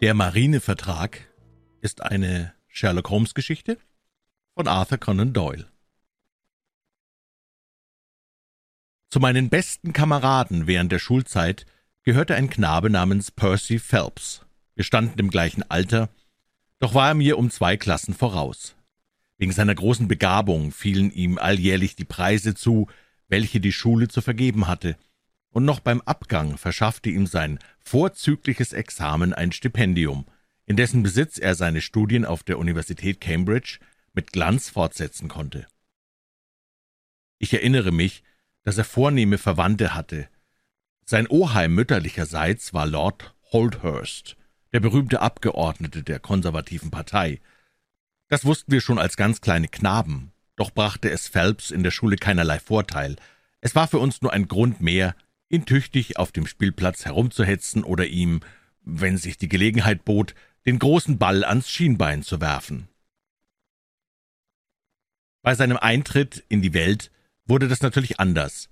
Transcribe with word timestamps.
Der 0.00 0.14
Marinevertrag 0.14 1.28
ist 1.82 2.00
eine 2.00 2.54
Sherlock 2.68 3.10
Holmes 3.10 3.34
Geschichte 3.34 3.76
von 4.54 4.66
Arthur 4.66 4.96
Conan 4.96 5.34
Doyle. 5.34 5.68
Zu 9.10 9.20
meinen 9.20 9.50
besten 9.50 9.92
Kameraden 9.92 10.66
während 10.66 10.90
der 10.90 11.00
Schulzeit 11.00 11.66
gehörte 12.02 12.34
ein 12.34 12.48
Knabe 12.48 12.88
namens 12.88 13.30
Percy 13.30 13.78
Phelps. 13.78 14.46
Wir 14.74 14.84
standen 14.84 15.18
im 15.18 15.28
gleichen 15.28 15.70
Alter, 15.70 16.08
doch 16.78 16.94
war 16.94 17.08
er 17.08 17.14
mir 17.14 17.36
um 17.36 17.50
zwei 17.50 17.76
Klassen 17.76 18.14
voraus. 18.14 18.76
Wegen 19.36 19.52
seiner 19.52 19.74
großen 19.74 20.08
Begabung 20.08 20.72
fielen 20.72 21.10
ihm 21.10 21.36
alljährlich 21.36 21.94
die 21.94 22.06
Preise 22.06 22.54
zu, 22.54 22.88
welche 23.28 23.60
die 23.60 23.72
Schule 23.72 24.08
zu 24.08 24.22
vergeben 24.22 24.66
hatte– 24.66 24.96
und 25.50 25.64
noch 25.64 25.80
beim 25.80 26.00
Abgang 26.02 26.56
verschaffte 26.56 27.10
ihm 27.10 27.26
sein 27.26 27.58
vorzügliches 27.90 28.72
Examen 28.72 29.34
ein 29.34 29.50
Stipendium, 29.50 30.24
in 30.64 30.76
dessen 30.76 31.02
Besitz 31.02 31.38
er 31.38 31.56
seine 31.56 31.80
Studien 31.80 32.24
auf 32.24 32.44
der 32.44 32.60
Universität 32.60 33.20
Cambridge 33.20 33.80
mit 34.12 34.32
Glanz 34.32 34.70
fortsetzen 34.70 35.26
konnte. 35.28 35.66
Ich 37.38 37.52
erinnere 37.52 37.90
mich, 37.90 38.22
dass 38.62 38.78
er 38.78 38.84
vornehme 38.84 39.38
Verwandte 39.38 39.92
hatte. 39.92 40.28
Sein 41.04 41.26
Oheim 41.26 41.74
mütterlicherseits 41.74 42.72
war 42.72 42.86
Lord 42.86 43.34
Holdhurst, 43.50 44.36
der 44.72 44.78
berühmte 44.78 45.20
Abgeordnete 45.20 46.04
der 46.04 46.20
konservativen 46.20 46.92
Partei. 46.92 47.40
Das 48.28 48.44
wussten 48.44 48.70
wir 48.70 48.80
schon 48.80 49.00
als 49.00 49.16
ganz 49.16 49.40
kleine 49.40 49.66
Knaben, 49.66 50.30
doch 50.54 50.70
brachte 50.70 51.10
es 51.10 51.26
Phelps 51.26 51.72
in 51.72 51.82
der 51.82 51.90
Schule 51.90 52.14
keinerlei 52.14 52.60
Vorteil. 52.60 53.16
Es 53.60 53.74
war 53.74 53.88
für 53.88 53.98
uns 53.98 54.22
nur 54.22 54.32
ein 54.32 54.46
Grund 54.46 54.80
mehr, 54.80 55.16
ihn 55.50 55.66
tüchtig 55.66 56.16
auf 56.16 56.32
dem 56.32 56.46
Spielplatz 56.46 57.04
herumzuhetzen 57.04 57.84
oder 57.84 58.06
ihm, 58.06 58.40
wenn 58.82 59.18
sich 59.18 59.36
die 59.36 59.48
Gelegenheit 59.48 60.04
bot, 60.04 60.34
den 60.64 60.78
großen 60.78 61.18
Ball 61.18 61.44
ans 61.44 61.70
Schienbein 61.70 62.22
zu 62.22 62.40
werfen. 62.40 62.88
Bei 65.42 65.54
seinem 65.54 65.76
Eintritt 65.76 66.44
in 66.48 66.62
die 66.62 66.74
Welt 66.74 67.10
wurde 67.46 67.66
das 67.66 67.82
natürlich 67.82 68.20
anders. 68.20 68.68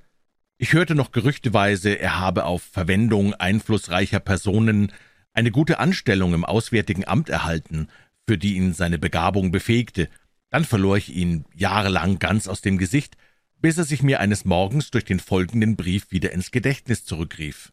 Ich 0.58 0.72
hörte 0.72 0.94
noch 0.94 1.12
gerüchteweise, 1.12 1.98
er 1.98 2.18
habe 2.18 2.44
auf 2.44 2.62
Verwendung 2.62 3.34
einflussreicher 3.34 4.20
Personen 4.20 4.92
eine 5.32 5.50
gute 5.50 5.78
Anstellung 5.78 6.34
im 6.34 6.44
Auswärtigen 6.44 7.06
Amt 7.06 7.28
erhalten, 7.28 7.88
für 8.26 8.38
die 8.38 8.56
ihn 8.56 8.74
seine 8.74 8.98
Begabung 8.98 9.50
befähigte. 9.50 10.08
Dann 10.50 10.64
verlor 10.64 10.96
ich 10.96 11.14
ihn 11.14 11.44
jahrelang 11.54 12.18
ganz 12.18 12.48
aus 12.48 12.60
dem 12.60 12.76
Gesicht, 12.76 13.16
bis 13.60 13.78
er 13.78 13.84
sich 13.84 14.02
mir 14.02 14.20
eines 14.20 14.44
Morgens 14.44 14.90
durch 14.90 15.04
den 15.04 15.20
folgenden 15.20 15.76
Brief 15.76 16.10
wieder 16.10 16.32
ins 16.32 16.50
Gedächtnis 16.50 17.04
zurückrief. 17.04 17.72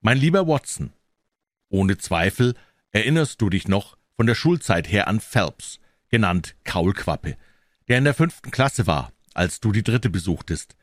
Mein 0.00 0.16
lieber 0.16 0.46
Watson, 0.46 0.92
ohne 1.68 1.98
Zweifel 1.98 2.54
erinnerst 2.90 3.40
du 3.40 3.50
dich 3.50 3.68
noch 3.68 3.96
von 4.16 4.26
der 4.26 4.34
Schulzeit 4.34 4.90
her 4.90 5.08
an 5.08 5.20
Phelps, 5.20 5.78
genannt 6.08 6.56
Kaulquappe, 6.64 7.36
der 7.88 7.98
in 7.98 8.04
der 8.04 8.14
fünften 8.14 8.50
Klasse 8.50 8.86
war, 8.86 9.12
als 9.34 9.60
du 9.60 9.72
die 9.72 9.82
dritte 9.82 10.10
besuchtest. 10.10 10.76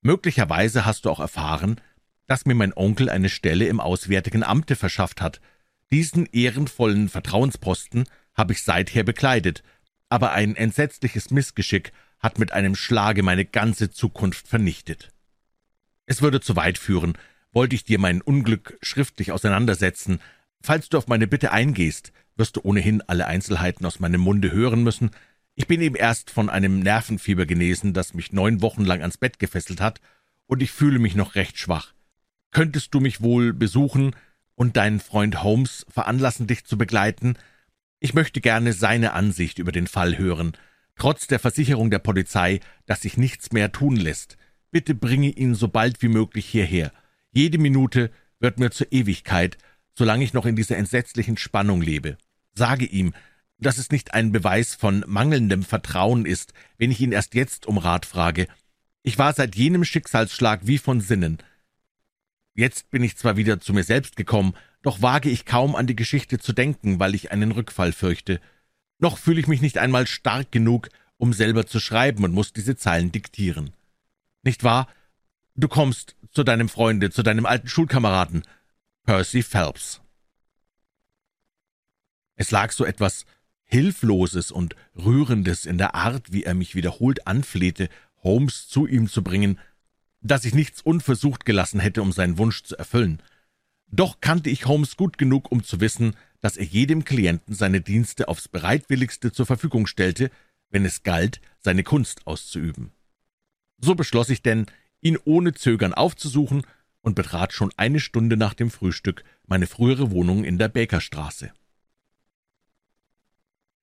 Möglicherweise 0.00 0.84
hast 0.84 1.04
du 1.04 1.10
auch 1.10 1.20
erfahren, 1.20 1.80
dass 2.26 2.46
mir 2.46 2.54
mein 2.54 2.72
Onkel 2.72 3.10
eine 3.10 3.28
Stelle 3.28 3.66
im 3.66 3.80
Auswärtigen 3.80 4.42
Amte 4.42 4.76
verschafft 4.76 5.20
hat. 5.20 5.40
Diesen 5.90 6.26
ehrenvollen 6.26 7.08
Vertrauensposten 7.08 8.04
habe 8.34 8.52
ich 8.52 8.62
seither 8.62 9.04
bekleidet, 9.04 9.62
aber 10.08 10.32
ein 10.32 10.56
entsetzliches 10.56 11.30
Missgeschick 11.30 11.92
hat 12.22 12.38
mit 12.38 12.52
einem 12.52 12.76
Schlage 12.76 13.22
meine 13.22 13.44
ganze 13.44 13.90
Zukunft 13.90 14.46
vernichtet. 14.46 15.10
Es 16.06 16.22
würde 16.22 16.40
zu 16.40 16.56
weit 16.56 16.78
führen, 16.78 17.18
wollte 17.52 17.74
ich 17.74 17.84
dir 17.84 17.98
mein 17.98 18.22
Unglück 18.22 18.78
schriftlich 18.80 19.32
auseinandersetzen. 19.32 20.20
Falls 20.62 20.88
du 20.88 20.98
auf 20.98 21.08
meine 21.08 21.26
Bitte 21.26 21.52
eingehst, 21.52 22.12
wirst 22.36 22.56
du 22.56 22.60
ohnehin 22.62 23.02
alle 23.02 23.26
Einzelheiten 23.26 23.84
aus 23.84 24.00
meinem 24.00 24.20
Munde 24.20 24.52
hören 24.52 24.84
müssen. 24.84 25.10
Ich 25.54 25.66
bin 25.66 25.82
eben 25.82 25.96
erst 25.96 26.30
von 26.30 26.48
einem 26.48 26.78
Nervenfieber 26.78 27.44
genesen, 27.44 27.92
das 27.92 28.14
mich 28.14 28.32
neun 28.32 28.62
Wochen 28.62 28.84
lang 28.84 29.00
ans 29.00 29.18
Bett 29.18 29.38
gefesselt 29.38 29.80
hat, 29.80 30.00
und 30.46 30.62
ich 30.62 30.70
fühle 30.70 30.98
mich 30.98 31.14
noch 31.14 31.34
recht 31.34 31.58
schwach. 31.58 31.92
Könntest 32.52 32.94
du 32.94 33.00
mich 33.00 33.20
wohl 33.20 33.52
besuchen 33.52 34.14
und 34.54 34.76
deinen 34.76 35.00
Freund 35.00 35.42
Holmes 35.42 35.86
veranlassen, 35.90 36.46
dich 36.46 36.64
zu 36.64 36.78
begleiten? 36.78 37.36
Ich 38.00 38.14
möchte 38.14 38.40
gerne 38.40 38.72
seine 38.72 39.12
Ansicht 39.12 39.58
über 39.58 39.72
den 39.72 39.86
Fall 39.86 40.18
hören 40.18 40.52
trotz 40.96 41.26
der 41.26 41.38
Versicherung 41.38 41.90
der 41.90 41.98
Polizei, 41.98 42.60
dass 42.86 43.02
sich 43.02 43.16
nichts 43.16 43.52
mehr 43.52 43.72
tun 43.72 43.96
lässt. 43.96 44.36
Bitte 44.70 44.94
bringe 44.94 45.30
ihn 45.30 45.54
so 45.54 45.68
bald 45.68 46.02
wie 46.02 46.08
möglich 46.08 46.46
hierher. 46.46 46.92
Jede 47.32 47.58
Minute 47.58 48.10
wird 48.40 48.58
mir 48.58 48.70
zur 48.70 48.90
Ewigkeit, 48.90 49.58
solange 49.94 50.24
ich 50.24 50.32
noch 50.32 50.46
in 50.46 50.56
dieser 50.56 50.76
entsetzlichen 50.76 51.36
Spannung 51.36 51.82
lebe. 51.82 52.16
Sage 52.54 52.84
ihm, 52.84 53.14
dass 53.58 53.78
es 53.78 53.90
nicht 53.90 54.14
ein 54.14 54.32
Beweis 54.32 54.74
von 54.74 55.04
mangelndem 55.06 55.62
Vertrauen 55.62 56.26
ist, 56.26 56.52
wenn 56.78 56.90
ich 56.90 57.00
ihn 57.00 57.12
erst 57.12 57.34
jetzt 57.34 57.66
um 57.66 57.78
Rat 57.78 58.06
frage. 58.06 58.48
Ich 59.02 59.18
war 59.18 59.32
seit 59.32 59.54
jenem 59.54 59.84
Schicksalsschlag 59.84 60.66
wie 60.66 60.78
von 60.78 61.00
Sinnen. 61.00 61.38
Jetzt 62.54 62.90
bin 62.90 63.02
ich 63.02 63.16
zwar 63.16 63.36
wieder 63.36 63.60
zu 63.60 63.72
mir 63.72 63.84
selbst 63.84 64.16
gekommen, 64.16 64.54
doch 64.82 65.00
wage 65.00 65.30
ich 65.30 65.46
kaum 65.46 65.74
an 65.76 65.86
die 65.86 65.96
Geschichte 65.96 66.38
zu 66.38 66.52
denken, 66.52 66.98
weil 66.98 67.14
ich 67.14 67.30
einen 67.30 67.52
Rückfall 67.52 67.92
fürchte. 67.92 68.40
Noch 69.02 69.18
fühle 69.18 69.40
ich 69.40 69.48
mich 69.48 69.60
nicht 69.60 69.78
einmal 69.78 70.06
stark 70.06 70.52
genug, 70.52 70.88
um 71.16 71.32
selber 71.32 71.66
zu 71.66 71.80
schreiben 71.80 72.22
und 72.22 72.32
muss 72.32 72.52
diese 72.52 72.76
Zeilen 72.76 73.10
diktieren. 73.10 73.72
Nicht 74.44 74.62
wahr? 74.62 74.86
Du 75.56 75.66
kommst 75.66 76.14
zu 76.30 76.44
deinem 76.44 76.68
Freunde, 76.68 77.10
zu 77.10 77.24
deinem 77.24 77.44
alten 77.44 77.66
Schulkameraden, 77.66 78.44
Percy 79.02 79.42
Phelps. 79.42 80.00
Es 82.36 82.52
lag 82.52 82.70
so 82.70 82.84
etwas 82.84 83.26
Hilfloses 83.64 84.52
und 84.52 84.76
Rührendes 84.94 85.66
in 85.66 85.78
der 85.78 85.96
Art, 85.96 86.32
wie 86.32 86.44
er 86.44 86.54
mich 86.54 86.76
wiederholt 86.76 87.26
anflehte, 87.26 87.88
Holmes 88.22 88.68
zu 88.68 88.86
ihm 88.86 89.08
zu 89.08 89.24
bringen, 89.24 89.58
dass 90.20 90.44
ich 90.44 90.54
nichts 90.54 90.80
unversucht 90.80 91.44
gelassen 91.44 91.80
hätte, 91.80 92.02
um 92.02 92.12
seinen 92.12 92.38
Wunsch 92.38 92.62
zu 92.62 92.78
erfüllen. 92.78 93.20
Doch 93.88 94.20
kannte 94.20 94.48
ich 94.48 94.66
Holmes 94.66 94.96
gut 94.96 95.18
genug, 95.18 95.50
um 95.50 95.64
zu 95.64 95.80
wissen, 95.80 96.14
dass 96.42 96.58
er 96.58 96.64
jedem 96.64 97.04
Klienten 97.04 97.54
seine 97.54 97.80
Dienste 97.80 98.28
aufs 98.28 98.48
bereitwilligste 98.48 99.32
zur 99.32 99.46
Verfügung 99.46 99.86
stellte, 99.86 100.30
wenn 100.68 100.84
es 100.84 101.04
galt, 101.04 101.40
seine 101.60 101.84
Kunst 101.84 102.26
auszuüben. 102.26 102.92
So 103.78 103.94
beschloss 103.94 104.28
ich 104.28 104.42
denn, 104.42 104.66
ihn 105.00 105.18
ohne 105.24 105.54
Zögern 105.54 105.94
aufzusuchen 105.94 106.66
und 107.00 107.14
betrat 107.14 107.52
schon 107.52 107.72
eine 107.76 108.00
Stunde 108.00 108.36
nach 108.36 108.54
dem 108.54 108.70
Frühstück 108.70 109.24
meine 109.46 109.66
frühere 109.66 110.10
Wohnung 110.10 110.44
in 110.44 110.58
der 110.58 110.68
Bakerstraße. 110.68 111.52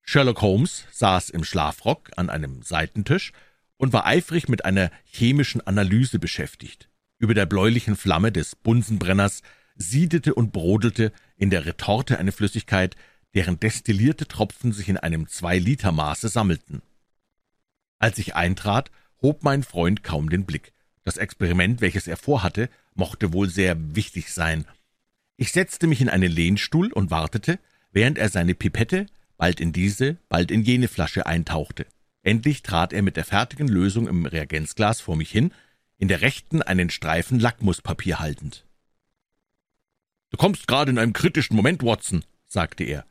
Sherlock 0.01 0.41
Holmes 0.41 0.85
saß 0.91 1.29
im 1.29 1.43
Schlafrock 1.43 2.11
an 2.17 2.29
einem 2.29 2.61
Seitentisch 2.61 3.31
und 3.77 3.93
war 3.93 4.05
eifrig 4.05 4.49
mit 4.49 4.65
einer 4.65 4.91
chemischen 5.05 5.61
Analyse 5.65 6.19
beschäftigt. 6.19 6.89
Über 7.19 7.33
der 7.33 7.45
bläulichen 7.45 7.95
Flamme 7.95 8.31
des 8.31 8.55
Bunsenbrenners 8.55 9.43
siedete 9.75 10.33
und 10.33 10.51
brodelte 10.51 11.13
in 11.39 11.49
der 11.49 11.65
Retorte 11.65 12.19
eine 12.19 12.31
Flüssigkeit, 12.31 12.95
deren 13.33 13.59
destillierte 13.59 14.27
Tropfen 14.27 14.71
sich 14.71 14.89
in 14.89 14.97
einem 14.97 15.27
Zwei-Liter-Maße 15.27 16.29
sammelten. 16.29 16.81
Als 17.97 18.17
ich 18.17 18.35
eintrat, 18.35 18.91
hob 19.21 19.43
mein 19.43 19.63
Freund 19.63 20.03
kaum 20.03 20.29
den 20.29 20.45
Blick. 20.45 20.73
Das 21.03 21.17
Experiment, 21.17 21.81
welches 21.81 22.07
er 22.07 22.17
vorhatte, 22.17 22.69
mochte 22.93 23.33
wohl 23.33 23.49
sehr 23.49 23.95
wichtig 23.95 24.31
sein. 24.31 24.65
Ich 25.37 25.51
setzte 25.51 25.87
mich 25.87 26.01
in 26.01 26.09
einen 26.09 26.31
Lehnstuhl 26.31 26.91
und 26.91 27.11
wartete, 27.11 27.59
während 27.91 28.17
er 28.17 28.29
seine 28.29 28.53
Pipette 28.53 29.07
bald 29.37 29.61
in 29.61 29.71
diese, 29.71 30.17
bald 30.27 30.51
in 30.51 30.63
jene 30.63 30.89
Flasche 30.89 31.25
eintauchte. 31.25 31.85
Endlich 32.21 32.61
trat 32.61 32.91
er 32.91 33.01
mit 33.01 33.15
der 33.15 33.23
fertigen 33.23 33.69
Lösung 33.69 34.07
im 34.07 34.25
Reagenzglas 34.25 34.99
vor 34.99 35.15
mich 35.15 35.31
hin, 35.31 35.53
in 35.97 36.09
der 36.09 36.21
rechten 36.21 36.61
einen 36.61 36.89
Streifen 36.89 37.39
Lackmuspapier 37.39 38.19
haltend. 38.19 38.65
Du 40.29 40.37
kommst 40.37 40.67
gerade 40.67 40.91
in 40.91 40.99
einem 40.99 41.13
kritischen 41.13 41.55
Moment, 41.55 41.83
Watson, 41.83 42.23
sagte 42.47 42.83
er. 42.83 43.05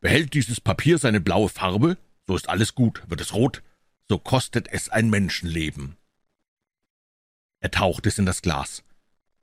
Behält 0.00 0.34
dieses 0.34 0.60
Papier 0.60 0.98
seine 0.98 1.20
blaue 1.20 1.48
Farbe, 1.48 1.96
so 2.26 2.36
ist 2.36 2.48
alles 2.48 2.74
gut, 2.74 3.02
wird 3.08 3.20
es 3.20 3.32
rot, 3.32 3.62
so 4.08 4.18
kostet 4.18 4.68
es 4.68 4.88
ein 4.88 5.10
Menschenleben. 5.10 5.96
Er 7.60 7.70
tauchte 7.70 8.08
es 8.08 8.18
in 8.18 8.26
das 8.26 8.42
Glas, 8.42 8.82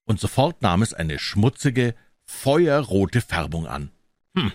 und 0.03 0.19
sofort 0.19 0.61
nahm 0.61 0.81
es 0.81 0.93
eine 0.93 1.17
schmutzige, 1.17 1.95
feuerrote 2.25 3.21
Färbung 3.21 3.65
an. 3.65 3.91
Hm, 4.35 4.51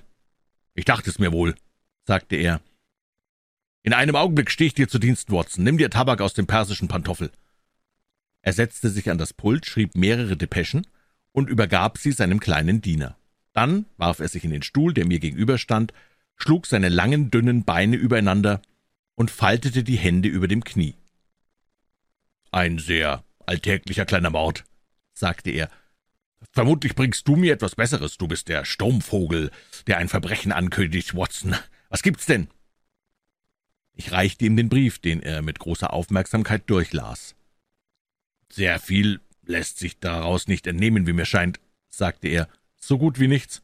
ich 0.74 0.84
dachte 0.84 1.10
es 1.10 1.18
mir 1.18 1.32
wohl, 1.32 1.54
sagte 2.06 2.36
er. 2.36 2.60
In 3.82 3.92
einem 3.92 4.16
Augenblick 4.16 4.50
stehe 4.50 4.68
ich 4.68 4.74
dir 4.74 4.88
zu 4.88 4.98
Dienst, 4.98 5.30
Watson. 5.30 5.64
Nimm 5.64 5.76
dir 5.76 5.90
Tabak 5.90 6.20
aus 6.20 6.34
dem 6.34 6.46
persischen 6.46 6.88
Pantoffel. 6.88 7.30
Er 8.40 8.52
setzte 8.52 8.88
sich 8.88 9.10
an 9.10 9.18
das 9.18 9.32
Pult, 9.34 9.66
schrieb 9.66 9.94
mehrere 9.94 10.36
Depeschen 10.36 10.86
und 11.34 11.50
übergab 11.50 11.98
sie 11.98 12.12
seinem 12.12 12.38
kleinen 12.40 12.80
Diener. 12.80 13.18
Dann 13.52 13.86
warf 13.96 14.20
er 14.20 14.28
sich 14.28 14.44
in 14.44 14.50
den 14.50 14.62
Stuhl, 14.62 14.94
der 14.94 15.04
mir 15.04 15.18
gegenüberstand, 15.18 15.92
schlug 16.36 16.66
seine 16.66 16.88
langen, 16.88 17.30
dünnen 17.30 17.64
Beine 17.64 17.96
übereinander 17.96 18.62
und 19.16 19.30
faltete 19.30 19.82
die 19.82 19.98
Hände 19.98 20.28
über 20.28 20.48
dem 20.48 20.62
Knie. 20.62 20.94
Ein 22.52 22.78
sehr 22.78 23.24
alltäglicher 23.46 24.06
kleiner 24.06 24.30
Mord, 24.30 24.64
sagte 25.12 25.50
er. 25.50 25.68
Vermutlich 26.52 26.94
bringst 26.94 27.26
du 27.26 27.34
mir 27.34 27.52
etwas 27.52 27.74
Besseres. 27.74 28.16
Du 28.16 28.28
bist 28.28 28.48
der 28.48 28.64
Sturmvogel, 28.64 29.50
der 29.88 29.98
ein 29.98 30.08
Verbrechen 30.08 30.52
ankündigt, 30.52 31.16
Watson. 31.16 31.56
Was 31.88 32.02
gibt's 32.02 32.26
denn? 32.26 32.48
Ich 33.92 34.12
reichte 34.12 34.44
ihm 34.44 34.56
den 34.56 34.68
Brief, 34.68 35.00
den 35.00 35.20
er 35.20 35.42
mit 35.42 35.58
großer 35.58 35.92
Aufmerksamkeit 35.92 36.70
durchlas. 36.70 37.34
Sehr 38.52 38.78
viel 38.78 39.20
lässt 39.46 39.78
sich 39.78 39.98
daraus 39.98 40.48
nicht 40.48 40.66
entnehmen, 40.66 41.06
wie 41.06 41.12
mir 41.12 41.26
scheint, 41.26 41.60
sagte 41.88 42.28
er. 42.28 42.48
So 42.76 42.98
gut 42.98 43.18
wie 43.18 43.28
nichts. 43.28 43.62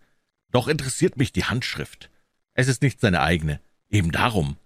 Doch 0.51 0.69
interessiert 0.69 1.17
mich 1.17 1.33
die 1.33 1.45
Handschrift. 1.45 2.11
Es 2.55 2.69
ist 2.69 2.83
nicht 2.83 3.01
seine 3.01 3.21
eigene. 3.21 3.61
Eben 3.89 4.13
darum. 4.13 4.57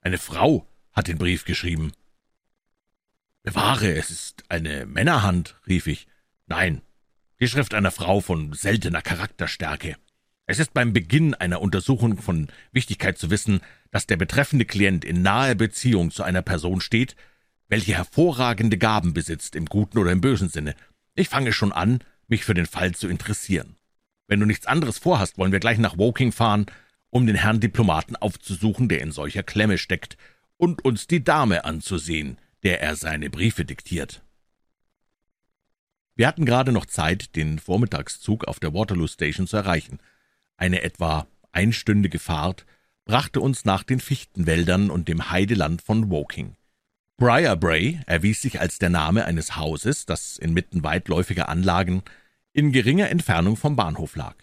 Eine 0.00 0.18
Frau 0.18 0.66
hat 0.92 1.08
den 1.08 1.18
Brief 1.18 1.44
geschrieben. 1.44 1.92
Bewahre, 3.42 3.92
es 3.92 4.10
ist 4.10 4.44
eine 4.48 4.86
Männerhand, 4.86 5.60
rief 5.66 5.86
ich. 5.86 6.06
Nein, 6.46 6.82
die 7.40 7.48
Schrift 7.48 7.74
einer 7.74 7.90
Frau 7.90 8.20
von 8.20 8.52
seltener 8.52 9.02
Charakterstärke. 9.02 9.96
Es 10.46 10.58
ist 10.58 10.74
beim 10.74 10.92
Beginn 10.92 11.34
einer 11.34 11.60
Untersuchung 11.60 12.18
von 12.18 12.48
Wichtigkeit 12.72 13.18
zu 13.18 13.30
wissen, 13.30 13.60
dass 13.90 14.06
der 14.06 14.16
betreffende 14.16 14.64
Klient 14.64 15.04
in 15.04 15.22
naher 15.22 15.54
Beziehung 15.54 16.10
zu 16.10 16.22
einer 16.22 16.42
Person 16.42 16.80
steht, 16.80 17.16
welche 17.74 17.96
hervorragende 17.96 18.78
Gaben 18.78 19.14
besitzt, 19.14 19.56
im 19.56 19.66
guten 19.66 19.98
oder 19.98 20.12
im 20.12 20.20
bösen 20.20 20.48
Sinne. 20.48 20.76
Ich 21.16 21.28
fange 21.28 21.52
schon 21.52 21.72
an, 21.72 22.04
mich 22.28 22.44
für 22.44 22.54
den 22.54 22.66
Fall 22.66 22.94
zu 22.94 23.08
interessieren. 23.08 23.74
Wenn 24.28 24.38
du 24.38 24.46
nichts 24.46 24.66
anderes 24.66 24.98
vorhast, 24.98 25.38
wollen 25.38 25.50
wir 25.50 25.58
gleich 25.58 25.78
nach 25.78 25.98
Woking 25.98 26.30
fahren, 26.30 26.66
um 27.10 27.26
den 27.26 27.34
Herrn 27.34 27.58
Diplomaten 27.58 28.14
aufzusuchen, 28.14 28.88
der 28.88 29.00
in 29.00 29.10
solcher 29.10 29.42
Klemme 29.42 29.76
steckt, 29.76 30.16
und 30.56 30.84
uns 30.84 31.08
die 31.08 31.24
Dame 31.24 31.64
anzusehen, 31.64 32.38
der 32.62 32.80
er 32.80 32.94
seine 32.94 33.28
Briefe 33.28 33.64
diktiert. 33.64 34.22
Wir 36.14 36.28
hatten 36.28 36.46
gerade 36.46 36.70
noch 36.70 36.86
Zeit, 36.86 37.34
den 37.34 37.58
Vormittagszug 37.58 38.44
auf 38.44 38.60
der 38.60 38.72
Waterloo 38.72 39.08
Station 39.08 39.48
zu 39.48 39.56
erreichen. 39.56 39.98
Eine 40.56 40.82
etwa 40.82 41.26
einstündige 41.50 42.20
Fahrt 42.20 42.66
brachte 43.04 43.40
uns 43.40 43.64
nach 43.64 43.82
den 43.82 43.98
Fichtenwäldern 43.98 44.90
und 44.90 45.08
dem 45.08 45.32
Heideland 45.32 45.82
von 45.82 46.08
Woking. 46.08 46.54
Briarbray 47.16 48.00
erwies 48.06 48.42
sich 48.42 48.60
als 48.60 48.78
der 48.78 48.90
Name 48.90 49.24
eines 49.24 49.56
Hauses, 49.56 50.04
das 50.04 50.36
inmitten 50.36 50.82
weitläufiger 50.82 51.48
Anlagen 51.48 52.02
in 52.52 52.72
geringer 52.72 53.08
Entfernung 53.08 53.56
vom 53.56 53.76
Bahnhof 53.76 54.16
lag. 54.16 54.34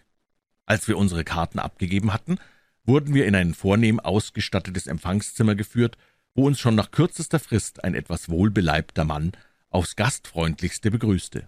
Als 0.66 0.88
wir 0.88 0.98
unsere 0.98 1.26
Karten 1.26 1.60
abgegeben 1.60 2.14
hatten, 2.14 2.38
wurden 2.86 3.14
wir 3.14 3.26
in 3.26 3.36
ein 3.36 3.54
vornehm 3.54 4.00
ausgestattetes 4.00 4.88
Empfangszimmer 4.88 5.56
geführt, 5.56 5.98
wo 6.34 6.48
uns 6.48 6.62
schon 6.62 6.76
nach 6.76 6.92
kürzester 6.92 7.40
Frist 7.40 7.84
ein 7.84 7.94
etwas 7.94 8.30
wohlbeleibter 8.30 9.04
Mann 9.04 9.34
aufs 9.70 9.98
gastfreundlichste 9.98 10.92
begrüßte. 10.92 11.48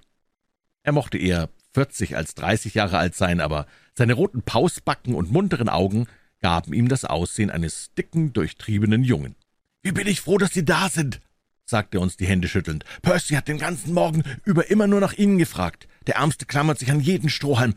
Er 0.84 0.92
mochte 0.92 1.18
eher 1.18 1.50
vierzig 1.74 2.18
als 2.18 2.36
dreißig 2.36 2.74
Jahre 2.74 2.98
alt 2.98 3.16
sein, 3.16 3.40
aber 3.40 3.66
seine 3.94 4.14
roten 4.14 4.42
Pausbacken 4.42 5.16
und 5.16 5.31
munteren 5.31 5.69
Augen 5.69 6.08
gaben 6.42 6.74
ihm 6.74 6.90
das 6.90 7.06
Aussehen 7.06 7.50
eines 7.50 7.94
dicken, 7.94 8.34
durchtriebenen 8.34 9.06
Jungen. 9.06 9.36
»Wie 9.83 9.91
bin 9.91 10.07
ich 10.07 10.21
froh, 10.21 10.38
dass 10.38 10.53
Sie 10.53 10.63
da 10.63 10.89
sind«, 10.89 11.19
sagte 11.65 11.97
er 11.97 12.01
uns 12.01 12.15
die 12.15 12.25
Hände 12.25 12.47
schüttelnd. 12.47 12.85
»Percy 13.01 13.35
hat 13.35 13.50
den 13.50 13.57
ganzen 13.57 13.94
Morgen 13.94 14.24
über 14.45 14.69
immer 14.69 14.88
nur 14.88 15.01
nach 15.01 15.13
Ihnen 15.13 15.38
gefragt. 15.38 15.89
Der 16.07 16.15
Ärmste 16.15 16.45
klammert 16.45 16.80
sich 16.80 16.89
an 16.89 17.01
jeden 17.01 17.30
Strohhalm. 17.30 17.75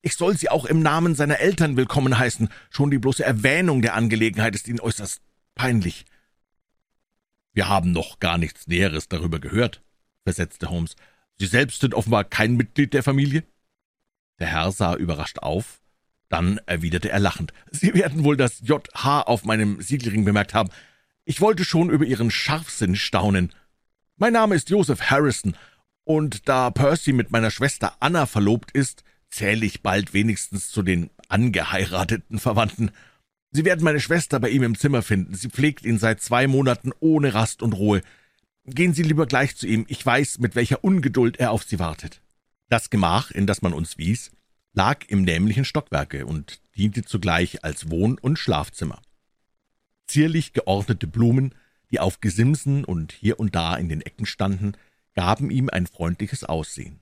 Ich 0.00 0.16
soll 0.16 0.36
Sie 0.36 0.48
auch 0.48 0.64
im 0.64 0.80
Namen 0.80 1.14
seiner 1.14 1.40
Eltern 1.40 1.76
willkommen 1.76 2.18
heißen. 2.18 2.48
Schon 2.70 2.90
die 2.90 2.98
bloße 2.98 3.24
Erwähnung 3.24 3.82
der 3.82 3.94
Angelegenheit 3.94 4.54
ist 4.54 4.68
Ihnen 4.68 4.80
äußerst 4.80 5.20
peinlich.« 5.54 6.06
»Wir 7.52 7.68
haben 7.68 7.92
noch 7.92 8.20
gar 8.20 8.38
nichts 8.38 8.66
Näheres 8.66 9.08
darüber 9.08 9.38
gehört«, 9.38 9.82
versetzte 10.24 10.70
Holmes. 10.70 10.96
»Sie 11.38 11.46
selbst 11.46 11.82
sind 11.82 11.94
offenbar 11.94 12.24
kein 12.24 12.56
Mitglied 12.56 12.94
der 12.94 13.02
Familie?« 13.02 13.44
Der 14.38 14.46
Herr 14.46 14.72
sah 14.72 14.96
überrascht 14.96 15.40
auf, 15.40 15.82
dann 16.30 16.58
erwiderte 16.64 17.10
er 17.10 17.20
lachend. 17.20 17.52
»Sie 17.70 17.92
werden 17.92 18.24
wohl 18.24 18.38
das 18.38 18.60
J.H. 18.60 19.22
auf 19.22 19.44
meinem 19.44 19.82
Siegelring 19.82 20.24
bemerkt 20.24 20.54
haben. 20.54 20.70
Ich 21.24 21.40
wollte 21.40 21.64
schon 21.64 21.90
über 21.90 22.04
Ihren 22.04 22.30
Scharfsinn 22.30 22.96
staunen. 22.96 23.52
Mein 24.16 24.34
Name 24.34 24.54
ist 24.54 24.70
Joseph 24.70 25.10
Harrison, 25.10 25.56
und 26.04 26.48
da 26.48 26.70
Percy 26.70 27.12
mit 27.12 27.30
meiner 27.30 27.50
Schwester 27.50 27.96
Anna 28.00 28.26
verlobt 28.26 28.70
ist, 28.72 29.04
zähle 29.30 29.64
ich 29.64 29.82
bald 29.82 30.12
wenigstens 30.12 30.70
zu 30.70 30.82
den 30.82 31.10
angeheirateten 31.28 32.38
Verwandten. 32.38 32.90
Sie 33.50 33.64
werden 33.64 33.84
meine 33.84 34.00
Schwester 34.00 34.38
bei 34.38 34.50
ihm 34.50 34.62
im 34.62 34.76
Zimmer 34.76 35.00
finden. 35.00 35.34
Sie 35.34 35.48
pflegt 35.48 35.84
ihn 35.84 35.98
seit 35.98 36.20
zwei 36.20 36.46
Monaten 36.46 36.92
ohne 37.00 37.32
Rast 37.32 37.62
und 37.62 37.72
Ruhe. 37.72 38.02
Gehen 38.66 38.92
Sie 38.92 39.02
lieber 39.02 39.26
gleich 39.26 39.56
zu 39.56 39.66
ihm. 39.66 39.86
Ich 39.88 40.04
weiß, 40.04 40.38
mit 40.40 40.54
welcher 40.54 40.84
Ungeduld 40.84 41.38
er 41.38 41.52
auf 41.52 41.64
Sie 41.64 41.78
wartet. 41.78 42.20
Das 42.68 42.90
Gemach, 42.90 43.30
in 43.30 43.46
das 43.46 43.62
man 43.62 43.72
uns 43.72 43.96
wies, 43.96 44.30
lag 44.74 45.06
im 45.08 45.22
nämlichen 45.22 45.64
Stockwerke 45.64 46.26
und 46.26 46.60
diente 46.76 47.02
zugleich 47.02 47.64
als 47.64 47.90
Wohn- 47.90 48.18
und 48.18 48.38
Schlafzimmer. 48.38 49.00
Zierlich 50.06 50.52
geordnete 50.52 51.06
Blumen, 51.06 51.54
die 51.90 52.00
auf 52.00 52.20
Gesimsen 52.20 52.84
und 52.84 53.12
hier 53.12 53.38
und 53.38 53.54
da 53.54 53.76
in 53.76 53.88
den 53.88 54.00
Ecken 54.00 54.26
standen, 54.26 54.76
gaben 55.14 55.50
ihm 55.50 55.70
ein 55.70 55.86
freundliches 55.86 56.44
Aussehen. 56.44 57.00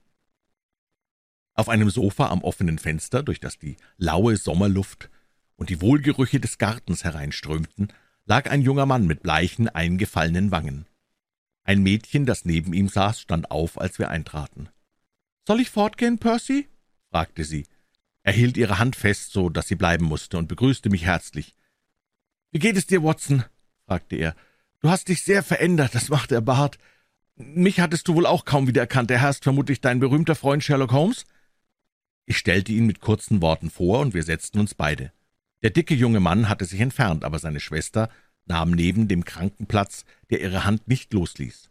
Auf 1.55 1.69
einem 1.69 1.91
Sofa 1.91 2.29
am 2.29 2.43
offenen 2.43 2.79
Fenster, 2.79 3.23
durch 3.23 3.41
das 3.41 3.59
die 3.59 3.77
laue 3.97 4.37
Sommerluft 4.37 5.11
und 5.57 5.71
die 5.71 5.81
Wohlgerüche 5.81 6.41
des 6.41 6.59
Gartens 6.59 7.05
hereinströmten, 7.05 7.93
lag 8.25 8.51
ein 8.51 8.63
junger 8.63 8.87
Mann 8.87 9.07
mit 9.07 9.23
bleichen, 9.23 9.69
eingefallenen 9.69 10.51
Wangen. 10.51 10.87
Ein 11.65 11.83
Mädchen, 11.83 12.27
das 12.27 12.45
neben 12.45 12.73
ihm 12.73 12.89
saß, 12.89 13.21
stand 13.21 13.51
auf, 13.51 13.81
als 13.81 13.99
wir 13.99 14.11
eintraten. 14.11 14.69
»Soll 15.47 15.61
ich 15.61 15.71
fortgehen, 15.71 16.19
Percy?« 16.19 16.69
fragte 17.11 17.45
sie. 17.45 17.67
Er 18.23 18.33
hielt 18.33 18.57
ihre 18.57 18.79
Hand 18.79 18.97
fest, 18.97 19.33
so 19.33 19.49
dass 19.49 19.69
sie 19.69 19.75
bleiben 19.75 20.05
musste, 20.05 20.39
und 20.39 20.49
begrüßte 20.49 20.89
mich 20.91 21.05
herzlich. 21.05 21.55
»Wie 22.53 22.59
geht 22.59 22.77
es 22.77 22.87
dir, 22.87 23.03
Watson?« 23.03 23.45
fragte 23.87 24.17
er. 24.17 24.37
»Du 24.81 24.91
hast 24.91 25.09
dich 25.09 25.23
sehr 25.23 25.43
verändert, 25.43 25.95
das 25.95 26.09
macht 26.09 26.31
der 26.31 26.41
Bart. 26.41 26.79
Mich 27.37 27.81
hattest 27.81 28.07
du 28.09 28.15
wohl 28.15 28.27
auch 28.27 28.45
kaum 28.45 28.67
wiedererkannt. 28.67 29.11
Der 29.11 29.21
Herr 29.21 29.31
ist 29.31 29.43
vermutlich 29.43 29.81
dein 29.81 30.01
berühmter 30.01 30.35
Freund 30.35 30.63
Sherlock 30.63 30.93
Holmes?« 30.93 31.25
Ich 32.27 32.37
stellte 32.37 32.73
ihn 32.73 32.87
mit 32.87 33.01
kurzen 33.01 33.43
Worten 33.43 33.71
vor, 33.71 34.01
und 34.01 34.15
wir 34.15 34.23
setzten 34.23 34.61
uns 34.61 34.75
beide. 34.75 35.13
Der 35.63 35.71
dicke 35.71 35.95
junge 35.95 36.21
Mann 36.21 36.49
hatte 36.49 36.65
sich 36.65 36.81
entfernt, 36.81 37.25
aber 37.25 37.39
seine 37.39 37.61
Schwester 37.61 38.11
nahm 38.47 38.73
neben 38.73 39.09
dem 39.09 39.25
Krankenplatz, 39.25 40.05
der 40.31 40.41
ihre 40.41 40.65
Hand 40.65 40.89
nicht 40.89 41.13
losließ. 41.13 41.71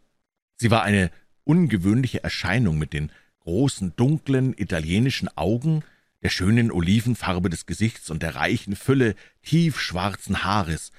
Sie 0.56 0.70
war 0.70 0.82
eine 0.82 1.10
ungewöhnliche 1.44 2.24
Erscheinung 2.24 2.78
mit 2.78 2.92
den 2.92 3.12
großen, 3.40 3.94
dunklen, 3.96 4.54
italienischen 4.56 5.28
Augen, 5.36 5.84
der 6.22 6.28
schönen 6.28 6.70
Olivenfarbe 6.70 7.50
des 7.50 7.66
Gesichts 7.66 8.10
und 8.10 8.22
der 8.22 8.36
reichen 8.36 8.76
Fülle 8.76 9.14
tiefschwarzen 9.42 10.44
Haares. 10.44 10.92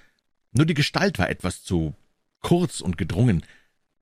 Nur 0.52 0.66
die 0.66 0.74
Gestalt 0.74 1.18
war 1.18 1.30
etwas 1.30 1.64
zu 1.64 1.96
kurz 2.42 2.82
und 2.82 2.98
gedrungen. 2.98 3.46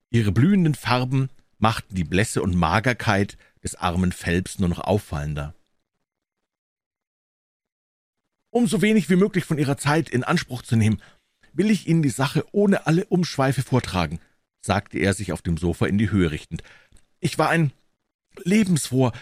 Ihre 0.09 0.31
blühenden 0.31 0.75
Farben 0.75 1.29
machten 1.59 1.95
die 1.95 2.03
Blässe 2.03 2.41
und 2.41 2.55
Magerkeit 2.55 3.37
des 3.63 3.75
armen 3.75 4.11
Phelps 4.11 4.59
nur 4.59 4.69
noch 4.69 4.79
auffallender. 4.79 5.53
Um 8.49 8.67
so 8.67 8.81
wenig 8.81 9.09
wie 9.09 9.15
möglich 9.15 9.45
von 9.45 9.57
Ihrer 9.57 9.77
Zeit 9.77 10.09
in 10.09 10.23
Anspruch 10.23 10.63
zu 10.63 10.75
nehmen, 10.75 11.01
will 11.53 11.69
ich 11.69 11.87
Ihnen 11.87 12.01
die 12.01 12.09
Sache 12.09 12.45
ohne 12.51 12.85
alle 12.87 13.05
Umschweife 13.05 13.61
vortragen, 13.61 14.19
sagte 14.59 14.99
er 14.99 15.13
sich 15.13 15.31
auf 15.31 15.41
dem 15.41 15.57
Sofa 15.57 15.85
in 15.85 15.97
die 15.97 16.11
Höhe 16.11 16.31
richtend. 16.31 16.63
Ich 17.19 17.37
war 17.37 17.49
ein 17.49 17.71
lebensfroher, 18.43 19.13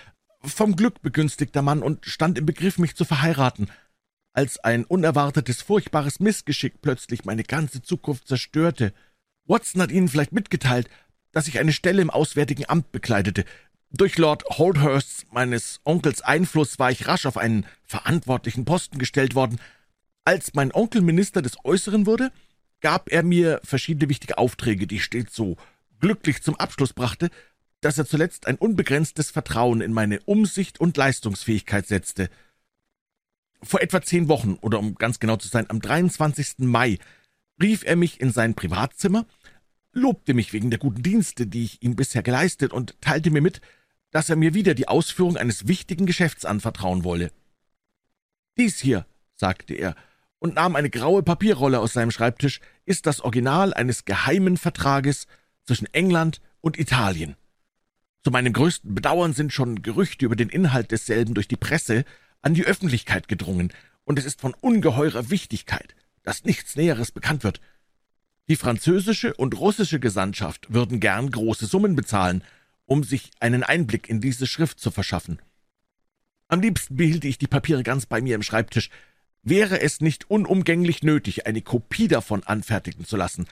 vom 0.43 0.75
Glück 0.75 1.01
begünstigter 1.01 1.61
Mann 1.61 1.83
und 1.83 2.05
stand 2.05 2.37
im 2.37 2.45
Begriff, 2.45 2.77
mich 2.77 2.95
zu 2.95 3.05
verheiraten, 3.05 3.69
als 4.33 4.59
ein 4.59 4.85
unerwartetes, 4.85 5.61
furchtbares 5.61 6.19
Missgeschick 6.19 6.81
plötzlich 6.81 7.25
meine 7.25 7.43
ganze 7.43 7.81
Zukunft 7.81 8.27
zerstörte. 8.27 8.93
Watson 9.45 9.81
hat 9.81 9.91
Ihnen 9.91 10.07
vielleicht 10.07 10.31
mitgeteilt, 10.31 10.89
dass 11.31 11.47
ich 11.47 11.59
eine 11.59 11.73
Stelle 11.73 12.01
im 12.01 12.09
Auswärtigen 12.09 12.69
Amt 12.69 12.91
bekleidete. 12.91 13.45
Durch 13.91 14.17
Lord 14.17 14.43
Holdhursts, 14.45 15.25
meines 15.31 15.81
Onkels 15.83 16.21
Einfluss, 16.21 16.77
war 16.77 16.91
ich 16.91 17.07
rasch 17.07 17.25
auf 17.25 17.37
einen 17.37 17.65
verantwortlichen 17.83 18.65
Posten 18.65 18.99
gestellt 18.99 19.35
worden. 19.35 19.59
Als 20.25 20.53
mein 20.53 20.71
Onkel 20.71 21.01
Minister 21.01 21.41
des 21.41 21.57
Äußeren 21.63 22.05
wurde, 22.05 22.31
gab 22.81 23.11
er 23.11 23.23
mir 23.23 23.59
verschiedene 23.63 24.09
wichtige 24.09 24.37
Aufträge, 24.37 24.85
die 24.85 24.97
ich 24.97 25.03
stets 25.03 25.35
so 25.35 25.57
glücklich 25.99 26.43
zum 26.43 26.55
Abschluss 26.55 26.93
brachte, 26.93 27.29
dass 27.81 27.97
er 27.97 28.05
zuletzt 28.05 28.47
ein 28.47 28.57
unbegrenztes 28.57 29.31
Vertrauen 29.31 29.81
in 29.81 29.93
meine 29.93 30.19
Umsicht 30.21 30.79
und 30.79 30.97
Leistungsfähigkeit 30.97 31.87
setzte. 31.87 32.29
Vor 33.61 33.81
etwa 33.81 34.01
zehn 34.01 34.27
Wochen, 34.27 34.55
oder 34.61 34.79
um 34.79 34.95
ganz 34.95 35.19
genau 35.19 35.37
zu 35.37 35.47
sein, 35.47 35.69
am 35.69 35.81
23. 35.81 36.59
Mai, 36.59 36.97
rief 37.61 37.83
er 37.83 37.95
mich 37.95 38.21
in 38.21 38.31
sein 38.31 38.55
Privatzimmer, 38.55 39.25
lobte 39.91 40.33
mich 40.33 40.53
wegen 40.53 40.69
der 40.69 40.79
guten 40.79 41.03
Dienste, 41.03 41.47
die 41.47 41.65
ich 41.65 41.81
ihm 41.81 41.95
bisher 41.95 42.23
geleistet, 42.23 42.73
und 42.73 42.99
teilte 43.01 43.31
mir 43.31 43.41
mit, 43.41 43.61
dass 44.11 44.29
er 44.29 44.35
mir 44.35 44.53
wieder 44.53 44.73
die 44.73 44.87
Ausführung 44.87 45.37
eines 45.37 45.67
wichtigen 45.67 46.05
Geschäfts 46.05 46.45
anvertrauen 46.45 47.03
wolle. 47.03 47.31
»Dies 48.57 48.79
hier«, 48.79 49.05
sagte 49.35 49.73
er, 49.73 49.95
und 50.39 50.55
nahm 50.55 50.75
eine 50.75 50.89
graue 50.89 51.23
Papierrolle 51.23 51.79
aus 51.79 51.93
seinem 51.93 52.11
Schreibtisch, 52.11 52.59
»ist 52.85 53.05
das 53.05 53.21
Original 53.21 53.73
eines 53.73 54.05
geheimen 54.05 54.57
Vertrages 54.57 55.27
zwischen 55.65 55.93
England 55.93 56.41
und 56.61 56.79
Italien. 56.79 57.35
Zu 58.23 58.31
meinem 58.31 58.53
größten 58.53 58.93
Bedauern 58.93 59.33
sind 59.33 59.53
schon 59.53 59.81
Gerüchte 59.81 60.25
über 60.25 60.35
den 60.35 60.49
Inhalt 60.49 60.91
desselben 60.91 61.33
durch 61.33 61.47
die 61.47 61.55
Presse 61.55 62.03
an 62.41 62.53
die 62.53 62.65
Öffentlichkeit 62.65 63.27
gedrungen, 63.27 63.71
und 64.03 64.17
es 64.17 64.25
ist 64.25 64.41
von 64.41 64.55
ungeheurer 64.59 65.29
Wichtigkeit, 65.29 65.95
dass 66.23 66.43
nichts 66.43 66.75
Näheres 66.75 67.11
bekannt 67.11 67.43
wird. 67.43 67.61
Die 68.47 68.55
französische 68.55 69.35
und 69.35 69.59
russische 69.59 69.99
Gesandtschaft 69.99 70.73
würden 70.73 70.99
gern 70.99 71.29
große 71.29 71.67
Summen 71.67 71.95
bezahlen, 71.95 72.43
um 72.85 73.03
sich 73.03 73.29
einen 73.39 73.63
Einblick 73.63 74.09
in 74.09 74.19
diese 74.19 74.47
Schrift 74.47 74.79
zu 74.79 74.89
verschaffen. 74.89 75.39
Am 76.47 76.59
liebsten 76.59 76.95
behielte 76.95 77.27
ich 77.27 77.37
die 77.37 77.47
Papiere 77.47 77.83
ganz 77.83 78.07
bei 78.07 78.21
mir 78.21 78.33
im 78.33 78.41
Schreibtisch. 78.41 78.89
Wäre 79.43 79.81
es 79.81 80.01
nicht 80.01 80.29
unumgänglich 80.31 81.03
nötig, 81.03 81.45
eine 81.45 81.61
Kopie 81.61 82.07
davon 82.07 82.43
anfertigen 82.43 83.05
zu 83.05 83.15
lassen? 83.15 83.45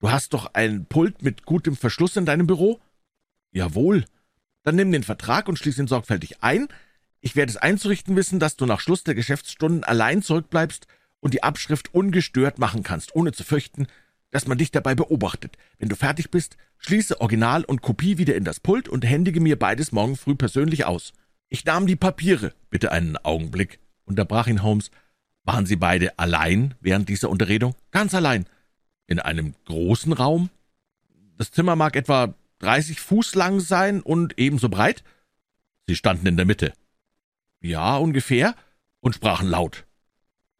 Du 0.00 0.10
hast 0.10 0.34
doch 0.34 0.52
ein 0.54 0.84
Pult 0.86 1.22
mit 1.22 1.46
gutem 1.46 1.76
Verschluss 1.76 2.16
in 2.16 2.26
deinem 2.26 2.48
Büro? 2.48 2.80
Jawohl. 3.54 4.04
Dann 4.64 4.76
nimm 4.76 4.92
den 4.92 5.04
Vertrag 5.04 5.48
und 5.48 5.58
schließ 5.58 5.78
ihn 5.78 5.86
sorgfältig 5.86 6.42
ein. 6.42 6.68
Ich 7.20 7.36
werde 7.36 7.50
es 7.50 7.56
einzurichten 7.56 8.16
wissen, 8.16 8.38
dass 8.38 8.56
du 8.56 8.66
nach 8.66 8.80
Schluss 8.80 9.04
der 9.04 9.14
Geschäftsstunden 9.14 9.84
allein 9.84 10.22
zurückbleibst 10.22 10.86
und 11.20 11.32
die 11.32 11.42
Abschrift 11.42 11.94
ungestört 11.94 12.58
machen 12.58 12.82
kannst, 12.82 13.14
ohne 13.14 13.32
zu 13.32 13.44
fürchten, 13.44 13.86
dass 14.30 14.46
man 14.46 14.58
dich 14.58 14.72
dabei 14.72 14.94
beobachtet. 14.94 15.56
Wenn 15.78 15.88
du 15.88 15.96
fertig 15.96 16.30
bist, 16.30 16.56
schließe 16.78 17.20
Original 17.20 17.64
und 17.64 17.80
Kopie 17.80 18.18
wieder 18.18 18.34
in 18.34 18.44
das 18.44 18.60
Pult 18.60 18.88
und 18.88 19.04
händige 19.04 19.40
mir 19.40 19.58
beides 19.58 19.92
morgen 19.92 20.16
früh 20.16 20.34
persönlich 20.34 20.84
aus. 20.84 21.12
Ich 21.48 21.64
nahm 21.64 21.86
die 21.86 21.96
Papiere. 21.96 22.52
Bitte 22.68 22.90
einen 22.90 23.16
Augenblick, 23.16 23.78
unterbrach 24.04 24.48
ihn 24.48 24.62
Holmes. 24.62 24.90
Waren 25.44 25.66
Sie 25.66 25.76
beide 25.76 26.18
allein 26.18 26.74
während 26.80 27.08
dieser 27.08 27.30
Unterredung? 27.30 27.76
Ganz 27.92 28.14
allein. 28.14 28.46
In 29.06 29.20
einem 29.20 29.54
großen 29.66 30.12
Raum? 30.12 30.50
Das 31.36 31.52
Zimmer 31.52 31.76
mag 31.76 31.94
etwa 31.94 32.34
dreißig 32.58 33.00
Fuß 33.00 33.34
lang 33.34 33.60
sein 33.60 34.00
und 34.00 34.38
ebenso 34.38 34.68
breit? 34.68 35.02
Sie 35.86 35.96
standen 35.96 36.26
in 36.26 36.36
der 36.36 36.46
Mitte. 36.46 36.72
Ja, 37.60 37.96
ungefähr, 37.96 38.54
und 39.00 39.14
sprachen 39.14 39.48
laut. 39.48 39.86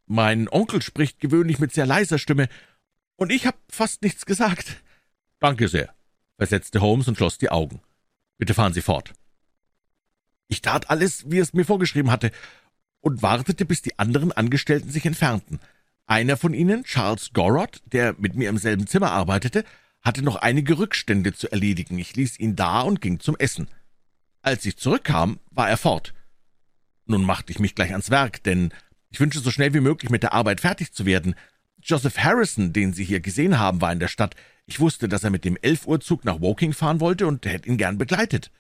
Mein 0.07 0.49
Onkel 0.49 0.83
spricht 0.83 1.21
gewöhnlich 1.21 1.59
mit 1.59 1.73
sehr 1.73 1.87
leiser 1.87 2.19
Stimme, 2.19 2.49
und 3.17 3.31
ich 3.31 3.47
habe 3.47 3.57
fast 3.71 4.03
nichts 4.03 4.27
gesagt. 4.27 4.83
Danke 5.39 5.69
sehr, 5.69 5.95
versetzte 6.37 6.81
Holmes 6.81 7.09
und 7.09 7.17
schloss 7.17 7.39
die 7.39 7.51
Augen. 7.51 7.81
Bitte 8.39 8.55
fahren 8.55 8.73
Sie 8.73 8.83
fort. 8.83 9.13
Ich 10.49 10.61
tat 10.61 10.91
alles, 10.91 11.31
wie 11.31 11.39
es 11.39 11.55
mir 11.55 11.65
vorgeschrieben 11.65 12.11
hatte, 12.11 12.33
und 13.01 13.23
wartete, 13.23 13.65
bis 13.65 13.83
die 13.83 13.99
anderen 13.99 14.33
Angestellten 14.33 14.91
sich 14.91 15.07
entfernten. 15.07 15.61
Einer 16.07 16.37
von 16.37 16.53
ihnen, 16.55 16.85
Charles 16.85 17.33
Gorod, 17.33 17.81
der 17.87 18.15
mit 18.19 18.35
mir 18.35 18.49
im 18.49 18.59
selben 18.59 18.87
Zimmer 18.87 19.13
arbeitete, 19.13 19.65
hatte 20.05 20.23
noch 20.23 20.37
einige 20.37 20.79
Rückstände 20.79 21.33
zu 21.33 21.51
erledigen. 21.51 21.99
Ich 21.99 22.15
ließ 22.15 22.39
ihn 22.39 22.57
da 22.57 22.83
und 22.83 23.01
ging 23.01 23.21
zum 23.21 23.37
Essen. 23.37 23.69
Als 24.43 24.67
ich 24.67 24.77
zurückkam, 24.77 25.41
war 25.51 25.69
er 25.69 25.79
fort. 25.79 26.13
Nun 27.07 27.25
machte 27.25 27.51
ich 27.51 27.59
mich 27.59 27.75
gleich 27.75 27.93
ans 27.93 28.11
Werk, 28.11 28.43
denn 28.43 28.73
ich 29.09 29.21
wünschte 29.21 29.41
so 29.41 29.51
schnell 29.51 29.73
wie 29.73 29.81
möglich 29.81 30.11
mit 30.11 30.23
der 30.23 30.35
Arbeit 30.35 30.61
fertig 30.61 30.93
zu 30.93 31.07
werden. 31.07 31.35
Joseph 31.83 32.19
Harrison, 32.19 32.73
den 32.73 32.93
Sie 32.93 33.05
hier 33.05 33.21
gesehen 33.21 33.59
haben, 33.59 33.81
war 33.81 33.93
in 33.93 34.01
der 34.01 34.09
Stadt. 34.09 34.35
Ich 34.67 34.81
wusste, 34.81 35.09
dass 35.09 35.25
er 35.25 35.31
mit 35.31 35.45
dem 35.45 35.59
Elf-Uhr-Zug 35.61 36.25
nach 36.25 36.41
Woking 36.41 36.73
fahren 36.73 37.01
wollte 37.01 37.27
und 37.27 37.45
hätte 37.47 37.69
ihn 37.69 37.79
gern 37.79 37.99
begleitet. 37.99 38.51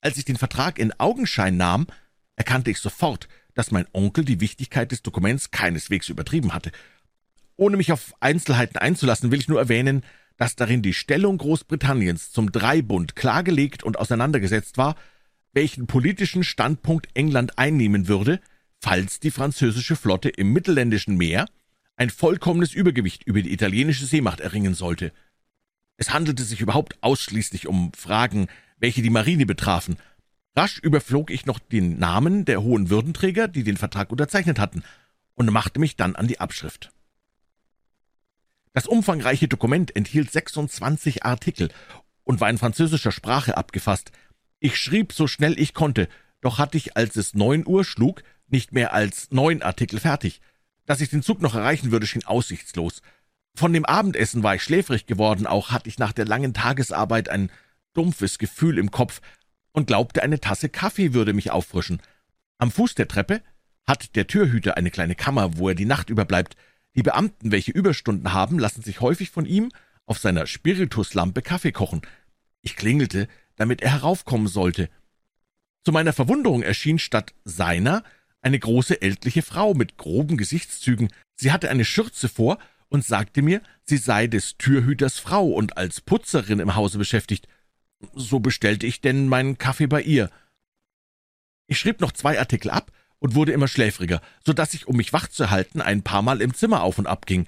Als 0.00 0.18
ich 0.18 0.24
den 0.24 0.36
Vertrag 0.36 0.78
in 0.78 0.98
Augenschein 0.98 1.56
nahm, 1.56 1.86
erkannte 2.36 2.70
ich 2.70 2.78
sofort, 2.78 3.28
dass 3.54 3.70
mein 3.70 3.86
Onkel 3.92 4.24
die 4.24 4.40
Wichtigkeit 4.40 4.92
des 4.92 5.02
Dokuments 5.02 5.50
keineswegs 5.50 6.08
übertrieben 6.08 6.52
hatte. 6.52 6.72
Ohne 7.56 7.76
mich 7.76 7.92
auf 7.92 8.14
Einzelheiten 8.20 8.78
einzulassen, 8.78 9.30
will 9.30 9.40
ich 9.40 9.48
nur 9.48 9.60
erwähnen, 9.60 10.02
dass 10.36 10.56
darin 10.56 10.82
die 10.82 10.94
Stellung 10.94 11.38
Großbritanniens 11.38 12.32
zum 12.32 12.50
Dreibund 12.50 13.14
klargelegt 13.14 13.82
und 13.82 13.98
auseinandergesetzt 13.98 14.76
war, 14.78 14.96
welchen 15.52 15.86
politischen 15.86 16.42
Standpunkt 16.42 17.08
England 17.14 17.58
einnehmen 17.58 18.08
würde, 18.08 18.40
falls 18.80 19.20
die 19.20 19.30
französische 19.30 19.96
Flotte 19.96 20.28
im 20.28 20.52
mittelländischen 20.52 21.16
Meer 21.16 21.46
ein 21.96 22.10
vollkommenes 22.10 22.74
Übergewicht 22.74 23.22
über 23.24 23.40
die 23.40 23.52
italienische 23.52 24.06
Seemacht 24.06 24.40
erringen 24.40 24.74
sollte. 24.74 25.12
Es 25.96 26.12
handelte 26.12 26.42
sich 26.42 26.60
überhaupt 26.60 26.98
ausschließlich 27.02 27.68
um 27.68 27.92
Fragen, 27.94 28.48
welche 28.78 29.00
die 29.00 29.10
Marine 29.10 29.46
betrafen. 29.46 29.96
Rasch 30.56 30.78
überflog 30.80 31.30
ich 31.30 31.46
noch 31.46 31.60
den 31.60 31.98
Namen 31.98 32.44
der 32.44 32.62
hohen 32.62 32.90
Würdenträger, 32.90 33.46
die 33.46 33.62
den 33.62 33.76
Vertrag 33.76 34.10
unterzeichnet 34.10 34.58
hatten, 34.58 34.82
und 35.34 35.50
machte 35.52 35.78
mich 35.78 35.96
dann 35.96 36.16
an 36.16 36.26
die 36.26 36.40
Abschrift. 36.40 36.90
Das 38.74 38.88
umfangreiche 38.88 39.46
Dokument 39.46 39.94
enthielt 39.94 40.32
26 40.32 41.24
Artikel 41.24 41.70
und 42.24 42.40
war 42.40 42.50
in 42.50 42.58
französischer 42.58 43.12
Sprache 43.12 43.56
abgefasst. 43.56 44.10
Ich 44.58 44.76
schrieb 44.76 45.12
so 45.12 45.28
schnell 45.28 45.58
ich 45.58 45.74
konnte, 45.74 46.08
doch 46.40 46.58
hatte 46.58 46.76
ich, 46.76 46.96
als 46.96 47.16
es 47.16 47.34
neun 47.34 47.64
Uhr 47.66 47.84
schlug, 47.84 48.24
nicht 48.48 48.72
mehr 48.72 48.92
als 48.92 49.30
neun 49.30 49.62
Artikel 49.62 50.00
fertig. 50.00 50.40
Dass 50.86 51.00
ich 51.00 51.08
den 51.08 51.22
Zug 51.22 51.40
noch 51.40 51.54
erreichen 51.54 51.92
würde, 51.92 52.06
schien 52.06 52.24
aussichtslos. 52.24 53.00
Von 53.54 53.72
dem 53.72 53.84
Abendessen 53.84 54.42
war 54.42 54.56
ich 54.56 54.62
schläfrig 54.62 55.06
geworden, 55.06 55.46
auch 55.46 55.70
hatte 55.70 55.88
ich 55.88 56.00
nach 56.00 56.12
der 56.12 56.26
langen 56.26 56.52
Tagesarbeit 56.52 57.28
ein 57.28 57.52
dumpfes 57.94 58.38
Gefühl 58.38 58.78
im 58.78 58.90
Kopf 58.90 59.20
und 59.70 59.86
glaubte, 59.86 60.22
eine 60.22 60.40
Tasse 60.40 60.68
Kaffee 60.68 61.14
würde 61.14 61.32
mich 61.32 61.52
auffrischen. 61.52 62.02
Am 62.58 62.72
Fuß 62.72 62.96
der 62.96 63.06
Treppe 63.06 63.40
hat 63.86 64.16
der 64.16 64.26
Türhüter 64.26 64.76
eine 64.76 64.90
kleine 64.90 65.14
Kammer, 65.14 65.58
wo 65.58 65.68
er 65.68 65.76
die 65.76 65.84
Nacht 65.84 66.10
überbleibt. 66.10 66.56
Die 66.96 67.02
Beamten, 67.02 67.50
welche 67.50 67.72
Überstunden 67.72 68.32
haben, 68.32 68.58
lassen 68.58 68.82
sich 68.82 69.00
häufig 69.00 69.30
von 69.30 69.46
ihm 69.46 69.70
auf 70.06 70.18
seiner 70.18 70.46
Spirituslampe 70.46 71.42
Kaffee 71.42 71.72
kochen. 71.72 72.02
Ich 72.62 72.76
klingelte, 72.76 73.28
damit 73.56 73.82
er 73.82 73.92
heraufkommen 73.92 74.46
sollte. 74.46 74.88
Zu 75.84 75.92
meiner 75.92 76.12
Verwunderung 76.12 76.62
erschien 76.62 76.98
statt 76.98 77.34
seiner 77.44 78.04
eine 78.40 78.58
große 78.58 79.00
ältliche 79.02 79.42
Frau 79.42 79.74
mit 79.74 79.96
groben 79.96 80.36
Gesichtszügen. 80.36 81.10
Sie 81.34 81.50
hatte 81.50 81.70
eine 81.70 81.84
Schürze 81.84 82.28
vor 82.28 82.58
und 82.88 83.04
sagte 83.04 83.42
mir, 83.42 83.62
sie 83.84 83.96
sei 83.96 84.26
des 84.26 84.56
Türhüters 84.56 85.18
Frau 85.18 85.46
und 85.48 85.76
als 85.76 86.00
Putzerin 86.00 86.60
im 86.60 86.76
Hause 86.76 86.98
beschäftigt. 86.98 87.48
So 88.14 88.38
bestellte 88.38 88.86
ich 88.86 89.00
denn 89.00 89.28
meinen 89.28 89.58
Kaffee 89.58 89.86
bei 89.86 90.02
ihr. 90.02 90.30
Ich 91.66 91.78
schrieb 91.78 92.00
noch 92.00 92.12
zwei 92.12 92.38
Artikel 92.38 92.70
ab 92.70 92.92
und 93.24 93.34
wurde 93.34 93.52
immer 93.52 93.68
schläfriger, 93.68 94.20
so 94.44 94.52
dass 94.52 94.74
ich, 94.74 94.86
um 94.86 94.98
mich 94.98 95.14
wach 95.14 95.28
zu 95.28 95.50
halten, 95.50 95.80
ein 95.80 96.02
paar 96.02 96.20
Mal 96.20 96.42
im 96.42 96.52
Zimmer 96.52 96.82
auf 96.82 96.98
und 96.98 97.06
ab 97.06 97.24
ging. 97.24 97.46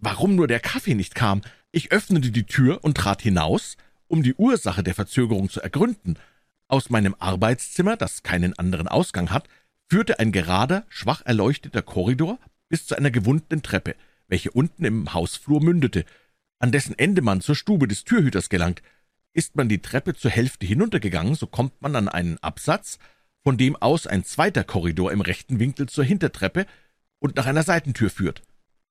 Warum 0.00 0.34
nur 0.34 0.48
der 0.48 0.58
Kaffee 0.58 0.96
nicht 0.96 1.14
kam? 1.14 1.42
Ich 1.70 1.92
öffnete 1.92 2.32
die 2.32 2.42
Tür 2.42 2.82
und 2.82 2.96
trat 2.96 3.22
hinaus, 3.22 3.76
um 4.08 4.24
die 4.24 4.34
Ursache 4.34 4.82
der 4.82 4.96
Verzögerung 4.96 5.48
zu 5.48 5.60
ergründen. 5.60 6.18
Aus 6.66 6.90
meinem 6.90 7.14
Arbeitszimmer, 7.20 7.96
das 7.96 8.24
keinen 8.24 8.58
anderen 8.58 8.88
Ausgang 8.88 9.30
hat, 9.30 9.48
führte 9.88 10.18
ein 10.18 10.32
gerader, 10.32 10.84
schwach 10.88 11.22
erleuchteter 11.24 11.82
Korridor 11.82 12.40
bis 12.68 12.84
zu 12.84 12.96
einer 12.96 13.12
gewundenen 13.12 13.62
Treppe, 13.62 13.94
welche 14.26 14.50
unten 14.50 14.84
im 14.84 15.14
Hausflur 15.14 15.62
mündete, 15.62 16.04
an 16.58 16.72
dessen 16.72 16.98
Ende 16.98 17.22
man 17.22 17.42
zur 17.42 17.54
Stube 17.54 17.86
des 17.86 18.02
Türhüters 18.02 18.48
gelangt. 18.48 18.82
Ist 19.32 19.54
man 19.54 19.68
die 19.68 19.82
Treppe 19.82 20.14
zur 20.14 20.32
Hälfte 20.32 20.66
hinuntergegangen, 20.66 21.36
so 21.36 21.46
kommt 21.46 21.80
man 21.80 21.94
an 21.94 22.08
einen 22.08 22.38
Absatz, 22.38 22.98
von 23.46 23.56
dem 23.56 23.76
aus 23.76 24.08
ein 24.08 24.24
zweiter 24.24 24.64
Korridor 24.64 25.12
im 25.12 25.20
rechten 25.20 25.60
Winkel 25.60 25.88
zur 25.88 26.02
Hintertreppe 26.02 26.66
und 27.20 27.36
nach 27.36 27.46
einer 27.46 27.62
Seitentür 27.62 28.10
führt. 28.10 28.42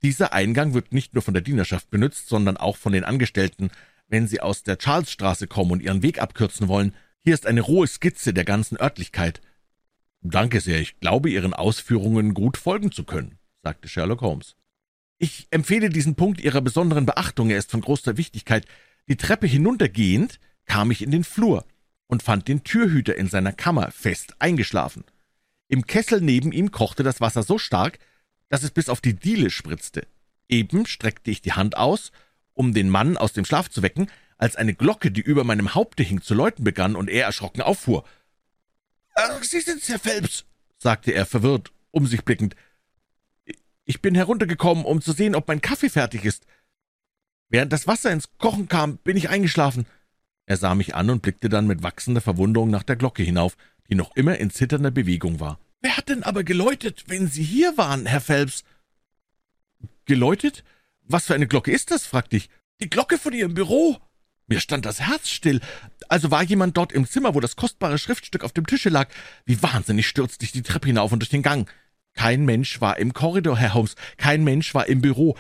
Dieser 0.01 0.31
Eingang 0.31 0.73
wird 0.73 0.93
nicht 0.93 1.13
nur 1.13 1.23
von 1.23 1.33
der 1.33 1.43
Dienerschaft 1.43 1.89
benutzt, 1.89 2.29
sondern 2.29 2.55
auch 2.55 2.77
von 2.77 2.93
den 2.93 3.03
Angestellten, 3.03 3.69
wenn 4.07 4.29
sie 4.29 4.39
aus 4.39 4.63
der 4.63 4.77
Charlesstraße 4.79 5.47
kommen 5.47 5.71
und 5.71 5.83
ihren 5.83 6.03
Weg 6.03 6.21
abkürzen 6.21 6.69
wollen. 6.69 6.95
Hier 7.19 7.33
ist 7.33 7.45
eine 7.45 7.59
rohe 7.59 7.85
Skizze 7.85 8.33
der 8.33 8.45
ganzen 8.45 8.79
Örtlichkeit. 8.79 9.41
Danke 10.21 10.61
sehr, 10.61 10.79
ich 10.79 11.01
glaube, 11.01 11.29
Ihren 11.29 11.53
Ausführungen 11.53 12.33
gut 12.33 12.55
folgen 12.55 12.93
zu 12.93 13.03
können, 13.03 13.37
sagte 13.61 13.89
Sherlock 13.89 14.21
Holmes. 14.21 14.55
Ich 15.17 15.47
empfehle 15.51 15.89
diesen 15.89 16.15
Punkt 16.15 16.39
Ihrer 16.39 16.61
besonderen 16.61 17.05
Beachtung, 17.05 17.49
er 17.49 17.57
ist 17.57 17.71
von 17.71 17.81
großer 17.81 18.15
Wichtigkeit. 18.15 18.65
Die 19.09 19.17
Treppe 19.17 19.47
hinuntergehend 19.47 20.39
kam 20.63 20.91
ich 20.91 21.01
in 21.01 21.11
den 21.11 21.25
Flur 21.25 21.65
und 22.07 22.23
fand 22.23 22.47
den 22.47 22.63
Türhüter 22.63 23.15
in 23.15 23.27
seiner 23.27 23.51
Kammer 23.51 23.91
fest 23.91 24.35
eingeschlafen. 24.39 25.03
Im 25.67 25.87
Kessel 25.87 26.21
neben 26.21 26.51
ihm 26.51 26.71
kochte 26.71 27.03
das 27.03 27.21
Wasser 27.21 27.43
so 27.43 27.57
stark, 27.57 27.99
dass 28.49 28.63
es 28.63 28.71
bis 28.71 28.89
auf 28.89 29.01
die 29.01 29.15
Diele 29.15 29.49
spritzte. 29.49 30.07
Eben 30.47 30.85
streckte 30.85 31.31
ich 31.31 31.41
die 31.41 31.53
Hand 31.53 31.77
aus, 31.77 32.11
um 32.53 32.73
den 32.73 32.89
Mann 32.89 33.17
aus 33.17 33.33
dem 33.33 33.45
Schlaf 33.45 33.69
zu 33.69 33.81
wecken, 33.81 34.09
als 34.37 34.55
eine 34.55 34.73
Glocke, 34.73 35.11
die 35.11 35.21
über 35.21 35.43
meinem 35.43 35.73
Haupte 35.73 36.03
hing, 36.03 36.21
zu 36.21 36.33
läuten 36.33 36.63
begann 36.63 36.95
und 36.95 37.09
er 37.09 37.25
erschrocken 37.25 37.61
auffuhr. 37.61 38.05
»Ach, 39.15 39.43
Sie 39.43 39.61
sind's, 39.61 39.87
Herr 39.89 39.99
Phelps«, 39.99 40.45
sagte 40.77 41.11
er 41.13 41.25
verwirrt, 41.25 41.71
um 41.91 42.05
sich 42.05 42.23
blickend. 42.23 42.55
»Ich 43.85 44.01
bin 44.01 44.13
heruntergekommen, 44.13 44.83
um 44.83 45.01
zu 45.01 45.13
sehen, 45.13 45.35
ob 45.35 45.47
mein 45.47 45.61
Kaffee 45.61 45.89
fertig 45.89 46.25
ist. 46.25 46.45
Während 47.49 47.71
das 47.71 47.87
Wasser 47.87 48.11
ins 48.11 48.29
Kochen 48.37 48.67
kam, 48.67 48.97
bin 48.97 49.17
ich 49.17 49.29
eingeschlafen.« 49.29 49.85
Er 50.45 50.57
sah 50.57 50.75
mich 50.75 50.95
an 50.95 51.09
und 51.09 51.21
blickte 51.21 51.49
dann 51.49 51.67
mit 51.67 51.83
wachsender 51.83 52.21
Verwunderung 52.21 52.69
nach 52.69 52.83
der 52.83 52.95
Glocke 52.95 53.23
hinauf, 53.23 53.57
die 53.89 53.95
noch 53.95 54.15
immer 54.15 54.37
in 54.37 54.51
zitternder 54.51 54.91
Bewegung 54.91 55.39
war. 55.39 55.59
»Wer 55.81 55.97
hat 55.97 56.09
denn 56.09 56.23
aber 56.23 56.43
geläutet, 56.43 57.05
wenn 57.07 57.27
Sie 57.27 57.43
hier 57.43 57.77
waren, 57.77 58.05
Herr 58.05 58.21
Phelps?« 58.21 58.63
»Geläutet? 60.05 60.63
Was 61.03 61.25
für 61.25 61.35
eine 61.35 61.47
Glocke 61.47 61.71
ist 61.71 61.91
das?« 61.91 62.05
fragte 62.05 62.37
ich. 62.37 62.49
»Die 62.81 62.89
Glocke 62.89 63.17
von 63.17 63.33
Ihrem 63.33 63.53
Büro.« 63.53 63.97
Mir 64.47 64.59
stand 64.59 64.85
das 64.85 64.99
Herz 64.99 65.29
still. 65.29 65.59
Also 66.07 66.29
war 66.29 66.43
jemand 66.43 66.77
dort 66.77 66.91
im 66.91 67.07
Zimmer, 67.07 67.33
wo 67.33 67.39
das 67.39 67.55
kostbare 67.55 67.97
Schriftstück 67.97 68.43
auf 68.43 68.53
dem 68.53 68.67
Tische 68.67 68.89
lag. 68.89 69.09
Wie 69.45 69.61
wahnsinnig 69.63 70.07
stürzte 70.07 70.45
ich 70.45 70.51
die 70.51 70.61
Treppe 70.61 70.87
hinauf 70.87 71.11
und 71.11 71.19
durch 71.19 71.31
den 71.31 71.41
Gang. 71.41 71.67
Kein 72.13 72.45
Mensch 72.45 72.79
war 72.79 72.97
im 72.97 73.13
Korridor, 73.13 73.57
Herr 73.57 73.73
Holmes, 73.73 73.95
kein 74.17 74.43
Mensch 74.43 74.73
war 74.75 74.87
im 74.87 75.01
Büro. 75.01 75.35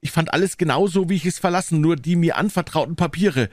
Ich 0.00 0.10
fand 0.10 0.32
alles 0.32 0.56
genauso, 0.56 1.10
wie 1.10 1.16
ich 1.16 1.26
es 1.26 1.38
verlassen, 1.38 1.80
nur 1.80 1.96
die 1.96 2.16
mir 2.16 2.36
anvertrauten 2.36 2.96
Papiere 2.96 3.50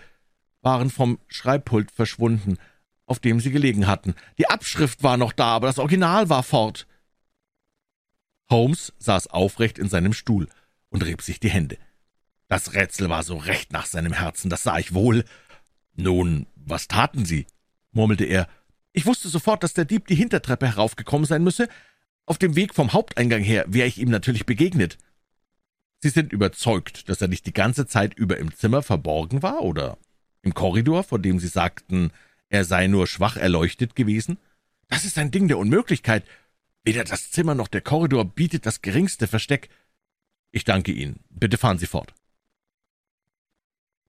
waren 0.64 0.90
vom 0.90 1.20
Schreibpult 1.28 1.92
verschwunden, 1.92 2.58
auf 3.06 3.20
dem 3.20 3.40
sie 3.40 3.52
gelegen 3.52 3.86
hatten. 3.86 4.16
Die 4.40 4.48
Abschrift 4.48 5.04
war 5.04 5.18
noch 5.18 5.34
da, 5.34 5.48
aber 5.48 5.68
das 5.68 5.78
Original 5.78 6.30
war 6.30 6.42
fort. 6.42 6.88
Holmes 8.50 8.94
saß 8.98 9.28
aufrecht 9.28 9.78
in 9.78 9.90
seinem 9.90 10.14
Stuhl 10.14 10.48
und 10.90 11.04
rieb 11.04 11.22
sich 11.22 11.40
die 11.40 11.50
Hände. 11.50 11.78
Das 12.48 12.74
Rätsel 12.74 13.10
war 13.10 13.24
so 13.24 13.38
recht 13.38 13.72
nach 13.72 13.86
seinem 13.86 14.14
Herzen, 14.14 14.50
das 14.50 14.64
sah 14.64 14.80
ich 14.80 14.94
wohl. 14.94 15.26
Nun, 15.96 16.48
was 16.56 16.88
taten 16.88 17.26
Sie? 17.26 17.46
murmelte 17.92 18.26
er. 18.26 18.48
Ich 18.94 19.06
wusste 19.06 19.28
sofort, 19.28 19.64
dass 19.64 19.74
der 19.74 19.86
Dieb 19.86 20.08
die 20.08 20.16
Hintertreppe 20.16 20.68
heraufgekommen 20.68 21.26
sein 21.26 21.44
müsse. 21.44 21.68
Auf 22.26 22.38
dem 22.38 22.56
Weg 22.56 22.74
vom 22.74 22.94
Haupteingang 22.94 23.44
her 23.44 23.66
wäre 23.68 23.88
ich 23.88 23.98
ihm 24.00 24.10
natürlich 24.10 24.46
begegnet. 24.46 24.98
Sie 26.00 26.10
sind 26.10 26.32
überzeugt, 26.32 27.10
dass 27.10 27.22
er 27.22 27.28
nicht 27.28 27.46
die 27.46 27.54
ganze 27.54 27.86
Zeit 27.86 28.14
über 28.14 28.38
im 28.38 28.56
Zimmer 28.56 28.82
verborgen 28.82 29.42
war, 29.42 29.62
oder 29.62 29.98
im 30.44 30.54
Korridor, 30.54 31.04
von 31.04 31.22
dem 31.22 31.40
Sie 31.40 31.48
sagten, 31.48 32.12
er 32.50 32.66
sei 32.66 32.88
nur 32.88 33.08
schwach 33.08 33.38
erleuchtet 33.38 33.96
gewesen? 33.96 34.38
Das 34.88 35.06
ist 35.06 35.18
ein 35.18 35.32
Ding 35.32 35.48
der 35.48 35.58
Unmöglichkeit. 35.58 36.24
Weder 36.84 37.04
das 37.04 37.32
Zimmer 37.32 37.56
noch 37.56 37.68
der 37.68 37.82
Korridor 37.82 38.26
bietet 38.26 38.66
das 38.66 38.82
geringste 38.82 39.28
Versteck. 39.28 39.70
Ich 40.52 40.66
danke 40.66 40.92
Ihnen. 40.92 41.22
Bitte 41.30 41.58
fahren 41.58 41.80
Sie 41.80 41.88
fort. 41.88 42.14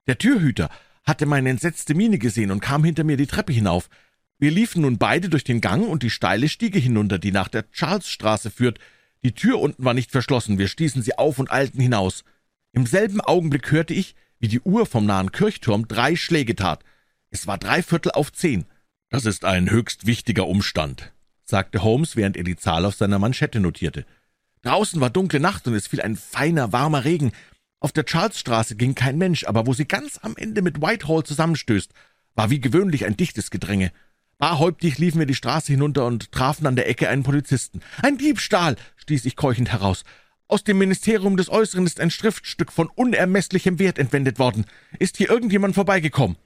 Der 0.06 0.18
Türhüter 0.18 0.68
hatte 1.04 1.24
meine 1.24 1.48
entsetzte 1.48 1.94
Miene 1.94 2.18
gesehen 2.18 2.50
und 2.50 2.60
kam 2.60 2.84
hinter 2.84 3.04
mir 3.04 3.16
die 3.16 3.26
Treppe 3.26 3.52
hinauf. 3.52 3.88
Wir 4.38 4.50
liefen 4.50 4.82
nun 4.82 4.98
beide 4.98 5.28
durch 5.28 5.44
den 5.44 5.60
Gang 5.60 5.88
und 5.88 6.02
die 6.02 6.10
steile 6.10 6.48
Stiege 6.48 6.78
hinunter, 6.78 7.18
die 7.18 7.32
nach 7.32 7.48
der 7.48 7.64
Charlesstraße 7.70 8.50
führt. 8.50 8.78
Die 9.22 9.32
Tür 9.32 9.60
unten 9.60 9.84
war 9.84 9.94
nicht 9.94 10.10
verschlossen, 10.10 10.58
wir 10.58 10.68
stießen 10.68 11.02
sie 11.02 11.16
auf 11.16 11.38
und 11.38 11.50
eilten 11.50 11.80
hinaus. 11.80 12.24
Im 12.72 12.84
selben 12.84 13.20
Augenblick 13.20 13.70
hörte 13.70 13.94
ich, 13.94 14.16
wie 14.38 14.48
die 14.48 14.60
Uhr 14.60 14.86
vom 14.86 15.06
nahen 15.06 15.32
Kirchturm 15.32 15.88
drei 15.88 16.16
Schläge 16.16 16.54
tat. 16.54 16.84
Es 17.30 17.46
war 17.46 17.58
drei 17.58 17.82
Viertel 17.82 18.12
auf 18.12 18.32
zehn. 18.32 18.66
Das 19.10 19.24
ist 19.24 19.44
ein 19.44 19.70
höchst 19.70 20.06
wichtiger 20.06 20.46
Umstand, 20.46 21.12
sagte 21.44 21.82
Holmes, 21.82 22.16
während 22.16 22.36
er 22.36 22.44
die 22.44 22.56
Zahl 22.56 22.84
auf 22.84 22.94
seiner 22.94 23.18
Manschette 23.18 23.60
notierte. 23.60 24.06
Draußen 24.62 25.00
war 25.00 25.10
dunkle 25.10 25.40
Nacht 25.40 25.66
und 25.66 25.74
es 25.74 25.86
fiel 25.86 26.00
ein 26.00 26.16
feiner, 26.16 26.72
warmer 26.72 27.04
Regen. 27.04 27.32
Auf 27.80 27.92
der 27.92 28.04
Charlesstraße 28.06 28.76
ging 28.76 28.94
kein 28.94 29.18
Mensch, 29.18 29.44
aber 29.44 29.66
wo 29.66 29.74
sie 29.74 29.84
ganz 29.84 30.18
am 30.22 30.36
Ende 30.36 30.62
mit 30.62 30.80
Whitehall 30.80 31.22
zusammenstößt, 31.22 31.92
war 32.34 32.50
wie 32.50 32.60
gewöhnlich 32.60 33.04
ein 33.04 33.16
dichtes 33.16 33.50
Gedränge. 33.50 33.92
Barhäuptig 34.38 34.98
liefen 34.98 35.18
wir 35.18 35.26
die 35.26 35.34
Straße 35.34 35.72
hinunter 35.72 36.06
und 36.06 36.32
trafen 36.32 36.66
an 36.66 36.76
der 36.76 36.88
Ecke 36.88 37.08
einen 37.08 37.22
Polizisten. 37.22 37.80
Ein 38.02 38.18
Diebstahl, 38.18 38.76
stieß 38.96 39.24
ich 39.26 39.36
keuchend 39.36 39.70
heraus. 39.70 40.04
Aus 40.54 40.62
dem 40.62 40.78
Ministerium 40.78 41.36
des 41.36 41.50
Äußeren 41.50 41.84
ist 41.84 41.98
ein 41.98 42.12
Schriftstück 42.12 42.70
von 42.70 42.86
unermesslichem 42.86 43.80
Wert 43.80 43.98
entwendet 43.98 44.38
worden. 44.38 44.66
Ist 45.00 45.16
hier 45.16 45.28
irgendjemand 45.28 45.74
vorbeigekommen? 45.74 46.36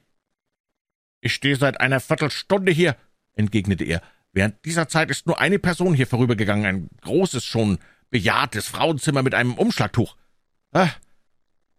Ich 1.20 1.34
stehe 1.34 1.56
seit 1.56 1.82
einer 1.82 2.00
Viertelstunde 2.00 2.72
hier, 2.72 2.96
entgegnete 3.34 3.84
er. 3.84 4.00
Während 4.32 4.64
dieser 4.64 4.88
Zeit 4.88 5.10
ist 5.10 5.26
nur 5.26 5.38
eine 5.38 5.58
Person 5.58 5.92
hier 5.92 6.06
vorübergegangen, 6.06 6.64
ein 6.64 6.88
großes, 7.02 7.44
schon 7.44 7.80
bejahrtes 8.08 8.66
Frauenzimmer 8.66 9.22
mit 9.22 9.34
einem 9.34 9.52
Umschlagtuch. 9.52 10.16
Ah, 10.72 10.88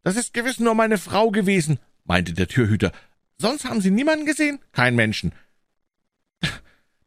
das 0.03 0.15
ist 0.15 0.31
gewiss 0.35 0.59
nur 0.59 0.75
meine 0.75 0.99
Frau 0.99 1.31
gewesen, 1.31 1.79
meinte 2.03 2.33
der 2.33 2.47
Türhüter. 2.47 2.91
Sonst 3.39 3.65
haben 3.65 3.81
Sie 3.81 3.89
niemanden 3.89 4.27
gesehen? 4.27 4.59
Kein 4.71 4.95
Menschen. 4.95 5.33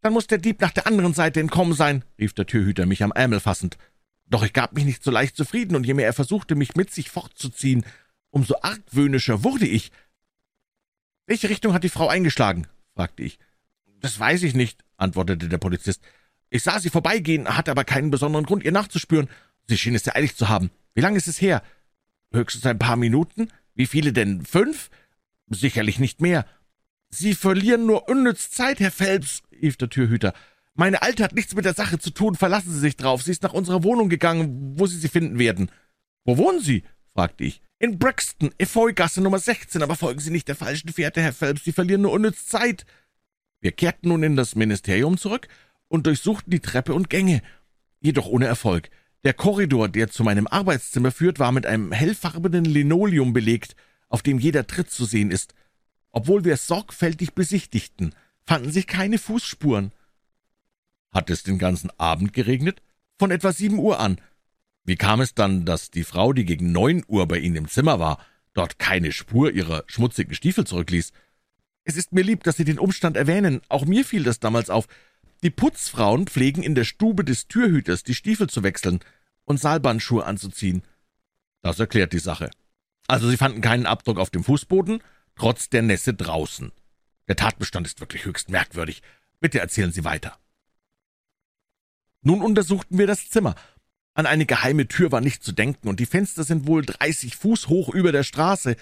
Dann 0.00 0.14
muss 0.14 0.26
der 0.26 0.38
Dieb 0.38 0.60
nach 0.60 0.72
der 0.72 0.88
anderen 0.88 1.14
Seite 1.14 1.38
entkommen 1.38 1.74
sein, 1.74 2.04
rief 2.18 2.32
der 2.32 2.46
Türhüter 2.46 2.86
mich 2.86 3.04
am 3.04 3.12
Ärmel 3.12 3.38
fassend. 3.38 3.78
Doch 4.32 4.42
ich 4.42 4.54
gab 4.54 4.72
mich 4.72 4.86
nicht 4.86 5.04
so 5.04 5.10
leicht 5.10 5.36
zufrieden, 5.36 5.76
und 5.76 5.84
je 5.84 5.92
mehr 5.92 6.06
er 6.06 6.14
versuchte, 6.14 6.54
mich 6.54 6.74
mit 6.74 6.90
sich 6.90 7.10
fortzuziehen, 7.10 7.84
umso 8.30 8.54
argwöhnischer 8.62 9.44
wurde 9.44 9.66
ich. 9.66 9.92
Welche 11.26 11.50
Richtung 11.50 11.74
hat 11.74 11.84
die 11.84 11.90
Frau 11.90 12.08
eingeschlagen? 12.08 12.66
fragte 12.94 13.22
ich. 13.22 13.38
Das 14.00 14.18
weiß 14.18 14.42
ich 14.44 14.54
nicht, 14.54 14.86
antwortete 14.96 15.50
der 15.50 15.58
Polizist. 15.58 16.02
Ich 16.48 16.62
sah 16.62 16.80
sie 16.80 16.88
vorbeigehen, 16.88 17.46
hatte 17.46 17.70
aber 17.70 17.84
keinen 17.84 18.10
besonderen 18.10 18.46
Grund, 18.46 18.64
ihr 18.64 18.72
nachzuspüren. 18.72 19.28
Sie 19.68 19.76
schien 19.76 19.94
es 19.94 20.04
sehr 20.04 20.16
eilig 20.16 20.34
zu 20.34 20.48
haben. 20.48 20.70
Wie 20.94 21.02
lange 21.02 21.18
ist 21.18 21.28
es 21.28 21.42
her? 21.42 21.62
Höchstens 22.32 22.64
ein 22.64 22.78
paar 22.78 22.96
Minuten? 22.96 23.48
Wie 23.74 23.86
viele 23.86 24.14
denn? 24.14 24.46
Fünf? 24.46 24.88
Sicherlich 25.48 25.98
nicht 25.98 26.22
mehr. 26.22 26.46
Sie 27.10 27.34
verlieren 27.34 27.84
nur 27.84 28.08
unnütz 28.08 28.50
Zeit, 28.50 28.80
Herr 28.80 28.92
Phelps, 28.92 29.42
rief 29.60 29.76
der 29.76 29.90
Türhüter. 29.90 30.32
Meine 30.74 31.02
Alte 31.02 31.22
hat 31.22 31.34
nichts 31.34 31.54
mit 31.54 31.64
der 31.64 31.74
Sache 31.74 31.98
zu 31.98 32.10
tun, 32.10 32.34
verlassen 32.34 32.72
Sie 32.72 32.80
sich 32.80 32.96
drauf. 32.96 33.22
Sie 33.22 33.30
ist 33.30 33.42
nach 33.42 33.52
unserer 33.52 33.84
Wohnung 33.84 34.08
gegangen, 34.08 34.78
wo 34.78 34.86
Sie 34.86 34.98
sie 34.98 35.08
finden 35.08 35.38
werden. 35.38 35.70
Wo 36.24 36.38
wohnen 36.38 36.60
Sie? 36.60 36.84
fragte 37.14 37.44
ich. 37.44 37.60
In 37.78 37.98
Brixton, 37.98 38.54
Efeugasse 38.58 39.20
Nummer 39.20 39.38
16, 39.38 39.82
aber 39.82 39.96
folgen 39.96 40.20
Sie 40.20 40.30
nicht 40.30 40.48
der 40.48 40.56
falschen 40.56 40.92
Fährte, 40.92 41.20
Herr 41.20 41.32
Phelps, 41.32 41.64
Sie 41.64 41.72
verlieren 41.72 42.02
nur 42.02 42.12
unnütz 42.12 42.46
Zeit. 42.46 42.86
Wir 43.60 43.72
kehrten 43.72 44.08
nun 44.08 44.22
in 44.22 44.36
das 44.36 44.54
Ministerium 44.54 45.18
zurück 45.18 45.48
und 45.88 46.06
durchsuchten 46.06 46.50
die 46.50 46.60
Treppe 46.60 46.94
und 46.94 47.10
Gänge, 47.10 47.42
jedoch 48.00 48.26
ohne 48.26 48.46
Erfolg. 48.46 48.88
Der 49.24 49.34
Korridor, 49.34 49.88
der 49.88 50.08
zu 50.08 50.24
meinem 50.24 50.46
Arbeitszimmer 50.46 51.10
führt, 51.10 51.38
war 51.38 51.52
mit 51.52 51.66
einem 51.66 51.92
hellfarbenen 51.92 52.64
Linoleum 52.64 53.32
belegt, 53.32 53.76
auf 54.08 54.22
dem 54.22 54.38
jeder 54.38 54.66
Tritt 54.66 54.90
zu 54.90 55.04
sehen 55.04 55.30
ist. 55.30 55.54
Obwohl 56.10 56.44
wir 56.44 56.54
es 56.54 56.66
sorgfältig 56.66 57.34
besichtigten, 57.34 58.14
fanden 58.44 58.72
sich 58.72 58.86
keine 58.86 59.18
Fußspuren. 59.18 59.92
Hat 61.12 61.30
es 61.30 61.42
den 61.42 61.58
ganzen 61.58 61.90
Abend 61.98 62.32
geregnet? 62.32 62.82
Von 63.18 63.30
etwa 63.30 63.52
sieben 63.52 63.78
Uhr 63.78 64.00
an. 64.00 64.20
Wie 64.84 64.96
kam 64.96 65.20
es 65.20 65.34
dann, 65.34 65.64
dass 65.64 65.90
die 65.90 66.04
Frau, 66.04 66.32
die 66.32 66.44
gegen 66.44 66.72
neun 66.72 67.04
Uhr 67.06 67.28
bei 67.28 67.38
Ihnen 67.38 67.56
im 67.56 67.68
Zimmer 67.68 68.00
war, 68.00 68.18
dort 68.54 68.78
keine 68.78 69.12
Spur 69.12 69.52
ihrer 69.52 69.84
schmutzigen 69.86 70.34
Stiefel 70.34 70.66
zurückließ? 70.66 71.12
Es 71.84 71.96
ist 71.96 72.12
mir 72.12 72.22
lieb, 72.22 72.44
dass 72.44 72.56
Sie 72.56 72.64
den 72.64 72.78
Umstand 72.78 73.16
erwähnen. 73.16 73.60
Auch 73.68 73.84
mir 73.84 74.04
fiel 74.04 74.24
das 74.24 74.40
damals 74.40 74.70
auf. 74.70 74.88
Die 75.42 75.50
Putzfrauen 75.50 76.26
pflegen 76.26 76.62
in 76.62 76.74
der 76.74 76.84
Stube 76.84 77.24
des 77.24 77.48
Türhüters 77.48 78.02
die 78.02 78.14
Stiefel 78.14 78.48
zu 78.48 78.62
wechseln 78.62 79.00
und 79.44 79.60
Saalbandschuhe 79.60 80.24
anzuziehen. 80.24 80.82
Das 81.62 81.78
erklärt 81.78 82.12
die 82.12 82.18
Sache. 82.18 82.50
Also 83.08 83.28
Sie 83.28 83.36
fanden 83.36 83.60
keinen 83.60 83.86
Abdruck 83.86 84.18
auf 84.18 84.30
dem 84.30 84.44
Fußboden, 84.44 85.02
trotz 85.36 85.68
der 85.68 85.82
Nässe 85.82 86.14
draußen. 86.14 86.72
Der 87.28 87.36
Tatbestand 87.36 87.86
ist 87.86 88.00
wirklich 88.00 88.24
höchst 88.24 88.50
merkwürdig. 88.50 89.02
Bitte 89.40 89.58
erzählen 89.58 89.92
Sie 89.92 90.04
weiter. 90.04 90.38
Nun 92.22 92.40
untersuchten 92.40 92.98
wir 92.98 93.06
das 93.06 93.28
Zimmer. 93.28 93.54
An 94.14 94.26
eine 94.26 94.46
geheime 94.46 94.88
Tür 94.88 95.10
war 95.12 95.20
nicht 95.20 95.42
zu 95.42 95.52
denken, 95.52 95.88
und 95.88 96.00
die 96.00 96.06
Fenster 96.06 96.44
sind 96.44 96.66
wohl 96.66 96.84
dreißig 96.84 97.36
Fuß 97.36 97.68
hoch 97.68 97.88
über 97.88 98.12
der 98.12 98.22
Straße. 98.22 98.76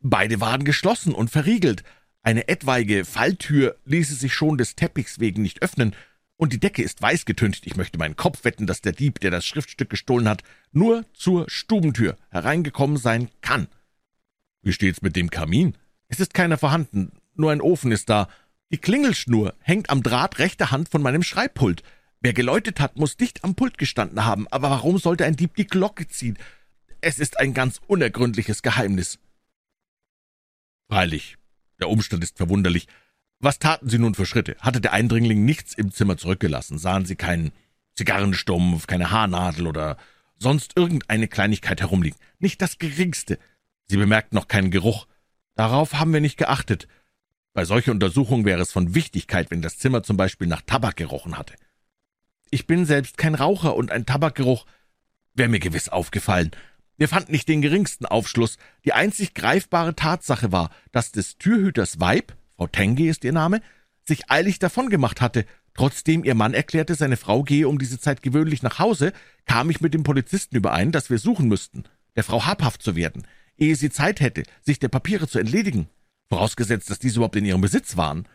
Beide 0.00 0.40
waren 0.40 0.64
geschlossen 0.64 1.14
und 1.14 1.30
verriegelt. 1.30 1.84
Eine 2.22 2.48
etwaige 2.48 3.04
Falltür 3.04 3.76
ließe 3.84 4.14
sich 4.14 4.34
schon 4.34 4.58
des 4.58 4.76
Teppichs 4.76 5.20
wegen 5.20 5.42
nicht 5.42 5.62
öffnen, 5.62 5.94
und 6.36 6.52
die 6.52 6.58
Decke 6.58 6.82
ist 6.82 7.00
weiß 7.00 7.24
getüncht. 7.24 7.66
Ich 7.66 7.76
möchte 7.76 7.98
meinen 7.98 8.16
Kopf 8.16 8.44
wetten, 8.44 8.66
dass 8.66 8.80
der 8.80 8.92
Dieb, 8.92 9.20
der 9.20 9.30
das 9.30 9.46
Schriftstück 9.46 9.88
gestohlen 9.90 10.28
hat, 10.28 10.42
nur 10.72 11.04
zur 11.14 11.48
Stubentür 11.48 12.16
hereingekommen 12.30 12.96
sein 12.96 13.28
kann. 13.42 13.68
Wie 14.62 14.72
steht's 14.72 15.02
mit 15.02 15.14
dem 15.14 15.30
Kamin? 15.30 15.76
Es 16.08 16.18
ist 16.18 16.34
keiner 16.34 16.58
vorhanden, 16.58 17.12
nur 17.34 17.52
ein 17.52 17.60
Ofen 17.60 17.92
ist 17.92 18.10
da. 18.10 18.28
Die 18.72 18.78
Klingelschnur 18.78 19.54
hängt 19.60 19.88
am 19.88 20.02
Draht 20.02 20.40
rechter 20.40 20.72
Hand 20.72 20.88
von 20.88 21.00
meinem 21.00 21.22
Schreibpult. 21.22 21.84
Wer 22.22 22.32
geläutet 22.32 22.78
hat, 22.78 22.96
muss 22.96 23.16
dicht 23.16 23.42
am 23.42 23.56
Pult 23.56 23.78
gestanden 23.78 24.24
haben, 24.24 24.46
aber 24.48 24.70
warum 24.70 24.98
sollte 24.98 25.24
ein 25.24 25.34
Dieb 25.34 25.56
die 25.56 25.66
Glocke 25.66 26.06
ziehen? 26.06 26.38
Es 27.00 27.18
ist 27.18 27.40
ein 27.40 27.52
ganz 27.52 27.80
unergründliches 27.88 28.62
Geheimnis. 28.62 29.18
Freilich, 30.88 31.36
der 31.80 31.88
Umstand 31.88 32.22
ist 32.22 32.36
verwunderlich. 32.36 32.86
Was 33.40 33.58
taten 33.58 33.88
Sie 33.88 33.98
nun 33.98 34.14
für 34.14 34.24
Schritte? 34.24 34.56
Hatte 34.60 34.80
der 34.80 34.92
Eindringling 34.92 35.44
nichts 35.44 35.74
im 35.74 35.90
Zimmer 35.90 36.16
zurückgelassen? 36.16 36.78
Sahen 36.78 37.06
Sie 37.06 37.16
keinen 37.16 37.50
Zigarrenstumpf, 37.96 38.86
keine 38.86 39.10
Haarnadel 39.10 39.66
oder 39.66 39.96
sonst 40.38 40.76
irgendeine 40.76 41.26
Kleinigkeit 41.26 41.80
herumliegen? 41.80 42.18
Nicht 42.38 42.62
das 42.62 42.78
geringste. 42.78 43.40
Sie 43.88 43.96
bemerkten 43.96 44.36
noch 44.36 44.46
keinen 44.46 44.70
Geruch. 44.70 45.08
Darauf 45.56 45.94
haben 45.94 46.12
wir 46.12 46.20
nicht 46.20 46.36
geachtet. 46.36 46.86
Bei 47.52 47.64
solcher 47.64 47.90
Untersuchung 47.90 48.44
wäre 48.44 48.62
es 48.62 48.70
von 48.70 48.94
Wichtigkeit, 48.94 49.50
wenn 49.50 49.60
das 49.60 49.78
Zimmer 49.78 50.04
zum 50.04 50.16
Beispiel 50.16 50.46
nach 50.46 50.62
Tabak 50.62 50.94
gerochen 50.94 51.36
hatte. 51.36 51.54
Ich 52.54 52.66
bin 52.66 52.84
selbst 52.84 53.16
kein 53.16 53.34
Raucher, 53.34 53.74
und 53.74 53.90
ein 53.90 54.04
Tabakgeruch 54.04 54.66
wäre 55.32 55.48
mir 55.48 55.58
gewiss 55.58 55.88
aufgefallen. 55.88 56.50
Wir 56.98 57.08
fanden 57.08 57.32
nicht 57.32 57.48
den 57.48 57.62
geringsten 57.62 58.04
Aufschluss. 58.04 58.58
Die 58.84 58.92
einzig 58.92 59.32
greifbare 59.32 59.96
Tatsache 59.96 60.52
war, 60.52 60.70
dass 60.92 61.12
des 61.12 61.38
Türhüters 61.38 61.98
Weib, 61.98 62.36
Frau 62.58 62.66
Tenge 62.66 63.08
ist 63.08 63.24
ihr 63.24 63.32
Name, 63.32 63.62
sich 64.06 64.30
eilig 64.30 64.58
davongemacht 64.58 65.22
hatte. 65.22 65.46
Trotzdem 65.72 66.24
ihr 66.24 66.34
Mann 66.34 66.52
erklärte, 66.52 66.94
seine 66.94 67.16
Frau 67.16 67.42
gehe 67.42 67.66
um 67.66 67.78
diese 67.78 67.98
Zeit 67.98 68.22
gewöhnlich 68.22 68.62
nach 68.62 68.78
Hause, 68.78 69.14
kam 69.46 69.70
ich 69.70 69.80
mit 69.80 69.94
dem 69.94 70.02
Polizisten 70.02 70.54
überein, 70.54 70.92
dass 70.92 71.08
wir 71.08 71.18
suchen 71.18 71.48
müssten, 71.48 71.84
der 72.16 72.22
Frau 72.22 72.44
habhaft 72.44 72.82
zu 72.82 72.96
werden, 72.96 73.26
ehe 73.56 73.76
sie 73.76 73.88
Zeit 73.88 74.20
hätte, 74.20 74.42
sich 74.60 74.78
der 74.78 74.88
Papiere 74.88 75.26
zu 75.26 75.38
entledigen. 75.38 75.88
vorausgesetzt, 76.28 76.90
dass 76.90 76.98
diese 76.98 77.16
überhaupt 77.16 77.36
in 77.36 77.46
ihrem 77.46 77.62
Besitz 77.62 77.96
waren. 77.96 78.28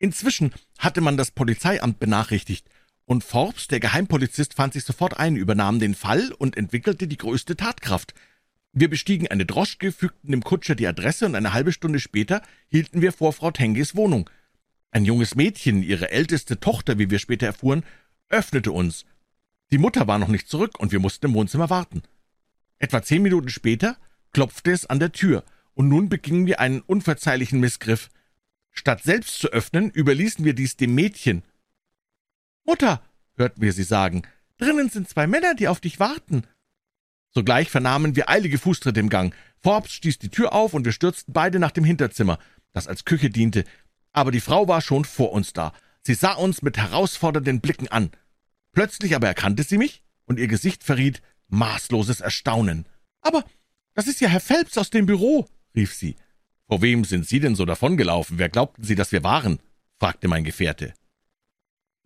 Inzwischen 0.00 0.52
hatte 0.78 1.02
man 1.02 1.16
das 1.16 1.30
Polizeiamt 1.30 2.00
benachrichtigt, 2.00 2.66
und 3.04 3.22
Forbes, 3.22 3.68
der 3.68 3.80
Geheimpolizist, 3.80 4.54
fand 4.54 4.72
sich 4.72 4.84
sofort 4.84 5.18
ein, 5.18 5.36
übernahm 5.36 5.78
den 5.78 5.94
Fall 5.94 6.32
und 6.32 6.56
entwickelte 6.56 7.06
die 7.06 7.16
größte 7.16 7.56
Tatkraft. 7.56 8.14
Wir 8.72 8.88
bestiegen 8.88 9.26
eine 9.28 9.44
Droschke, 9.44 9.92
fügten 9.92 10.30
dem 10.30 10.42
Kutscher 10.42 10.74
die 10.74 10.86
Adresse, 10.86 11.26
und 11.26 11.34
eine 11.34 11.52
halbe 11.52 11.72
Stunde 11.72 12.00
später 12.00 12.40
hielten 12.68 13.02
wir 13.02 13.12
vor 13.12 13.32
Frau 13.32 13.50
Tenges 13.50 13.94
Wohnung. 13.94 14.30
Ein 14.90 15.04
junges 15.04 15.34
Mädchen, 15.34 15.82
ihre 15.82 16.10
älteste 16.10 16.60
Tochter, 16.60 16.98
wie 16.98 17.10
wir 17.10 17.18
später 17.18 17.46
erfuhren, 17.46 17.84
öffnete 18.28 18.72
uns. 18.72 19.04
Die 19.70 19.78
Mutter 19.78 20.06
war 20.06 20.18
noch 20.18 20.28
nicht 20.28 20.48
zurück, 20.48 20.78
und 20.78 20.92
wir 20.92 21.00
mussten 21.00 21.26
im 21.26 21.34
Wohnzimmer 21.34 21.68
warten. 21.68 22.02
Etwa 22.78 23.02
zehn 23.02 23.22
Minuten 23.22 23.50
später 23.50 23.98
klopfte 24.32 24.70
es 24.70 24.86
an 24.86 25.00
der 25.00 25.12
Tür, 25.12 25.44
und 25.74 25.88
nun 25.88 26.08
begingen 26.08 26.46
wir 26.46 26.60
einen 26.60 26.80
unverzeihlichen 26.80 27.60
Missgriff. 27.60 28.08
Statt 28.70 29.02
selbst 29.02 29.38
zu 29.38 29.48
öffnen, 29.48 29.90
überließen 29.90 30.44
wir 30.44 30.54
dies 30.54 30.76
dem 30.76 30.94
Mädchen. 30.94 31.42
Mutter, 32.64 33.02
hörten 33.36 33.62
wir 33.62 33.72
sie 33.72 33.82
sagen, 33.82 34.22
drinnen 34.58 34.90
sind 34.90 35.08
zwei 35.08 35.26
Männer, 35.26 35.54
die 35.54 35.68
auf 35.68 35.80
dich 35.80 35.98
warten. 35.98 36.44
Sogleich 37.32 37.70
vernahmen 37.70 38.16
wir 38.16 38.28
eilige 38.28 38.58
Fußtritte 38.58 39.00
im 39.00 39.08
Gang. 39.08 39.34
Forbes 39.58 39.92
stieß 39.92 40.18
die 40.18 40.30
Tür 40.30 40.52
auf, 40.52 40.74
und 40.74 40.84
wir 40.84 40.92
stürzten 40.92 41.32
beide 41.32 41.58
nach 41.58 41.70
dem 41.70 41.84
Hinterzimmer, 41.84 42.38
das 42.72 42.88
als 42.88 43.04
Küche 43.04 43.30
diente. 43.30 43.64
Aber 44.12 44.30
die 44.30 44.40
Frau 44.40 44.66
war 44.68 44.80
schon 44.80 45.04
vor 45.04 45.32
uns 45.32 45.52
da. 45.52 45.72
Sie 46.02 46.14
sah 46.14 46.32
uns 46.32 46.62
mit 46.62 46.78
herausfordernden 46.78 47.60
Blicken 47.60 47.88
an. 47.88 48.10
Plötzlich 48.72 49.14
aber 49.14 49.28
erkannte 49.28 49.62
sie 49.62 49.78
mich, 49.78 50.02
und 50.24 50.38
ihr 50.38 50.48
Gesicht 50.48 50.82
verriet 50.84 51.22
maßloses 51.48 52.20
Erstaunen. 52.20 52.86
Aber 53.20 53.44
das 53.94 54.06
ist 54.06 54.20
ja 54.20 54.28
Herr 54.28 54.40
Phelps 54.40 54.78
aus 54.78 54.90
dem 54.90 55.06
Büro, 55.06 55.48
rief 55.74 55.94
sie. 55.94 56.16
Vor 56.70 56.82
wem 56.82 57.02
sind 57.02 57.26
Sie 57.26 57.40
denn 57.40 57.56
so 57.56 57.64
davongelaufen? 57.64 58.38
Wer 58.38 58.48
glaubten 58.48 58.84
Sie, 58.84 58.94
dass 58.94 59.10
wir 59.10 59.24
waren? 59.24 59.58
fragte 59.98 60.28
mein 60.28 60.44
Gefährte. 60.44 60.94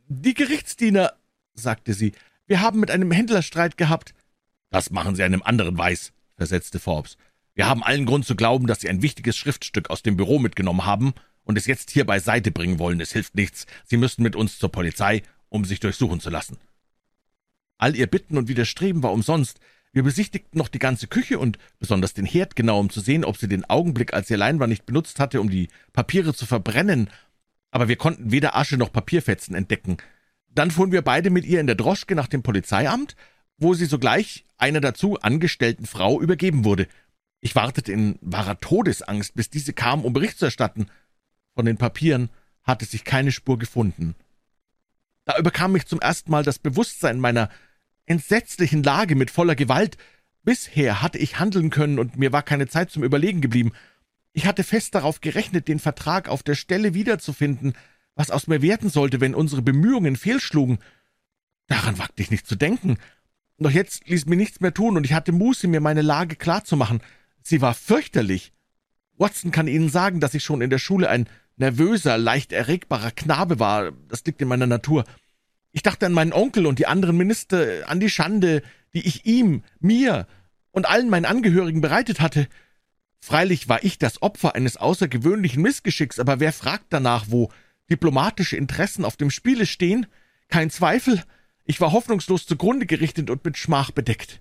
Die 0.09 0.33
Gerichtsdiener, 0.33 1.13
sagte 1.53 1.93
sie, 1.93 2.13
wir 2.47 2.63
haben 2.63 2.81
mit 2.81 2.91
einem 2.91 3.11
Händler 3.11 3.43
Streit 3.43 3.77
gehabt. 3.77 4.15
Das 4.71 4.91
machen 4.91 5.17
Sie 5.17 5.23
einem 5.23 5.43
anderen 5.43 5.77
weiß, 5.77 6.15
versetzte 6.37 6.79
Forbes. 6.79 7.19
Wir 7.53 7.69
haben 7.69 7.83
allen 7.83 8.07
Grund 8.07 8.25
zu 8.25 8.37
glauben, 8.37 8.67
dass 8.67 8.81
Sie 8.81 8.89
ein 8.89 9.03
wichtiges 9.03 9.37
Schriftstück 9.37 9.91
aus 9.91 10.03
dem 10.03 10.17
Büro 10.17 10.39
mitgenommen 10.39 10.87
haben 10.87 11.13
und 11.43 11.59
es 11.59 11.67
jetzt 11.67 11.91
hier 11.91 12.07
beiseite 12.07 12.51
bringen 12.51 12.79
wollen. 12.79 13.03
Es 13.03 13.13
hilft 13.13 13.35
nichts. 13.35 13.67
Sie 13.85 13.99
müssen 13.99 14.23
mit 14.23 14.35
uns 14.35 14.59
zur 14.59 14.73
Polizei, 14.73 15.25
um 15.51 15.67
sich 15.67 15.79
durchsuchen 15.79 16.21
zu 16.21 16.31
lassen. 16.31 16.57
All 17.77 17.95
ihr 17.95 18.07
Bitten 18.07 18.39
und 18.39 18.49
Widerstreben 18.49 19.03
war 19.03 19.13
umsonst. 19.13 19.61
Wir 19.95 20.03
besichtigten 20.03 20.59
noch 20.59 20.67
die 20.67 20.81
ganze 20.81 21.07
Küche 21.07 21.39
und 21.39 21.57
besonders 21.79 22.15
den 22.15 22.27
Herd 22.27 22.57
genau, 22.57 22.81
um 22.81 22.91
zu 22.91 23.01
sehen, 23.01 23.25
ob 23.25 23.37
sie 23.37 23.47
den 23.47 23.65
Augenblick, 23.65 24.13
als 24.13 24.29
ihr 24.29 24.37
Leinwand 24.37 24.71
nicht 24.71 24.87
benutzt 24.87 25.21
hatte, 25.21 25.41
um 25.41 25.49
die 25.49 25.69
Papiere 25.93 26.35
zu 26.35 26.47
verbrennen, 26.47 27.09
aber 27.71 27.87
wir 27.87 27.95
konnten 27.95 28.33
weder 28.33 28.57
Asche 28.57 28.77
noch 28.77 28.93
Papierfetzen 28.93 29.55
entdecken. 29.55 29.99
Dann 30.49 30.73
fuhren 30.73 30.91
wir 30.91 31.03
beide 31.03 31.31
mit 31.31 31.45
ihr 31.45 31.61
in 31.61 31.69
der 31.69 31.77
Droschke 31.77 32.17
nach 32.17 32.27
dem 32.27 32.43
Polizeiamt, 32.43 33.15
wo 33.57 33.75
sie 33.75 33.87
sogleich 33.87 34.45
einer 34.57 34.81
dazu 34.81 35.21
angestellten 35.21 35.87
Frau 35.87 36.21
übergeben 36.21 36.65
wurde. 36.65 36.89
Ich 37.41 37.55
wartete 37.55 37.93
in 37.93 38.19
wahrer 38.21 38.59
Todesangst, 38.59 39.37
bis 39.37 39.49
diese 39.49 39.75
kam, 39.75 40.05
um 40.05 40.13
Bericht 40.13 40.41
zu 40.41 40.47
erstatten. 40.47 40.89
Von 41.55 41.67
den 41.67 41.77
Papieren 41.77 42.31
hatte 42.65 42.85
sich 42.85 43.05
keine 43.05 43.31
Spur 43.31 43.61
gefunden. 43.61 44.17
Da 45.25 45.39
überkam 45.39 45.71
mich 45.71 45.87
zum 45.87 46.01
ersten 46.01 46.33
Mal 46.33 46.43
das 46.43 46.59
Bewusstsein 46.59 47.21
meiner 47.21 47.49
entsetzlichen 48.07 48.83
Lage 48.83 49.15
mit 49.15 49.31
voller 49.31 49.55
Gewalt. 49.55 49.97
Bisher 50.43 51.03
hatte 51.03 51.19
ich 51.19 51.39
handeln 51.39 51.71
können, 51.71 51.99
und 51.99 52.17
mir 52.17 52.33
war 52.33 52.43
keine 52.43 52.69
Zeit 52.69 52.91
zum 52.91 53.03
Überlegen 53.03 53.41
geblieben. 53.41 53.73
Ich 54.33 54.47
hatte 54.47 54.65
fest 54.65 54.95
darauf 54.95 55.21
gerechnet, 55.21 55.69
den 55.69 55.79
Vertrag 55.79 56.29
auf 56.29 56.43
der 56.43 56.55
Stelle 56.55 56.95
wiederzufinden, 56.95 57.75
was 58.15 58.31
aus 58.31 58.47
mir 58.47 58.63
werden 58.63 58.91
sollte, 58.91 59.21
wenn 59.21 59.35
unsere 59.35 59.63
Bemühungen 59.63 60.17
fehlschlugen. 60.17 60.79
Daran 61.67 61.99
wagte 61.99 62.23
ich 62.23 62.31
nicht 62.31 62.47
zu 62.47 62.57
denken. 62.57 62.99
Doch 63.59 63.71
jetzt 63.71 64.09
ließ 64.09 64.27
mir 64.27 64.37
nichts 64.37 64.61
mehr 64.61 64.75
tun, 64.75 64.97
und 64.97 65.05
ich 65.05 65.15
hatte 65.15 65.33
Muße, 65.33 65.69
mir 65.69 65.81
meine 65.81 66.03
Lage 66.03 66.37
klarzumachen. 66.37 67.01
Sie 67.43 67.61
war 67.61 67.75
fürchterlich. 67.75 68.53
Watson 69.17 69.51
kann 69.51 69.69
Ihnen 69.69 69.89
sagen, 69.89 70.21
dass 70.21 70.35
ich 70.35 70.43
schon 70.43 70.61
in 70.61 70.71
der 70.71 70.79
Schule 70.79 71.09
ein 71.09 71.29
nervöser, 71.57 72.19
leicht 72.19 72.53
erregbarer 72.53 73.13
Knabe 73.13 73.59
war. 73.59 73.93
Das 74.09 74.25
liegt 74.25 74.43
in 74.43 74.49
meiner 74.49 74.67
Natur. 74.67 75.05
Ich 75.75 75.83
dachte 75.83 76.07
an 76.07 76.13
meinen 76.13 76.33
Onkel 76.33 76.67
und 76.67 76.79
die 76.79 76.87
anderen 76.87 77.17
Minister, 77.17 77.89
an 77.89 77.99
die 77.99 78.09
Schande, 78.09 78.63
die 78.95 79.05
ich 79.05 79.27
ihm, 79.27 79.65
mir 79.81 80.29
und 80.71 80.87
allen 80.87 81.11
meinen 81.11 81.25
Angehörigen 81.25 81.81
bereitet 81.81 82.21
hatte. 82.21 82.47
Freilich 83.19 83.69
war 83.69 83.83
ich 83.83 83.99
das 83.99 84.23
Opfer 84.23 84.55
eines 84.55 84.77
außergewöhnlichen 84.77 85.61
Missgeschicks, 85.61 86.21
aber 86.21 86.39
wer 86.39 86.53
fragt 86.53 86.87
danach, 86.91 87.27
wo 87.29 87.51
diplomatische 87.91 88.57
Interessen 88.57 89.05
auf 89.05 89.17
dem 89.17 89.33
Spiele 89.33 89.67
stehen? 89.67 90.07
Kein 90.49 90.71
Zweifel, 90.71 91.25
ich 91.65 91.81
war 91.81 91.91
hoffnungslos 91.91 92.47
zugrunde 92.47 92.87
gerichtet 92.87 93.29
und 93.29 93.45
mit 93.45 93.59
Schmach 93.59 93.91
bedeckt. 93.91 94.41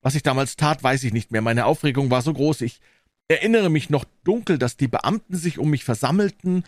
Was 0.00 0.14
ich 0.14 0.22
damals 0.22 0.54
tat, 0.54 0.84
weiß 0.84 1.02
ich 1.02 1.12
nicht 1.12 1.32
mehr. 1.32 1.42
Meine 1.42 1.66
Aufregung 1.66 2.08
war 2.12 2.22
so 2.22 2.32
groß. 2.32 2.60
Ich 2.60 2.80
erinnere 3.26 3.68
mich 3.68 3.90
noch 3.90 4.04
dunkel, 4.22 4.58
dass 4.58 4.76
die 4.76 4.86
Beamten 4.86 5.36
sich 5.36 5.58
um 5.58 5.70
mich 5.70 5.82
versammelten 5.82 6.62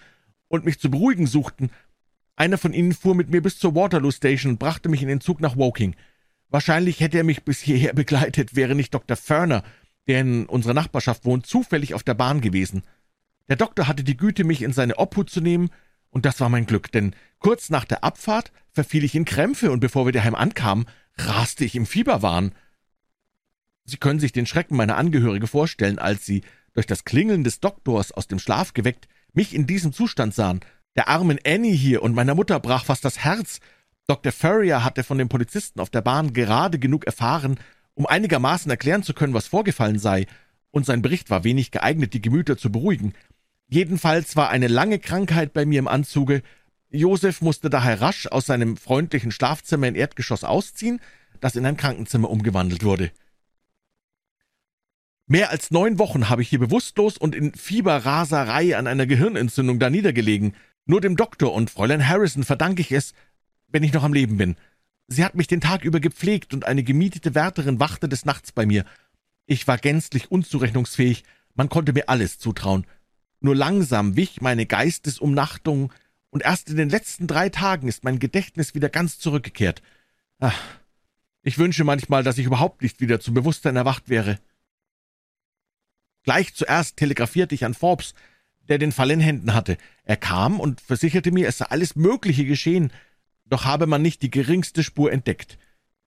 und 0.48 0.64
mich 0.64 0.80
zu 0.80 0.90
beruhigen 0.90 1.28
suchten. 1.28 1.70
Einer 2.40 2.56
von 2.56 2.72
ihnen 2.72 2.94
fuhr 2.94 3.14
mit 3.14 3.28
mir 3.28 3.42
bis 3.42 3.58
zur 3.58 3.74
Waterloo 3.74 4.10
Station 4.10 4.52
und 4.52 4.58
brachte 4.58 4.88
mich 4.88 5.02
in 5.02 5.08
den 5.08 5.20
Zug 5.20 5.42
nach 5.42 5.58
Woking. 5.58 5.94
Wahrscheinlich 6.48 7.00
hätte 7.00 7.18
er 7.18 7.24
mich 7.24 7.44
bis 7.44 7.60
hierher 7.60 7.92
begleitet, 7.94 8.56
wäre 8.56 8.74
nicht 8.74 8.94
Dr. 8.94 9.14
Ferner, 9.14 9.62
der 10.06 10.22
in 10.22 10.46
unserer 10.46 10.72
Nachbarschaft 10.72 11.26
wohnt, 11.26 11.44
zufällig 11.44 11.92
auf 11.92 12.02
der 12.02 12.14
Bahn 12.14 12.40
gewesen. 12.40 12.82
Der 13.50 13.56
Doktor 13.56 13.88
hatte 13.88 14.04
die 14.04 14.16
Güte, 14.16 14.44
mich 14.44 14.62
in 14.62 14.72
seine 14.72 14.96
Obhut 14.96 15.28
zu 15.28 15.42
nehmen, 15.42 15.68
und 16.08 16.24
das 16.24 16.40
war 16.40 16.48
mein 16.48 16.64
Glück, 16.64 16.90
denn 16.90 17.14
kurz 17.40 17.68
nach 17.68 17.84
der 17.84 18.04
Abfahrt 18.04 18.52
verfiel 18.70 19.04
ich 19.04 19.14
in 19.14 19.26
Krämpfe, 19.26 19.70
und 19.70 19.80
bevor 19.80 20.06
wir 20.06 20.12
daheim 20.12 20.34
ankamen, 20.34 20.86
raste 21.18 21.66
ich 21.66 21.76
im 21.76 21.84
Fieberwahn. 21.84 22.54
Sie 23.84 23.98
können 23.98 24.18
sich 24.18 24.32
den 24.32 24.46
Schrecken 24.46 24.76
meiner 24.76 24.96
Angehörige 24.96 25.46
vorstellen, 25.46 25.98
als 25.98 26.24
sie, 26.24 26.40
durch 26.72 26.86
das 26.86 27.04
Klingeln 27.04 27.44
des 27.44 27.60
Doktors 27.60 28.12
aus 28.12 28.28
dem 28.28 28.38
Schlaf 28.38 28.72
geweckt, 28.72 29.08
mich 29.34 29.54
in 29.54 29.66
diesem 29.66 29.92
Zustand 29.92 30.34
sahen. 30.34 30.60
Der 30.96 31.08
armen 31.08 31.38
Annie 31.46 31.74
hier 31.74 32.02
und 32.02 32.14
meiner 32.14 32.34
Mutter 32.34 32.58
brach 32.60 32.84
fast 32.84 33.04
das 33.04 33.18
Herz. 33.18 33.60
Dr. 34.06 34.32
Furrier 34.32 34.84
hatte 34.84 35.04
von 35.04 35.18
dem 35.18 35.28
Polizisten 35.28 35.80
auf 35.80 35.90
der 35.90 36.00
Bahn 36.02 36.32
gerade 36.32 36.78
genug 36.78 37.06
erfahren, 37.06 37.60
um 37.94 38.06
einigermaßen 38.06 38.70
erklären 38.70 39.02
zu 39.02 39.14
können, 39.14 39.34
was 39.34 39.46
vorgefallen 39.46 39.98
sei, 39.98 40.26
und 40.72 40.86
sein 40.86 41.02
Bericht 41.02 41.30
war 41.30 41.44
wenig 41.44 41.70
geeignet, 41.70 42.14
die 42.14 42.22
Gemüter 42.22 42.56
zu 42.56 42.70
beruhigen. 42.70 43.14
Jedenfalls 43.68 44.36
war 44.36 44.50
eine 44.50 44.68
lange 44.68 44.98
Krankheit 44.98 45.52
bei 45.52 45.64
mir 45.64 45.78
im 45.78 45.88
Anzuge. 45.88 46.42
Josef 46.90 47.40
musste 47.40 47.70
daher 47.70 48.00
rasch 48.00 48.26
aus 48.26 48.46
seinem 48.46 48.76
freundlichen 48.76 49.30
Schlafzimmer 49.30 49.86
in 49.86 49.94
Erdgeschoss 49.94 50.44
ausziehen, 50.44 51.00
das 51.40 51.56
in 51.56 51.66
ein 51.66 51.76
Krankenzimmer 51.76 52.30
umgewandelt 52.30 52.84
wurde. 52.84 53.12
Mehr 55.26 55.50
als 55.50 55.70
neun 55.70 56.00
Wochen 56.00 56.28
habe 56.28 56.42
ich 56.42 56.48
hier 56.48 56.58
bewusstlos 56.58 57.16
und 57.16 57.36
in 57.36 57.54
Fieberraserei 57.54 58.76
an 58.76 58.88
einer 58.88 59.06
Gehirnentzündung 59.06 59.78
da 59.78 59.88
niedergelegen. 59.88 60.54
Nur 60.90 61.00
dem 61.00 61.14
Doktor 61.14 61.52
und 61.52 61.70
Fräulein 61.70 62.08
Harrison 62.08 62.42
verdanke 62.42 62.82
ich 62.82 62.90
es, 62.90 63.14
wenn 63.68 63.84
ich 63.84 63.92
noch 63.92 64.02
am 64.02 64.12
Leben 64.12 64.38
bin. 64.38 64.56
Sie 65.06 65.24
hat 65.24 65.36
mich 65.36 65.46
den 65.46 65.60
Tag 65.60 65.84
über 65.84 66.00
gepflegt, 66.00 66.52
und 66.52 66.64
eine 66.64 66.82
gemietete 66.82 67.36
Wärterin 67.36 67.78
wachte 67.78 68.08
des 68.08 68.24
Nachts 68.24 68.50
bei 68.50 68.66
mir. 68.66 68.84
Ich 69.46 69.68
war 69.68 69.78
gänzlich 69.78 70.32
unzurechnungsfähig, 70.32 71.22
man 71.54 71.68
konnte 71.68 71.92
mir 71.92 72.08
alles 72.08 72.40
zutrauen. 72.40 72.88
Nur 73.38 73.54
langsam 73.54 74.16
wich 74.16 74.40
meine 74.40 74.66
Geistesumnachtung, 74.66 75.92
und 76.30 76.42
erst 76.42 76.68
in 76.70 76.76
den 76.76 76.90
letzten 76.90 77.28
drei 77.28 77.50
Tagen 77.50 77.86
ist 77.86 78.02
mein 78.02 78.18
Gedächtnis 78.18 78.74
wieder 78.74 78.88
ganz 78.88 79.20
zurückgekehrt. 79.20 79.82
Ach, 80.40 80.60
ich 81.42 81.58
wünsche 81.58 81.84
manchmal, 81.84 82.24
dass 82.24 82.36
ich 82.36 82.46
überhaupt 82.46 82.82
nicht 82.82 83.00
wieder 83.00 83.20
zum 83.20 83.34
Bewusstsein 83.34 83.76
erwacht 83.76 84.08
wäre. 84.08 84.40
Gleich 86.24 86.52
zuerst 86.52 86.96
telegrafierte 86.96 87.54
ich 87.54 87.64
an 87.64 87.74
Forbes, 87.74 88.12
der 88.70 88.78
den 88.78 88.92
Fall 88.92 89.10
in 89.10 89.20
Händen 89.20 89.52
hatte. 89.52 89.76
Er 90.04 90.16
kam 90.16 90.60
und 90.60 90.80
versicherte 90.80 91.32
mir, 91.32 91.48
es 91.48 91.58
sei 91.58 91.66
alles 91.66 91.96
Mögliche 91.96 92.46
geschehen, 92.46 92.92
doch 93.44 93.64
habe 93.64 93.86
man 93.86 94.00
nicht 94.00 94.22
die 94.22 94.30
geringste 94.30 94.82
Spur 94.82 95.12
entdeckt. 95.12 95.58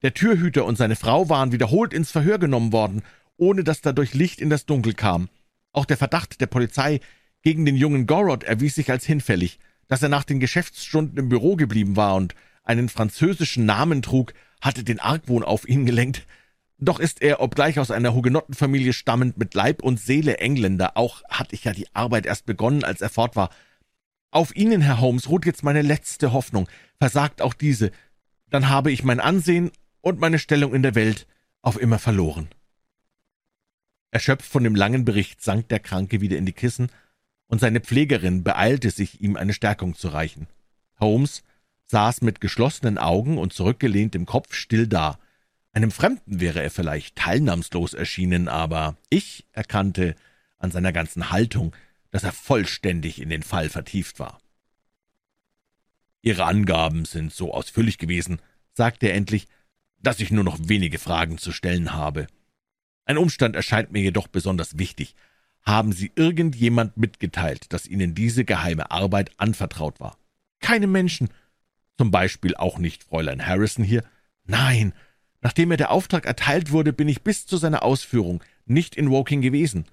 Der 0.02 0.14
Türhüter 0.14 0.66
und 0.66 0.78
seine 0.78 0.96
Frau 0.96 1.30
waren 1.30 1.52
wiederholt 1.52 1.94
ins 1.94 2.10
Verhör 2.10 2.40
genommen 2.40 2.72
worden, 2.72 3.04
ohne 3.38 3.64
dass 3.64 3.82
dadurch 3.82 4.14
Licht 4.14 4.42
in 4.42 4.50
das 4.50 4.66
Dunkel 4.66 4.94
kam. 4.94 5.30
Auch 5.74 5.86
der 5.86 5.98
Verdacht 5.98 6.40
der 6.40 6.48
Polizei 6.48 7.02
gegen 7.42 7.66
den 7.66 7.76
jungen 7.76 8.08
Gorod 8.08 8.44
erwies 8.44 8.76
sich 8.76 8.90
als 8.90 9.06
hinfällig. 9.06 9.60
Dass 9.90 10.02
er 10.02 10.10
nach 10.10 10.24
den 10.24 10.40
Geschäftsstunden 10.40 11.18
im 11.18 11.30
Büro 11.30 11.58
geblieben 11.58 11.98
war 11.98 12.16
und 12.16 12.34
einen 12.64 12.88
französischen 12.88 13.66
Namen 13.66 14.02
trug, 14.02 14.34
hatte 14.62 14.86
den 14.86 15.00
Argwohn 15.00 15.44
auf 15.44 15.68
ihn 15.68 15.86
gelenkt. 15.86 16.26
Doch 16.84 17.00
ist 17.00 17.22
er, 17.22 17.40
obgleich 17.40 17.80
aus 17.80 17.92
einer 17.92 18.14
Hugenottenfamilie 18.14 18.92
stammend, 18.92 19.38
mit 19.38 19.54
Leib 19.54 19.82
und 19.82 20.02
Seele 20.02 20.40
Engländer. 20.40 20.98
Auch 20.98 21.24
hatte 21.30 21.56
ich 21.56 21.64
ja 21.64 21.72
die 21.72 21.88
Arbeit 21.96 22.26
erst 22.26 22.46
begonnen, 22.46 22.84
als 22.84 23.00
er 23.00 23.08
fort 23.08 23.38
war. 23.38 23.52
Auf 24.32 24.54
Ihnen, 24.54 24.82
Herr 24.82 25.00
Holmes, 25.00 25.30
ruht 25.30 25.46
jetzt 25.46 25.64
meine 25.64 25.82
letzte 25.82 26.34
Hoffnung. 26.34 26.68
Versagt 27.00 27.42
auch 27.42 27.54
diese, 27.54 27.92
dann 28.50 28.68
habe 28.68 28.92
ich 28.92 29.02
mein 29.04 29.22
Ansehen 29.22 29.72
und 30.02 30.20
meine 30.20 30.40
Stellung 30.40 30.74
in 30.76 30.84
der 30.84 30.94
Welt 30.94 31.26
auf 31.62 31.80
immer 31.80 32.00
verloren. 32.00 32.50
Erschöpft 34.12 34.46
von 34.46 34.66
dem 34.66 34.76
langen 34.76 35.06
Bericht 35.06 35.42
sank 35.42 35.70
der 35.70 35.80
Kranke 35.80 36.20
wieder 36.20 36.38
in 36.38 36.46
die 36.46 36.52
Kissen, 36.52 36.90
und 37.48 37.60
seine 37.60 37.80
Pflegerin 37.80 38.44
beeilte 38.44 38.90
sich, 38.90 39.22
ihm 39.22 39.38
eine 39.38 39.54
Stärkung 39.54 39.96
zu 39.96 40.10
reichen. 40.10 40.48
Holmes 41.00 41.44
saß 41.86 42.22
mit 42.22 42.42
geschlossenen 42.42 42.98
Augen 42.98 43.38
und 43.38 43.54
zurückgelehnt 43.54 44.16
im 44.16 44.26
Kopf 44.26 44.54
still 44.54 44.88
da. 44.88 45.18
Einem 45.74 45.90
Fremden 45.90 46.40
wäre 46.40 46.62
er 46.62 46.70
vielleicht 46.70 47.16
teilnahmslos 47.16 47.96
erschienen, 47.96 48.48
aber 48.48 48.96
ich 49.10 49.46
erkannte 49.52 50.16
an 50.60 50.70
seiner 50.70 50.94
ganzen 50.94 51.32
Haltung, 51.32 51.76
dass 52.12 52.24
er 52.24 52.32
vollständig 52.32 53.20
in 53.20 53.30
den 53.30 53.42
Fall 53.42 53.70
vertieft 53.70 54.20
war. 54.20 54.40
Ihre 56.22 56.46
Angaben 56.46 57.06
sind 57.06 57.34
so 57.34 57.54
ausführlich 57.54 57.98
gewesen, 57.98 58.40
sagte 58.74 59.08
er 59.08 59.16
endlich, 59.16 59.48
dass 60.00 60.20
ich 60.20 60.32
nur 60.32 60.44
noch 60.44 60.60
wenige 60.62 61.00
Fragen 61.00 61.40
zu 61.40 61.52
stellen 61.52 61.94
habe. 61.94 62.28
Ein 63.06 63.18
Umstand 63.18 63.56
erscheint 63.56 63.92
mir 63.92 64.02
jedoch 64.02 64.28
besonders 64.28 64.78
wichtig. 64.78 65.16
Haben 65.64 65.92
Sie 65.92 66.12
irgendjemand 66.16 66.98
mitgeteilt, 66.98 67.74
dass 67.74 67.88
Ihnen 67.88 68.14
diese 68.14 68.46
geheime 68.46 68.92
Arbeit 68.92 69.32
anvertraut 69.38 70.00
war? 70.00 70.18
Keine 70.60 70.88
Menschen. 70.88 71.30
Zum 71.98 72.12
Beispiel 72.12 72.56
auch 72.56 72.78
nicht 72.78 73.04
Fräulein 73.04 73.46
Harrison 73.46 73.84
hier? 73.84 74.04
Nein. 74.46 74.94
Nachdem 75.44 75.70
mir 75.70 75.78
der 75.78 75.92
Auftrag 75.92 76.26
erteilt 76.26 76.72
wurde, 76.72 76.94
bin 76.94 77.10
ich 77.10 77.22
bis 77.22 77.46
zu 77.46 77.58
seiner 77.58 77.84
Ausführung 77.84 78.42
nicht 78.66 78.96
in 78.96 79.10
Woking 79.10 79.42
gewesen. 79.42 79.86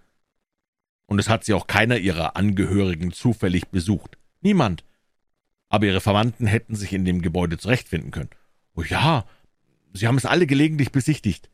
Und 1.07 1.19
es 1.19 1.29
hat 1.29 1.45
sie 1.45 1.55
auch 1.55 1.67
keiner 1.67 1.99
ihrer 1.99 2.37
Angehörigen 2.37 3.13
zufällig 3.13 3.67
besucht. 3.69 4.17
Niemand. 4.41 4.85
Aber 5.69 5.87
ihre 5.87 6.01
Verwandten 6.01 6.47
hätten 6.47 6.77
sich 6.77 6.93
in 6.93 7.05
dem 7.05 7.21
Gebäude 7.21 7.59
zurechtfinden 7.59 8.13
können. 8.13 8.31
Oh 8.77 8.83
ja, 8.83 9.27
sie 9.93 10.07
haben 10.07 10.17
es 10.17 10.25
alle 10.25 10.47
gelegentlich 10.47 10.93
besichtigt. 10.93 11.51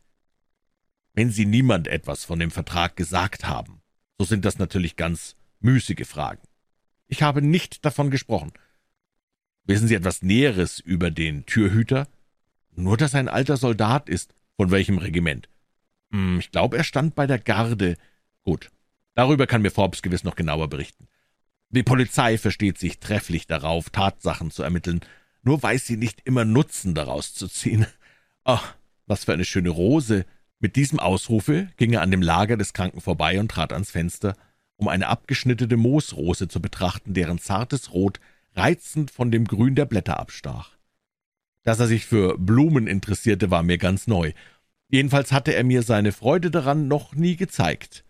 Wenn 1.15 1.31
Sie 1.31 1.47
niemand 1.47 1.89
etwas 1.89 2.27
von 2.27 2.39
dem 2.39 2.51
Vertrag 2.51 2.97
gesagt 2.97 3.47
haben, 3.47 3.81
so 4.19 4.27
sind 4.27 4.45
das 4.45 4.59
natürlich 4.59 4.97
ganz 4.97 5.37
müßige 5.61 6.07
Fragen. 6.07 6.43
Ich 7.07 7.23
habe 7.23 7.41
nicht 7.41 7.87
davon 7.87 8.11
gesprochen. 8.11 8.53
Wissen 9.65 9.89
Sie 9.89 9.95
etwas 9.95 10.21
Näheres 10.21 10.81
über 10.81 11.11
den 11.11 11.47
Türhüter? 11.47 12.07
Nur, 12.77 12.97
dass 12.97 13.15
er 13.15 13.21
ein 13.21 13.29
alter 13.29 13.57
Soldat 13.57 14.09
ist. 14.09 14.35
Von 14.57 14.71
welchem 14.71 14.99
Regiment? 14.99 15.49
Hm, 16.11 16.39
ich 16.39 16.51
glaube, 16.51 16.79
er 16.79 16.85
stand 16.85 17.15
bei 17.15 17.27
der 17.27 17.39
Garde. 17.39 17.97
Gut, 18.43 18.71
darüber 19.15 19.47
kann 19.47 19.63
mir 19.63 19.71
Forbes 19.71 20.03
gewiss 20.03 20.25
noch 20.25 20.37
genauer 20.37 20.69
berichten. 20.69 21.09
Die 21.71 21.83
Polizei 21.83 22.39
versteht 22.39 22.79
sich 22.79 23.01
trefflich 23.01 23.47
darauf, 23.47 23.91
Tatsachen 23.91 24.51
zu 24.51 24.63
ermitteln, 24.63 25.01
nur 25.43 25.63
weiß 25.63 25.85
sie 25.85 25.97
nicht 25.97 26.23
immer 26.25 26.45
Nutzen 26.45 26.95
daraus 26.95 27.35
zu 27.35 27.49
ziehen. 27.49 27.87
Ach, 28.45 28.75
was 29.07 29.25
für 29.25 29.33
eine 29.33 29.45
schöne 29.45 29.71
Rose, 29.71 30.25
mit 30.59 30.77
diesem 30.77 31.01
Ausrufe 31.01 31.69
ging 31.77 31.93
er 31.93 32.03
an 32.03 32.11
dem 32.11 32.23
Lager 32.23 32.57
des 32.57 32.73
Kranken 32.73 33.01
vorbei 33.01 33.39
und 33.39 33.51
trat 33.51 33.73
ans 33.73 33.91
Fenster, 33.91 34.37
um 34.77 34.89
eine 34.89 35.09
abgeschnittene 35.09 35.77
Moosrose 35.77 36.49
zu 36.49 36.61
betrachten, 36.61 37.15
deren 37.15 37.39
zartes 37.39 37.93
Rot 37.93 38.21
reizend 38.55 39.11
von 39.11 39.31
dem 39.31 39.45
Grün 39.45 39.75
der 39.75 39.85
Blätter 39.85 40.19
abstach. 40.19 40.76
Dass 41.67 41.81
er 41.81 41.89
sich 41.89 42.07
für 42.07 42.39
Blumen 42.39 42.87
interessierte, 42.87 43.51
war 43.51 43.65
mir 43.65 43.77
ganz 43.77 44.07
neu. 44.07 44.33
Jedenfalls 44.89 45.33
hatte 45.33 45.53
er 45.53 45.65
mir 45.65 45.83
seine 45.83 46.13
Freude 46.13 46.53
daran 46.53 46.87
noch 46.87 47.17
nie 47.17 47.35
gezeigt. 47.35 48.05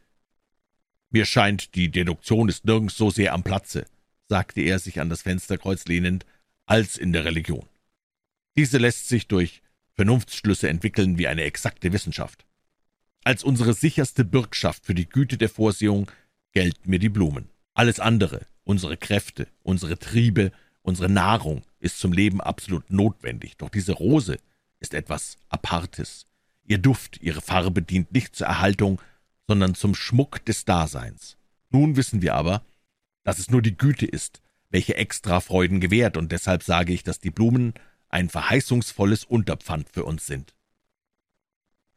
Mir 1.08 1.24
scheint, 1.24 1.74
die 1.74 1.90
Deduktion 1.90 2.50
ist 2.50 2.66
nirgends 2.66 2.98
so 2.98 3.08
sehr 3.08 3.32
am 3.32 3.42
Platze, 3.42 3.86
sagte 4.28 4.60
er, 4.60 4.78
sich 4.78 5.00
an 5.00 5.08
das 5.08 5.22
Fensterkreuz 5.22 5.86
lehnend, 5.86 6.26
als 6.66 6.98
in 6.98 7.14
der 7.14 7.24
Religion. 7.24 7.66
Diese 8.58 8.76
lässt 8.76 9.08
sich 9.08 9.26
durch 9.26 9.62
Vernunftsschlüsse 9.94 10.68
entwickeln 10.68 11.16
wie 11.16 11.26
eine 11.26 11.44
exakte 11.44 11.94
Wissenschaft. 11.94 12.44
Als 13.24 13.42
unsere 13.42 13.72
sicherste 13.72 14.26
Bürgschaft 14.26 14.84
für 14.84 14.94
die 14.94 15.08
Güte 15.08 15.38
der 15.38 15.48
Vorsehung 15.48 16.10
gelten 16.52 16.90
mir 16.90 16.98
die 16.98 17.08
Blumen. 17.08 17.48
Alles 17.72 18.00
andere, 18.00 18.44
unsere 18.64 18.98
Kräfte, 18.98 19.48
unsere 19.62 19.98
Triebe, 19.98 20.52
unsere 20.86 21.10
Nahrung 21.10 21.62
ist 21.80 21.98
zum 21.98 22.12
Leben 22.12 22.40
absolut 22.40 22.90
notwendig, 22.90 23.56
doch 23.56 23.68
diese 23.68 23.92
Rose 23.92 24.38
ist 24.78 24.94
etwas 24.94 25.36
Apartes. 25.48 26.26
Ihr 26.64 26.78
Duft, 26.78 27.20
ihre 27.20 27.40
Farbe 27.40 27.82
dient 27.82 28.12
nicht 28.12 28.36
zur 28.36 28.46
Erhaltung, 28.46 29.00
sondern 29.48 29.74
zum 29.74 29.94
Schmuck 29.94 30.44
des 30.44 30.64
Daseins. 30.64 31.36
Nun 31.70 31.96
wissen 31.96 32.22
wir 32.22 32.34
aber, 32.34 32.64
dass 33.24 33.38
es 33.38 33.50
nur 33.50 33.62
die 33.62 33.76
Güte 33.76 34.06
ist, 34.06 34.40
welche 34.70 34.96
extra 34.96 35.40
Freuden 35.40 35.80
gewährt, 35.80 36.16
und 36.16 36.32
deshalb 36.32 36.62
sage 36.62 36.92
ich, 36.92 37.02
dass 37.02 37.18
die 37.18 37.30
Blumen 37.30 37.74
ein 38.08 38.28
verheißungsvolles 38.28 39.24
Unterpfand 39.24 39.88
für 39.90 40.04
uns 40.04 40.26
sind. 40.26 40.54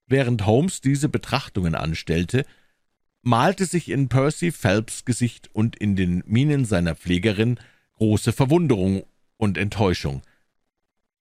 Während 0.08 0.46
Holmes 0.46 0.82
diese 0.82 1.10
Betrachtungen 1.10 1.76
anstellte, 1.76 2.46
malte 3.22 3.66
sich 3.66 3.90
in 3.90 4.10
Percy 4.10 4.52
Phelps 4.52 5.06
Gesicht 5.06 5.50
und 5.54 5.76
in 5.76 5.96
den 5.96 6.24
Mienen 6.26 6.66
seiner 6.66 6.96
Pflegerin 6.96 7.60
große 8.00 8.32
Verwunderung 8.32 9.04
und 9.38 9.58
Enttäuschung. 9.58 10.22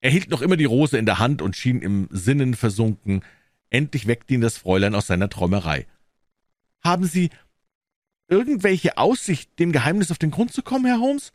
Er 0.00 0.10
hielt 0.10 0.30
noch 0.30 0.42
immer 0.42 0.56
die 0.56 0.64
Rose 0.64 0.96
in 0.96 1.06
der 1.06 1.18
Hand 1.18 1.42
und 1.42 1.56
schien 1.56 1.82
im 1.82 2.08
Sinnen 2.10 2.54
versunken. 2.54 3.24
Endlich 3.68 4.06
weckte 4.06 4.34
ihn 4.34 4.40
das 4.40 4.58
Fräulein 4.58 4.94
aus 4.94 5.08
seiner 5.08 5.28
Träumerei. 5.28 5.86
»Haben 6.80 7.04
Sie 7.04 7.30
irgendwelche 8.28 8.96
Aussicht, 8.96 9.58
dem 9.58 9.72
Geheimnis 9.72 10.12
auf 10.12 10.18
den 10.18 10.30
Grund 10.30 10.52
zu 10.52 10.62
kommen, 10.62 10.86
Herr 10.86 11.00
Holmes?« 11.00 11.32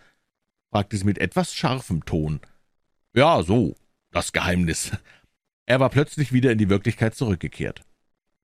fragte 0.70 0.96
sie 0.96 1.04
mit 1.04 1.20
etwas 1.20 1.54
scharfem 1.54 2.06
Ton. 2.06 2.40
Ja, 3.14 3.44
so, 3.44 3.76
das 4.12 4.32
Geheimnis. 4.32 4.92
Er 5.66 5.80
war 5.80 5.90
plötzlich 5.90 6.32
wieder 6.32 6.52
in 6.52 6.58
die 6.58 6.70
Wirklichkeit 6.70 7.16
zurückgekehrt. 7.16 7.82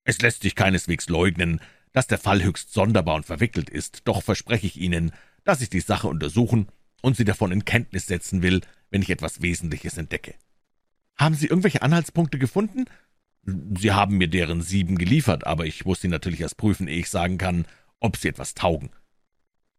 Es 0.03 0.21
lässt 0.21 0.43
sich 0.43 0.55
keineswegs 0.55 1.07
leugnen, 1.07 1.61
dass 1.93 2.07
der 2.07 2.17
Fall 2.17 2.43
höchst 2.43 2.73
sonderbar 2.73 3.15
und 3.15 3.25
verwickelt 3.25 3.69
ist, 3.69 4.01
doch 4.03 4.21
verspreche 4.21 4.67
ich 4.67 4.77
Ihnen, 4.77 5.11
dass 5.43 5.61
ich 5.61 5.69
die 5.69 5.79
Sache 5.79 6.07
untersuchen 6.07 6.67
und 7.01 7.17
Sie 7.17 7.25
davon 7.25 7.51
in 7.51 7.65
Kenntnis 7.65 8.07
setzen 8.07 8.41
will, 8.41 8.61
wenn 8.89 9.01
ich 9.01 9.09
etwas 9.09 9.41
Wesentliches 9.41 9.97
entdecke. 9.97 10.35
Haben 11.15 11.35
Sie 11.35 11.47
irgendwelche 11.47 11.81
Anhaltspunkte 11.81 12.39
gefunden? 12.39 12.85
Sie 13.45 13.91
haben 13.91 14.17
mir 14.17 14.27
deren 14.27 14.61
sieben 14.61 14.97
geliefert, 14.97 15.47
aber 15.47 15.65
ich 15.65 15.85
muss 15.85 16.01
sie 16.01 16.07
natürlich 16.07 16.41
erst 16.41 16.57
prüfen, 16.57 16.87
ehe 16.87 16.99
ich 16.99 17.09
sagen 17.09 17.37
kann, 17.37 17.65
ob 17.99 18.17
sie 18.17 18.27
etwas 18.27 18.53
taugen. 18.53 18.91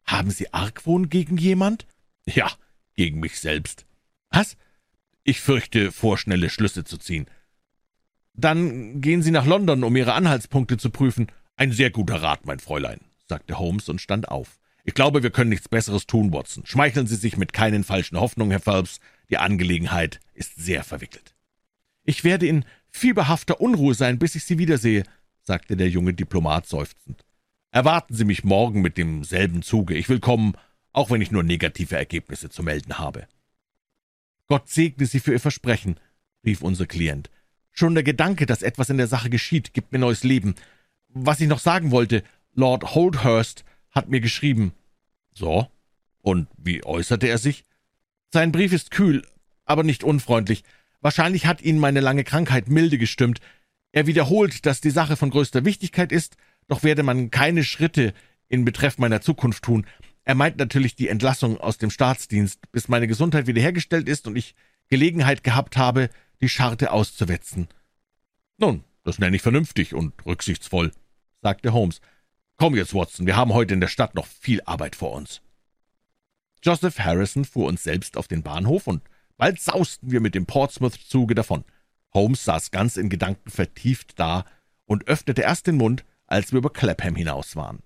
Haben 0.04 0.30
Sie 0.30 0.52
Argwohn 0.52 1.08
gegen 1.08 1.36
jemand? 1.36 1.86
Ja, 2.26 2.50
gegen 2.94 3.20
mich 3.20 3.38
selbst. 3.38 3.86
Was? 4.30 4.56
Ich 5.22 5.40
fürchte, 5.40 5.92
vorschnelle 5.92 6.50
Schlüsse 6.50 6.84
zu 6.84 6.98
ziehen. 6.98 7.26
Dann 8.34 9.00
gehen 9.00 9.22
Sie 9.22 9.30
nach 9.30 9.46
London, 9.46 9.84
um 9.84 9.94
Ihre 9.96 10.14
Anhaltspunkte 10.14 10.78
zu 10.78 10.90
prüfen. 10.90 11.28
Ein 11.56 11.72
sehr 11.72 11.90
guter 11.90 12.22
Rat, 12.22 12.46
mein 12.46 12.58
Fräulein, 12.58 13.00
sagte 13.28 13.58
Holmes 13.58 13.88
und 13.88 14.00
stand 14.00 14.28
auf. 14.28 14.59
Ich 14.84 14.94
glaube, 14.94 15.22
wir 15.22 15.30
können 15.30 15.50
nichts 15.50 15.68
Besseres 15.68 16.06
tun, 16.06 16.32
Watson. 16.32 16.64
Schmeicheln 16.66 17.06
Sie 17.06 17.16
sich 17.16 17.36
mit 17.36 17.52
keinen 17.52 17.84
falschen 17.84 18.18
Hoffnungen, 18.18 18.50
Herr 18.50 18.60
Phelps. 18.60 19.00
Die 19.28 19.38
Angelegenheit 19.38 20.20
ist 20.34 20.56
sehr 20.56 20.84
verwickelt. 20.84 21.34
Ich 22.04 22.24
werde 22.24 22.46
in 22.46 22.64
fieberhafter 22.88 23.60
Unruhe 23.60 23.94
sein, 23.94 24.18
bis 24.18 24.34
ich 24.34 24.44
Sie 24.44 24.58
wiedersehe, 24.58 25.04
sagte 25.42 25.76
der 25.76 25.88
junge 25.88 26.14
Diplomat 26.14 26.66
seufzend. 26.66 27.24
Erwarten 27.70 28.14
Sie 28.14 28.24
mich 28.24 28.42
morgen 28.42 28.80
mit 28.80 28.96
demselben 28.96 29.62
Zuge. 29.62 29.94
Ich 29.94 30.08
will 30.08 30.18
kommen, 30.18 30.54
auch 30.92 31.10
wenn 31.10 31.20
ich 31.20 31.30
nur 31.30 31.42
negative 31.42 31.96
Ergebnisse 31.96 32.50
zu 32.50 32.62
melden 32.62 32.98
habe. 32.98 33.28
Gott 34.48 34.68
segne 34.68 35.06
Sie 35.06 35.20
für 35.20 35.32
Ihr 35.32 35.40
Versprechen, 35.40 36.00
rief 36.44 36.62
unser 36.62 36.86
Klient. 36.86 37.30
Schon 37.70 37.94
der 37.94 38.02
Gedanke, 38.02 38.46
dass 38.46 38.62
etwas 38.62 38.90
in 38.90 38.96
der 38.96 39.06
Sache 39.06 39.30
geschieht, 39.30 39.72
gibt 39.72 39.92
mir 39.92 40.00
neues 40.00 40.24
Leben. 40.24 40.56
Was 41.08 41.40
ich 41.40 41.48
noch 41.48 41.60
sagen 41.60 41.92
wollte, 41.92 42.24
Lord 42.54 42.94
Holdhurst 42.94 43.64
hat 43.90 44.08
mir 44.08 44.20
geschrieben. 44.20 44.72
So? 45.32 45.68
Und 46.22 46.48
wie 46.56 46.84
äußerte 46.84 47.26
er 47.26 47.38
sich? 47.38 47.64
Sein 48.32 48.52
Brief 48.52 48.72
ist 48.72 48.90
kühl, 48.90 49.26
aber 49.64 49.82
nicht 49.82 50.04
unfreundlich. 50.04 50.64
Wahrscheinlich 51.00 51.46
hat 51.46 51.62
ihn 51.62 51.78
meine 51.78 52.00
lange 52.00 52.24
Krankheit 52.24 52.68
milde 52.68 52.98
gestimmt. 52.98 53.40
Er 53.92 54.06
wiederholt, 54.06 54.66
dass 54.66 54.80
die 54.80 54.90
Sache 54.90 55.16
von 55.16 55.30
größter 55.30 55.64
Wichtigkeit 55.64 56.12
ist, 56.12 56.36
doch 56.68 56.82
werde 56.82 57.02
man 57.02 57.30
keine 57.30 57.64
Schritte 57.64 58.14
in 58.48 58.64
Betreff 58.64 58.98
meiner 58.98 59.20
Zukunft 59.20 59.64
tun. 59.64 59.86
Er 60.24 60.34
meint 60.34 60.58
natürlich 60.58 60.94
die 60.94 61.08
Entlassung 61.08 61.58
aus 61.58 61.78
dem 61.78 61.90
Staatsdienst, 61.90 62.70
bis 62.70 62.88
meine 62.88 63.08
Gesundheit 63.08 63.46
wiederhergestellt 63.46 64.08
ist 64.08 64.26
und 64.26 64.36
ich 64.36 64.54
Gelegenheit 64.88 65.42
gehabt 65.42 65.76
habe, 65.76 66.10
die 66.40 66.48
Scharte 66.48 66.92
auszuwetzen. 66.92 67.68
Nun, 68.58 68.84
das 69.02 69.18
nenne 69.18 69.36
ich 69.36 69.42
vernünftig 69.42 69.94
und 69.94 70.14
rücksichtsvoll, 70.26 70.92
sagte 71.40 71.72
Holmes. 71.72 72.00
Komm 72.60 72.76
jetzt, 72.76 72.92
Watson, 72.92 73.26
wir 73.26 73.38
haben 73.38 73.54
heute 73.54 73.72
in 73.72 73.80
der 73.80 73.88
Stadt 73.88 74.14
noch 74.14 74.26
viel 74.26 74.60
Arbeit 74.66 74.94
vor 74.94 75.12
uns. 75.12 75.40
Joseph 76.62 76.98
Harrison 76.98 77.46
fuhr 77.46 77.66
uns 77.66 77.82
selbst 77.82 78.18
auf 78.18 78.28
den 78.28 78.42
Bahnhof, 78.42 78.86
und 78.86 79.02
bald 79.38 79.58
sausten 79.58 80.10
wir 80.10 80.20
mit 80.20 80.34
dem 80.34 80.44
Portsmouth-Zuge 80.44 81.34
davon. 81.34 81.64
Holmes 82.12 82.44
saß 82.44 82.70
ganz 82.70 82.98
in 82.98 83.08
Gedanken 83.08 83.48
vertieft 83.48 84.18
da 84.18 84.44
und 84.84 85.08
öffnete 85.08 85.40
erst 85.40 85.68
den 85.68 85.78
Mund, 85.78 86.04
als 86.26 86.52
wir 86.52 86.58
über 86.58 86.68
Clapham 86.68 87.16
hinaus 87.16 87.56
waren. 87.56 87.82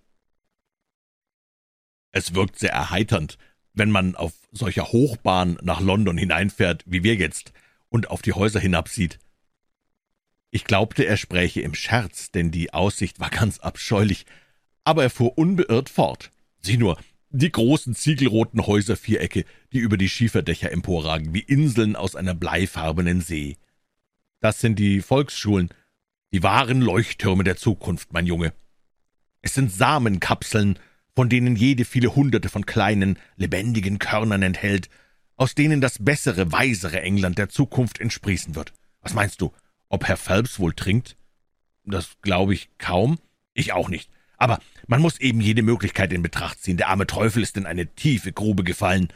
Es 2.11 2.35
wirkt 2.35 2.59
sehr 2.59 2.73
erheiternd, 2.73 3.39
wenn 3.75 3.93
man 3.93 4.17
auf 4.17 4.33
solcher 4.51 4.91
Hochbahn 4.91 5.57
nach 5.63 5.83
London 5.83 6.19
hineinfährt, 6.19 6.83
wie 6.85 7.05
wir 7.05 7.15
jetzt, 7.15 7.53
und 7.91 8.11
auf 8.11 8.23
die 8.23 8.33
Häuser 8.33 8.59
hinabsieht. 8.59 9.21
Ich 10.51 10.65
glaubte, 10.65 11.05
er 11.05 11.17
spräche 11.17 11.61
im 11.61 11.77
Scherz, 11.77 12.33
denn 12.33 12.51
die 12.51 12.75
Aussicht 12.75 13.21
war 13.21 13.31
ganz 13.31 13.61
abscheulich, 13.61 14.27
aber 14.85 15.03
er 15.03 15.11
fuhr 15.11 15.37
unbeirrt 15.37 15.89
fort. 15.89 16.31
Sieh 16.61 16.77
nur, 16.77 16.99
die 17.31 17.51
großen 17.51 17.95
ziegelroten 17.95 18.67
Häuservierecke, 18.67 19.45
die 19.73 19.79
über 19.79 19.97
die 19.97 20.09
Schieferdächer 20.09 20.71
emporragen, 20.71 21.35
wie 21.35 21.41
Inseln 21.41 21.97
aus 21.97 22.15
einer 22.15 22.35
bleifarbenen 22.35 23.21
See. 23.21 23.57
Das 24.41 24.61
sind 24.61 24.79
die 24.79 25.01
Volksschulen, 25.01 25.71
die 26.33 26.43
wahren 26.43 26.81
Leuchttürme 26.81 27.45
der 27.45 27.57
Zukunft, 27.57 28.13
mein 28.13 28.27
Junge. 28.27 28.53
Es 29.43 29.55
sind 29.55 29.73
Samenkapseln, 29.73 30.79
von 31.15 31.29
denen 31.29 31.57
jede 31.57 31.85
viele 31.85 32.15
Hunderte 32.15 32.49
von 32.49 32.67
kleinen, 32.67 33.19
lebendigen 33.37 33.99
Körnern 33.99 34.43
enthält, 34.43 34.89
aus 35.37 35.55
denen 35.55 35.81
das 35.81 36.05
bessere, 36.05 36.53
weisere 36.53 37.03
England 37.03 37.39
der 37.39 37.49
Zukunft 37.49 38.01
entsprießen 38.01 38.55
wird. 38.55 38.73
Was 39.01 39.15
meinst 39.15 39.41
du, 39.41 39.53
ob 39.89 40.05
Herr 40.05 40.17
Phelps 40.17 40.59
wohl 40.59 40.73
trinkt? 40.73 41.17
Das 41.85 42.17
glaube 42.23 42.55
ich 42.55 42.71
kaum. 42.79 43.19
Ich 43.53 43.73
auch 43.73 43.89
nicht. 43.89 44.11
Aber 44.37 44.59
man 44.87 45.01
muss 45.01 45.21
eben 45.21 45.41
jede 45.41 45.63
Möglichkeit 45.63 46.13
in 46.13 46.23
Betracht 46.23 46.63
ziehen. 46.63 46.77
Der 46.77 46.89
arme 46.89 47.07
Teufel 47.07 47.43
ist 47.43 47.57
in 47.57 47.67
eine 47.67 47.87
tiefe 47.95 48.33
Grube 48.33 48.65
gefallen. 48.65 49.09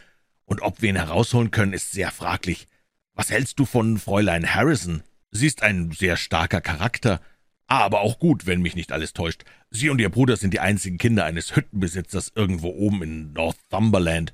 Und 0.45 0.63
ob 0.63 0.81
wir 0.81 0.89
ihn 0.89 0.97
herausholen 0.97 1.51
können, 1.51 1.73
ist 1.73 1.93
sehr 1.93 2.11
fraglich. 2.11 2.67
Was 3.15 3.31
hältst 3.31 3.59
du 3.59 3.67
von 3.67 3.99
Fräulein 3.99 4.55
Harrison? 4.55 5.03
Sie 5.31 5.47
ist 5.47 5.63
ein 5.63 5.91
sehr 5.93 6.17
starker 6.17 6.61
Charakter, 6.61 7.21
aber 7.67 8.01
auch 8.01 8.19
gut, 8.19 8.47
wenn 8.47 8.63
mich 8.63 8.75
nicht 8.75 8.93
alles 8.93 9.13
täuscht. 9.13 9.45
Sie 9.71 9.91
und 9.91 10.01
ihr 10.01 10.09
Bruder 10.09 10.37
sind 10.37 10.55
die 10.55 10.61
einzigen 10.61 10.97
Kinder 10.97 11.27
eines 11.27 11.55
Hüttenbesitzers 11.55 12.33
irgendwo 12.35 12.69
oben 12.69 13.03
in 13.03 13.33
Northumberland. 13.35 14.33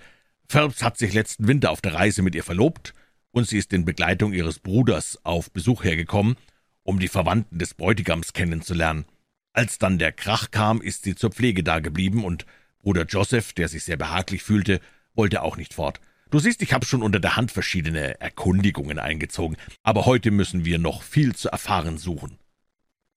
Phelps 0.48 0.82
hat 0.82 0.98
sich 0.98 1.12
letzten 1.14 1.48
Winter 1.48 1.70
auf 1.70 1.80
der 1.80 1.94
Reise 1.94 2.22
mit 2.22 2.34
ihr 2.34 2.44
verlobt, 2.44 2.94
und 3.32 3.48
sie 3.48 3.58
ist 3.58 3.72
in 3.72 3.84
Begleitung 3.84 4.32
ihres 4.32 4.60
Bruders 4.60 5.18
auf 5.24 5.50
Besuch 5.50 5.82
hergekommen, 5.82 6.36
um 6.84 7.00
die 7.00 7.08
Verwandten 7.08 7.58
des 7.58 7.74
Bräutigams 7.74 8.32
kennenzulernen. 8.32 9.06
Als 9.54 9.78
dann 9.78 9.98
der 9.98 10.10
Krach 10.10 10.50
kam, 10.50 10.82
ist 10.82 11.04
sie 11.04 11.14
zur 11.14 11.30
Pflege 11.30 11.62
dageblieben, 11.62 12.24
und 12.24 12.44
Bruder 12.82 13.06
Joseph, 13.06 13.52
der 13.52 13.68
sich 13.68 13.84
sehr 13.84 13.96
behaglich 13.96 14.42
fühlte, 14.42 14.80
wollte 15.14 15.42
auch 15.42 15.56
nicht 15.56 15.74
fort. 15.74 16.00
Du 16.30 16.40
siehst, 16.40 16.60
ich 16.60 16.72
habe 16.72 16.84
schon 16.84 17.04
unter 17.04 17.20
der 17.20 17.36
Hand 17.36 17.52
verschiedene 17.52 18.20
Erkundigungen 18.20 18.98
eingezogen, 18.98 19.56
aber 19.84 20.06
heute 20.06 20.32
müssen 20.32 20.64
wir 20.64 20.80
noch 20.80 21.04
viel 21.04 21.36
zu 21.36 21.50
erfahren 21.50 21.98
suchen. 21.98 22.36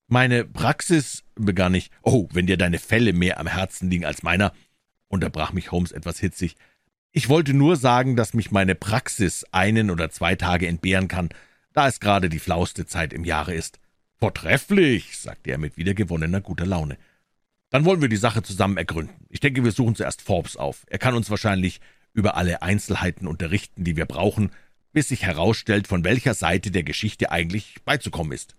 Meine 0.08 0.45
Praxis, 0.45 1.23
begann 1.34 1.73
ich, 1.73 1.89
oh, 2.04 2.30
wenn 2.32 2.45
dir 2.45 2.58
deine 2.58 2.78
Fälle 2.78 3.13
mehr 3.13 3.39
am 3.39 3.47
Herzen 3.47 3.89
liegen 3.89 4.06
als 4.06 4.21
meiner, 4.21 4.54
unterbrach 5.08 5.54
mich 5.54 5.71
Holmes 5.71 5.91
etwas 5.91 6.19
hitzig. 6.19 6.56
Ich 7.12 7.30
wollte 7.30 7.56
nur 7.56 7.78
sagen, 7.78 8.15
dass 8.15 8.36
mich 8.36 8.52
meine 8.52 8.76
Praxis 8.76 9.43
einen 9.52 9.89
oder 9.89 10.12
zwei 10.12 10.36
Tage 10.36 10.67
entbehren 10.67 11.08
kann, 11.08 11.30
da 11.73 11.88
es 11.88 12.00
gerade 12.00 12.30
die 12.30 12.39
flauste 12.39 12.86
Zeit 12.86 13.12
im 13.12 13.26
Jahre 13.26 13.56
ist. 13.56 13.80
Vortrefflich, 14.19 15.17
sagte 15.17 15.51
er 15.51 15.60
mit 15.60 15.77
wiedergewonnener 15.77 16.41
guter 16.41 16.65
Laune. 16.65 16.97
Dann 17.69 17.86
wollen 17.86 18.01
wir 18.01 18.10
die 18.10 18.17
Sache 18.17 18.41
zusammen 18.41 18.77
ergründen. 18.77 19.27
Ich 19.30 19.39
denke, 19.39 19.63
wir 19.63 19.71
suchen 19.71 19.95
zuerst 19.95 20.21
Forbes 20.21 20.58
auf. 20.58 20.86
Er 20.88 20.97
kann 20.97 21.13
uns 21.15 21.30
wahrscheinlich 21.30 21.82
über 22.13 22.36
alle 22.36 22.62
Einzelheiten 22.63 23.27
unterrichten, 23.27 23.84
die 23.84 23.95
wir 23.95 24.06
brauchen, 24.06 24.51
bis 24.91 25.10
sich 25.10 25.23
herausstellt, 25.23 25.88
von 25.88 26.03
welcher 26.03 26.34
Seite 26.34 26.71
der 26.71 26.84
Geschichte 26.84 27.32
eigentlich 27.32 27.75
beizukommen 27.86 28.32
ist. 28.32 28.56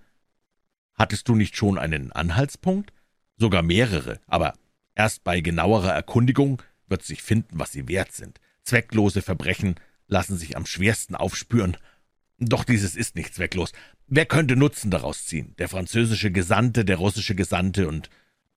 Hattest 0.94 1.28
du 1.28 1.34
nicht 1.34 1.56
schon 1.56 1.78
einen 1.78 2.12
Anhaltspunkt? 2.12 2.92
Sogar 3.36 3.62
mehrere, 3.62 4.20
aber 4.26 4.54
erst 4.94 5.24
bei 5.24 5.40
genauerer 5.40 5.92
Erkundigung 5.92 6.62
wird 6.86 7.02
sich 7.02 7.22
finden, 7.22 7.58
was 7.58 7.72
sie 7.72 7.88
wert 7.88 8.12
sind. 8.12 8.40
Zwecklose 8.62 9.22
Verbrechen 9.22 9.76
lassen 10.06 10.36
sich 10.36 10.56
am 10.56 10.66
schwersten 10.66 11.16
aufspüren. 11.16 11.76
Doch 12.38 12.64
dieses 12.64 12.94
ist 12.94 13.16
nicht 13.16 13.35
zwecklos. 13.35 13.72
Wer 14.07 14.27
könnte 14.27 14.57
Nutzen 14.57 14.90
daraus 14.90 15.27
ziehen? 15.27 15.55
Der 15.59 15.68
französische 15.68 16.31
Gesandte, 16.31 16.85
der 16.85 16.96
russische 16.96 17.35
Gesandte 17.35 17.88
und 17.88 18.11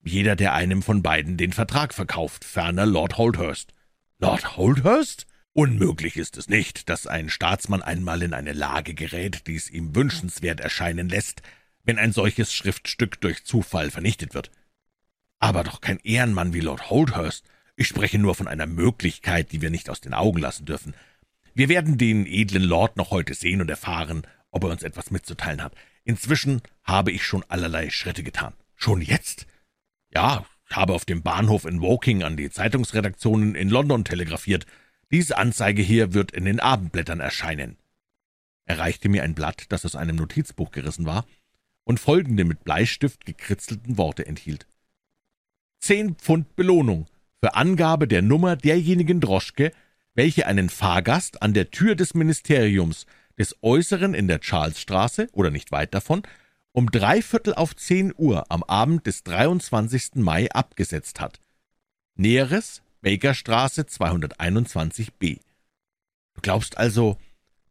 jeder, 0.04 0.36
der 0.36 0.54
einem 0.54 0.82
von 0.82 1.02
beiden 1.02 1.36
den 1.36 1.52
Vertrag 1.52 1.94
verkauft, 1.94 2.44
ferner 2.44 2.86
Lord 2.86 3.18
Holdhurst. 3.18 3.74
Lord 4.18 4.56
Holdhurst? 4.56 5.26
Unmöglich 5.52 6.16
ist 6.16 6.38
es 6.38 6.48
nicht, 6.48 6.88
dass 6.88 7.06
ein 7.06 7.28
Staatsmann 7.28 7.82
einmal 7.82 8.22
in 8.22 8.32
eine 8.32 8.52
Lage 8.52 8.94
gerät, 8.94 9.46
die 9.46 9.56
es 9.56 9.68
ihm 9.68 9.94
wünschenswert 9.94 10.60
erscheinen 10.60 11.08
lässt, 11.08 11.42
wenn 11.84 11.98
ein 11.98 12.12
solches 12.12 12.54
Schriftstück 12.54 13.20
durch 13.20 13.44
Zufall 13.44 13.90
vernichtet 13.90 14.34
wird. 14.34 14.50
Aber 15.38 15.64
doch 15.64 15.80
kein 15.80 15.98
Ehrenmann 15.98 16.54
wie 16.54 16.60
Lord 16.60 16.88
Holdhurst. 16.88 17.44
Ich 17.76 17.88
spreche 17.88 18.18
nur 18.18 18.34
von 18.34 18.48
einer 18.48 18.66
Möglichkeit, 18.66 19.52
die 19.52 19.60
wir 19.60 19.70
nicht 19.70 19.90
aus 19.90 20.00
den 20.00 20.14
Augen 20.14 20.38
lassen 20.38 20.64
dürfen. 20.64 20.94
Wir 21.54 21.68
werden 21.68 21.98
den 21.98 22.26
edlen 22.26 22.62
Lord 22.62 22.96
noch 22.96 23.10
heute 23.10 23.34
sehen 23.34 23.60
und 23.60 23.68
erfahren, 23.68 24.22
ob 24.50 24.64
er 24.64 24.70
uns 24.70 24.82
etwas 24.82 25.10
mitzuteilen 25.10 25.62
hat. 25.62 25.74
Inzwischen 26.04 26.62
habe 26.82 27.12
ich 27.12 27.24
schon 27.24 27.44
allerlei 27.48 27.90
Schritte 27.90 28.22
getan. 28.22 28.54
Schon 28.74 29.00
jetzt? 29.00 29.46
Ja, 30.14 30.44
habe 30.70 30.94
auf 30.94 31.04
dem 31.04 31.22
Bahnhof 31.22 31.64
in 31.64 31.80
Woking 31.80 32.22
an 32.22 32.36
die 32.36 32.50
Zeitungsredaktionen 32.50 33.54
in 33.54 33.68
London 33.68 34.04
telegrafiert. 34.04 34.66
Diese 35.10 35.36
Anzeige 35.36 35.82
hier 35.82 36.14
wird 36.14 36.32
in 36.32 36.44
den 36.44 36.60
Abendblättern 36.60 37.20
erscheinen. 37.20 37.76
Er 38.64 38.78
reichte 38.78 39.08
mir 39.08 39.22
ein 39.22 39.34
Blatt, 39.34 39.66
das 39.68 39.84
aus 39.84 39.96
einem 39.96 40.16
Notizbuch 40.16 40.70
gerissen 40.70 41.04
war 41.04 41.26
und 41.84 42.00
folgende 42.00 42.44
mit 42.44 42.64
Bleistift 42.64 43.26
gekritzelten 43.26 43.98
Worte 43.98 44.26
enthielt. 44.26 44.66
Zehn 45.80 46.14
Pfund 46.14 46.56
Belohnung 46.56 47.06
für 47.40 47.54
Angabe 47.54 48.06
der 48.06 48.22
Nummer 48.22 48.56
derjenigen 48.56 49.20
Droschke, 49.20 49.72
welche 50.14 50.46
einen 50.46 50.68
Fahrgast 50.68 51.42
an 51.42 51.54
der 51.54 51.70
Tür 51.70 51.94
des 51.94 52.14
Ministeriums 52.14 53.06
des 53.38 53.56
Äußeren 53.62 54.14
in 54.14 54.28
der 54.28 54.40
Charlesstraße 54.42 55.28
oder 55.32 55.50
nicht 55.50 55.72
weit 55.72 55.94
davon 55.94 56.22
um 56.72 56.90
dreiviertel 56.90 57.54
auf 57.54 57.76
zehn 57.76 58.14
Uhr 58.16 58.50
am 58.50 58.62
Abend 58.62 59.06
des 59.06 59.24
23. 59.24 60.16
Mai 60.16 60.50
abgesetzt 60.50 61.20
hat. 61.20 61.38
Näheres 62.14 62.82
Bakerstraße 63.02 63.82
221b. 63.82 65.40
Du 66.34 66.40
glaubst 66.40 66.78
also, 66.78 67.18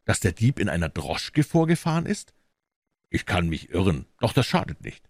dass 0.04 0.20
der 0.20 0.32
Dieb 0.32 0.58
in 0.58 0.68
einer 0.68 0.88
Droschke 0.88 1.42
vorgefahren 1.42 2.06
ist? 2.06 2.32
Ich 3.10 3.26
kann 3.26 3.48
mich 3.48 3.70
irren, 3.70 4.06
doch 4.20 4.32
das 4.32 4.46
schadet 4.46 4.82
nicht. 4.82 5.08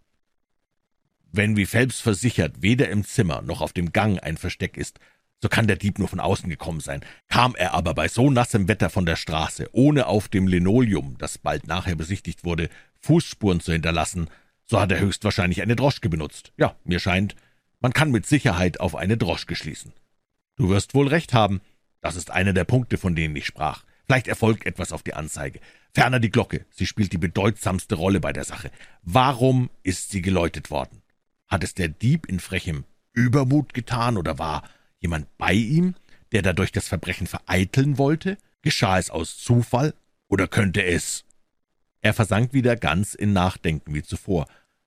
Wenn, 1.30 1.56
wie 1.56 1.66
Phelps 1.66 2.00
versichert, 2.00 2.62
weder 2.62 2.88
im 2.88 3.04
Zimmer 3.04 3.42
noch 3.42 3.60
auf 3.60 3.72
dem 3.72 3.92
Gang 3.92 4.22
ein 4.22 4.36
Versteck 4.36 4.76
ist, 4.76 5.00
so 5.42 5.48
kann 5.48 5.66
der 5.66 5.76
Dieb 5.76 5.98
nur 5.98 6.08
von 6.08 6.20
außen 6.20 6.48
gekommen 6.48 6.80
sein. 6.80 7.00
Kam 7.28 7.56
er 7.56 7.74
aber 7.74 7.94
bei 7.94 8.06
so 8.06 8.30
nassem 8.30 8.68
Wetter 8.68 8.90
von 8.90 9.04
der 9.04 9.16
Straße, 9.16 9.68
ohne 9.72 10.06
auf 10.06 10.28
dem 10.28 10.46
Linoleum, 10.46 11.16
das 11.18 11.36
bald 11.36 11.66
nachher 11.66 11.96
besichtigt 11.96 12.44
wurde, 12.44 12.68
Fußspuren 13.00 13.60
zu 13.60 13.72
hinterlassen, 13.72 14.30
so 14.64 14.80
hat 14.80 14.92
er 14.92 15.00
höchstwahrscheinlich 15.00 15.60
eine 15.60 15.74
Droschke 15.74 16.08
benutzt. 16.08 16.52
Ja, 16.56 16.76
mir 16.84 17.00
scheint, 17.00 17.34
man 17.80 17.92
kann 17.92 18.12
mit 18.12 18.24
Sicherheit 18.26 18.78
auf 18.78 18.94
eine 18.94 19.16
Droschke 19.16 19.56
schließen. 19.56 19.92
Du 20.56 20.68
wirst 20.68 20.94
wohl 20.94 21.08
recht 21.08 21.34
haben. 21.34 21.60
Das 22.00 22.14
ist 22.14 22.30
einer 22.30 22.52
der 22.52 22.64
Punkte, 22.64 22.96
von 22.96 23.16
denen 23.16 23.34
ich 23.34 23.46
sprach. 23.46 23.82
Vielleicht 24.06 24.28
erfolgt 24.28 24.66
etwas 24.66 24.92
auf 24.92 25.02
die 25.02 25.14
Anzeige. 25.14 25.60
Ferner 25.92 26.20
die 26.20 26.30
Glocke. 26.30 26.64
Sie 26.70 26.86
spielt 26.86 27.12
die 27.12 27.18
bedeutsamste 27.18 27.96
Rolle 27.96 28.20
bei 28.20 28.32
der 28.32 28.44
Sache. 28.44 28.70
Warum 29.02 29.70
ist 29.82 30.10
sie 30.10 30.22
geläutet 30.22 30.70
worden? 30.70 31.02
Hat 31.48 31.64
es 31.64 31.74
der 31.74 31.88
Dieb 31.88 32.26
in 32.26 32.38
frechem 32.38 32.84
Übermut 33.12 33.74
getan 33.74 34.16
oder 34.16 34.38
war 34.38 34.62
jemand 35.02 35.26
bei 35.36 35.52
ihm, 35.52 35.94
der 36.32 36.42
dadurch 36.42 36.72
das 36.72 36.88
Verbrechen 36.88 37.26
vereiteln 37.26 37.98
wollte? 37.98 38.38
Geschah 38.62 38.98
es 38.98 39.10
aus 39.10 39.36
Zufall 39.36 39.94
oder 40.28 40.48
könnte 40.48 40.82
es 40.82 41.24
er 42.02 42.12
versank 42.12 42.52
wieder 42.52 42.76
ganz 42.76 43.14
in 43.14 43.32
Nachdenken 43.32 43.94
wie 43.94 44.02
zuvor. 44.02 44.46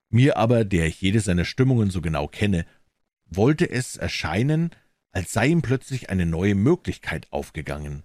Mir 0.10 0.38
aber, 0.38 0.66
der 0.66 0.86
ich 0.86 1.02
jede 1.02 1.22
seiner 1.22 1.46
Stimmungen 1.46 1.90
so 1.90 2.02
genau 2.02 2.28
kenne, 2.28 2.66
wollte 3.26 3.70
es 3.70 3.96
erscheinen, 3.96 4.72
als 5.12 5.32
sei 5.32 5.48
ihm 5.48 5.62
plötzlich 5.62 6.10
eine 6.10 6.26
neue 6.26 6.56
Möglichkeit 6.56 7.32
aufgegangen. 7.32 8.04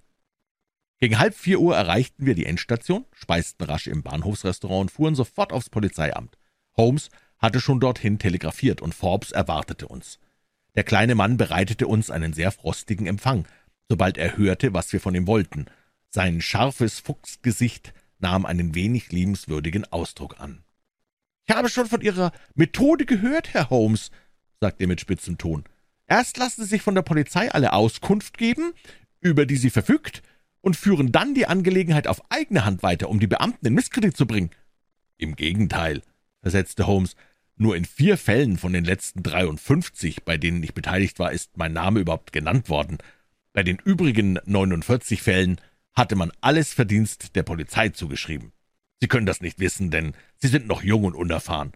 Gegen 1.00 1.19
halb 1.19 1.35
vier 1.35 1.61
Uhr 1.61 1.77
erreichten 1.77 2.25
wir 2.25 2.35
die 2.35 2.46
Endstation, 2.46 3.04
speisten 3.13 3.65
rasch 3.65 3.88
im 3.88 4.02
Bahnhofsrestaurant 4.02 4.83
und 4.83 4.90
fuhren 4.90 5.15
sofort 5.17 5.52
aufs 5.52 5.71
Polizeiamt. 5.71 6.38
Holmes 6.77 7.11
hatte 7.38 7.61
schon 7.61 7.81
dorthin 7.81 8.19
telegrafiert 8.19 8.81
und 8.81 8.94
Forbes 8.94 9.33
erwartete 9.33 9.88
uns. 9.88 10.21
Der 10.75 10.85
kleine 10.85 11.14
Mann 11.14 11.37
bereitete 11.37 11.87
uns 11.87 12.10
einen 12.10 12.33
sehr 12.33 12.52
frostigen 12.52 13.06
Empfang, 13.06 13.46
sobald 13.88 14.18
er 14.18 14.37
hörte, 14.37 14.73
was 14.73 14.92
wir 14.92 15.00
von 15.00 15.14
ihm 15.14 15.27
wollten. 15.27 15.66
Sein 16.10 16.40
scharfes 16.40 17.00
Fuchsgesicht 17.00 17.92
nahm 18.18 18.46
einen 18.46 18.75
wenig 18.75 19.10
liebenswürdigen 19.12 19.85
Ausdruck 19.92 20.40
an. 20.40 20.62
»Ich 21.46 21.54
habe 21.54 21.68
schon 21.68 21.87
von 21.87 22.00
Ihrer 22.00 22.33
Methode 22.54 23.06
gehört, 23.06 23.54
Herr 23.54 23.71
Holmes«, 23.71 24.10
sagte 24.60 24.85
er 24.85 24.88
mit 24.88 25.00
spitzem 25.00 25.38
Ton. 25.38 25.64
»Erst 26.06 26.37
lassen 26.37 26.62
Sie 26.62 26.68
sich 26.68 26.83
von 26.83 26.94
der 26.94 27.02
Polizei 27.02 27.50
alle 27.50 27.73
Auskunft 27.73 28.38
geben, 28.38 28.73
über 29.21 29.46
die 29.46 29.56
sie 29.56 29.71
verfügt, 29.71 30.23
und 30.60 30.77
führen 30.77 31.10
dann 31.10 31.35
die 31.35 31.46
Angelegenheit 31.46 32.06
auf 32.06 32.23
eigene 32.31 32.64
Hand 32.64 32.83
weiter, 32.83 33.08
um 33.08 33.18
die 33.18 33.27
Beamten 33.27 33.66
in 33.66 33.75
Misskredit 33.75 34.16
zu 34.16 34.27
bringen.« 34.27 34.50
»Im 35.16 35.35
Gegenteil«, 35.35 36.02
versetzte 36.40 36.87
Holmes, 36.87 37.16
»nur 37.61 37.77
in 37.77 37.85
vier 37.85 38.17
Fällen 38.17 38.56
von 38.56 38.73
den 38.73 38.85
letzten 38.87 39.23
dreiundfünfzig, 39.23 40.25
bei 40.25 40.38
denen 40.38 40.63
ich 40.63 40.73
beteiligt 40.73 41.19
war, 41.19 41.31
ist 41.31 41.58
mein 41.58 41.75
Name 41.75 42.00
überhaupt 42.00 42.33
genannt 42.33 42.71
worden. 42.71 42.96
Bei 43.52 43.63
den 43.63 43.77
übrigen 43.77 44.38
neunundvierzig 44.46 45.21
Fällen 45.21 45.61
hatte 45.92 46.17
man 46.17 46.33
alles 46.40 46.73
Verdienst 46.73 47.37
der 47.37 47.42
Polizei 47.42 47.90
zugeschrieben. 47.90 48.52
Sie 49.00 49.08
können 49.08 49.27
das 49.27 49.42
nicht 49.42 49.58
wissen, 49.58 49.90
denn 49.90 50.15
Sie 50.37 50.48
sind 50.48 50.69
noch 50.69 50.83
jung 50.83 51.04
und 51.04 51.15
unerfahren. 51.15 51.73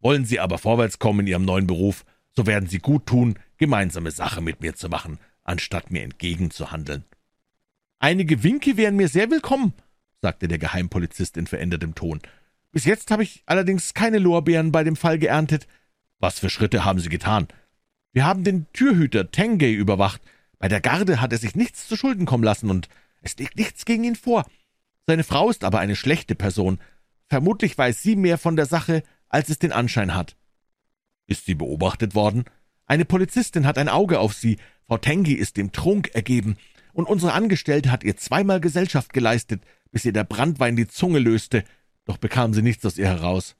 Wollen 0.00 0.24
Sie 0.24 0.40
aber 0.40 0.58
vorwärts 0.58 0.98
kommen 0.98 1.20
in 1.20 1.26
Ihrem 1.28 1.44
neuen 1.44 1.68
Beruf, 1.68 2.04
so 2.34 2.46
werden 2.46 2.68
Sie 2.68 2.78
gut 2.78 3.06
tun, 3.06 3.38
gemeinsame 3.58 4.10
Sache 4.10 4.40
mit 4.40 4.60
mir 4.60 4.74
zu 4.74 4.88
machen, 4.88 5.18
anstatt 5.44 5.92
mir 5.92 6.02
entgegenzuhandeln. 6.02 7.04
Einige 8.00 8.42
Winke 8.42 8.76
wären 8.76 8.96
mir 8.96 9.08
sehr 9.08 9.30
willkommen, 9.30 9.72
sagte 10.20 10.48
der 10.48 10.58
Geheimpolizist 10.58 11.36
in 11.36 11.46
verändertem 11.46 11.94
Ton. 11.94 12.20
Bis 12.70 12.84
jetzt 12.84 13.10
habe 13.10 13.22
ich 13.22 13.42
allerdings 13.46 13.94
keine 13.94 14.18
Lorbeeren 14.18 14.72
bei 14.72 14.84
dem 14.84 14.96
Fall 14.96 15.18
geerntet. 15.18 15.66
Was 16.18 16.38
für 16.38 16.50
Schritte 16.50 16.84
haben 16.84 17.00
Sie 17.00 17.08
getan? 17.08 17.48
Wir 18.12 18.24
haben 18.24 18.44
den 18.44 18.66
Türhüter 18.72 19.30
Tengay 19.30 19.72
überwacht. 19.72 20.20
Bei 20.58 20.68
der 20.68 20.80
Garde 20.80 21.20
hat 21.20 21.32
er 21.32 21.38
sich 21.38 21.54
nichts 21.54 21.86
zu 21.86 21.96
Schulden 21.96 22.26
kommen 22.26 22.44
lassen, 22.44 22.70
und 22.70 22.88
es 23.22 23.36
liegt 23.36 23.56
nichts 23.56 23.84
gegen 23.84 24.04
ihn 24.04 24.16
vor. 24.16 24.44
Seine 25.06 25.24
Frau 25.24 25.50
ist 25.50 25.64
aber 25.64 25.78
eine 25.78 25.96
schlechte 25.96 26.34
Person. 26.34 26.78
Vermutlich 27.28 27.76
weiß 27.78 28.02
sie 28.02 28.16
mehr 28.16 28.38
von 28.38 28.56
der 28.56 28.66
Sache, 28.66 29.02
als 29.28 29.48
es 29.48 29.58
den 29.58 29.72
Anschein 29.72 30.14
hat. 30.14 30.36
Ist 31.26 31.46
sie 31.46 31.54
beobachtet 31.54 32.14
worden? 32.14 32.44
Eine 32.86 33.04
Polizistin 33.04 33.66
hat 33.66 33.78
ein 33.78 33.88
Auge 33.88 34.18
auf 34.18 34.34
sie. 34.34 34.58
Frau 34.86 34.98
Tengi 34.98 35.34
ist 35.34 35.56
dem 35.56 35.72
Trunk 35.72 36.14
ergeben, 36.14 36.56
und 36.92 37.06
unsere 37.06 37.32
Angestellte 37.32 37.92
hat 37.92 38.02
ihr 38.02 38.16
zweimal 38.16 38.60
Gesellschaft 38.60 39.12
geleistet, 39.12 39.62
bis 39.92 40.04
ihr 40.04 40.12
der 40.12 40.24
Brandwein 40.24 40.74
die 40.74 40.88
Zunge 40.88 41.20
löste, 41.20 41.62
doch 42.08 42.16
bekam 42.16 42.54
sie 42.54 42.62
nichts 42.62 42.84
aus 42.86 42.96
ihr 42.96 43.06
heraus. 43.06 43.54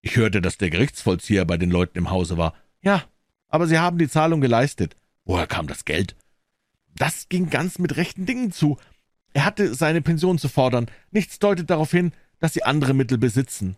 Ich 0.00 0.16
hörte, 0.16 0.40
dass 0.40 0.56
der 0.56 0.70
Gerichtsvollzieher 0.70 1.44
bei 1.44 1.58
den 1.58 1.70
Leuten 1.70 1.98
im 1.98 2.10
Hause 2.10 2.38
war. 2.38 2.54
Ja, 2.80 3.04
aber 3.48 3.66
sie 3.66 3.78
haben 3.78 3.98
die 3.98 4.08
Zahlung 4.08 4.40
geleistet. 4.40 4.96
Woher 5.24 5.46
kam 5.46 5.66
das 5.66 5.84
Geld? 5.84 6.16
Das 6.96 7.28
ging 7.28 7.50
ganz 7.50 7.78
mit 7.78 7.96
rechten 7.96 8.24
Dingen 8.24 8.52
zu. 8.52 8.78
Er 9.34 9.44
hatte 9.44 9.74
seine 9.74 10.00
Pension 10.00 10.38
zu 10.38 10.48
fordern. 10.48 10.90
Nichts 11.10 11.38
deutet 11.38 11.68
darauf 11.68 11.90
hin, 11.90 12.12
dass 12.38 12.54
sie 12.54 12.64
andere 12.64 12.94
Mittel 12.94 13.18
besitzen. 13.18 13.76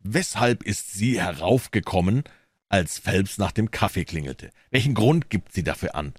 Weshalb 0.00 0.62
ist 0.62 0.94
sie 0.94 1.20
heraufgekommen, 1.20 2.24
als 2.68 2.98
Phelps 2.98 3.36
nach 3.36 3.52
dem 3.52 3.70
Kaffee 3.70 4.06
klingelte? 4.06 4.50
Welchen 4.70 4.94
Grund 4.94 5.28
gibt 5.28 5.52
sie 5.52 5.62
dafür 5.62 5.94
an? 5.94 6.14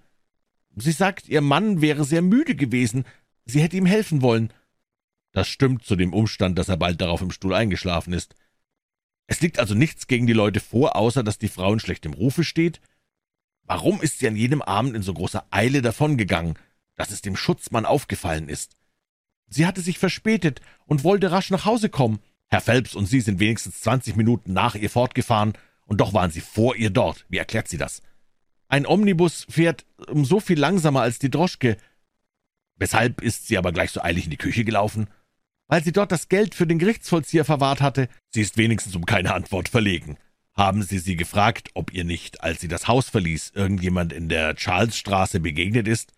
Sie 0.76 0.92
sagt, 0.92 1.28
ihr 1.28 1.42
Mann 1.42 1.82
wäre 1.82 2.06
sehr 2.06 2.22
müde 2.22 2.56
gewesen, 2.56 3.06
sie 3.46 3.62
hätte 3.62 3.78
ihm 3.78 3.88
helfen 3.88 4.22
wollen. 4.22 4.54
Das 5.38 5.48
stimmt 5.48 5.86
zu 5.86 5.96
dem 5.96 6.14
Umstand, 6.14 6.58
dass 6.58 6.68
er 6.68 6.78
bald 6.78 7.00
darauf 7.00 7.22
im 7.22 7.30
Stuhl 7.30 7.54
eingeschlafen 7.54 8.12
ist. 8.12 8.34
Es 9.28 9.40
liegt 9.40 9.60
also 9.60 9.76
nichts 9.76 10.08
gegen 10.08 10.26
die 10.26 10.34
Leute 10.34 10.60
vor, 10.60 10.96
außer 10.96 11.22
dass 11.22 11.38
die 11.38 11.48
Frau 11.48 11.72
in 11.74 11.80
schlechtem 11.80 12.16
Rufe 12.16 12.44
steht? 12.44 12.82
Warum 13.62 14.02
ist 14.02 14.18
sie 14.18 14.28
an 14.28 14.36
jedem 14.36 14.64
Abend 14.64 14.96
in 14.96 15.04
so 15.04 15.14
großer 15.14 15.46
Eile 15.52 15.84
davongegangen, 15.84 16.58
dass 16.96 17.12
es 17.12 17.22
dem 17.22 17.36
Schutzmann 17.36 17.86
aufgefallen 17.86 18.50
ist? 18.50 18.78
Sie 19.48 19.68
hatte 19.68 19.82
sich 19.82 20.00
verspätet 20.00 20.60
und 20.88 21.04
wollte 21.04 21.30
rasch 21.30 21.52
nach 21.52 21.66
Hause 21.66 21.90
kommen. 21.90 22.18
Herr 22.48 22.62
Phelps 22.62 22.96
und 22.96 23.06
Sie 23.06 23.22
sind 23.22 23.40
wenigstens 23.40 23.82
zwanzig 23.82 24.16
Minuten 24.16 24.54
nach 24.54 24.74
ihr 24.74 24.90
fortgefahren, 24.90 25.54
und 25.86 26.02
doch 26.02 26.16
waren 26.16 26.32
Sie 26.32 26.42
vor 26.42 26.76
ihr 26.76 26.90
dort. 26.90 27.28
Wie 27.30 27.38
erklärt 27.38 27.68
sie 27.68 27.78
das? 27.78 28.02
Ein 28.70 28.88
Omnibus 28.88 29.46
fährt 29.48 29.86
um 30.08 30.26
so 30.26 30.40
viel 30.40 30.58
langsamer 30.58 31.02
als 31.02 31.20
die 31.20 31.30
Droschke. 31.30 31.78
Weshalb 32.78 33.22
ist 33.22 33.48
sie 33.48 33.60
aber 33.60 33.72
gleich 33.72 33.92
so 33.92 34.02
eilig 34.02 34.24
in 34.24 34.32
die 34.32 34.38
Küche 34.38 34.64
gelaufen? 34.64 35.08
Weil 35.68 35.84
sie 35.84 35.92
dort 35.92 36.12
das 36.12 36.30
Geld 36.30 36.56
für 36.56 36.66
den 36.66 36.80
Gerichtsvollzieher 36.80 37.46
verwahrt 37.46 37.82
hatte. 37.82 38.08
Sie 38.30 38.42
ist 38.42 38.58
wenigstens 38.58 38.96
um 38.96 39.06
keine 39.06 39.34
Antwort 39.34 39.70
verlegen. 39.70 40.18
Haben 40.56 40.82
Sie 40.82 40.98
sie 40.98 41.16
gefragt, 41.16 41.70
ob 41.76 41.94
ihr 41.94 42.04
nicht, 42.04 42.42
als 42.42 42.62
sie 42.62 42.68
das 42.68 42.88
Haus 42.88 43.10
verließ, 43.10 43.52
irgendjemand 43.54 44.12
in 44.12 44.28
der 44.28 44.56
Charlesstraße 44.58 45.40
begegnet 45.40 45.88
ist? 45.88 46.14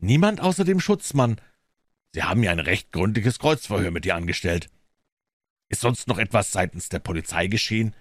Niemand 0.00 0.40
außer 0.40 0.64
dem 0.64 0.80
Schutzmann. 0.80 1.40
Sie 2.12 2.24
haben 2.24 2.42
ja 2.42 2.50
ein 2.50 2.58
recht 2.58 2.90
gründliches 2.90 3.38
Kreuzverhör 3.38 3.92
mit 3.92 4.04
ihr 4.04 4.16
angestellt. 4.16 4.68
Ist 5.68 5.82
sonst 5.82 6.08
noch 6.08 6.18
etwas 6.18 6.50
seitens 6.50 6.88
der 6.88 6.98
Polizei 6.98 7.46
geschehen? 7.46 7.94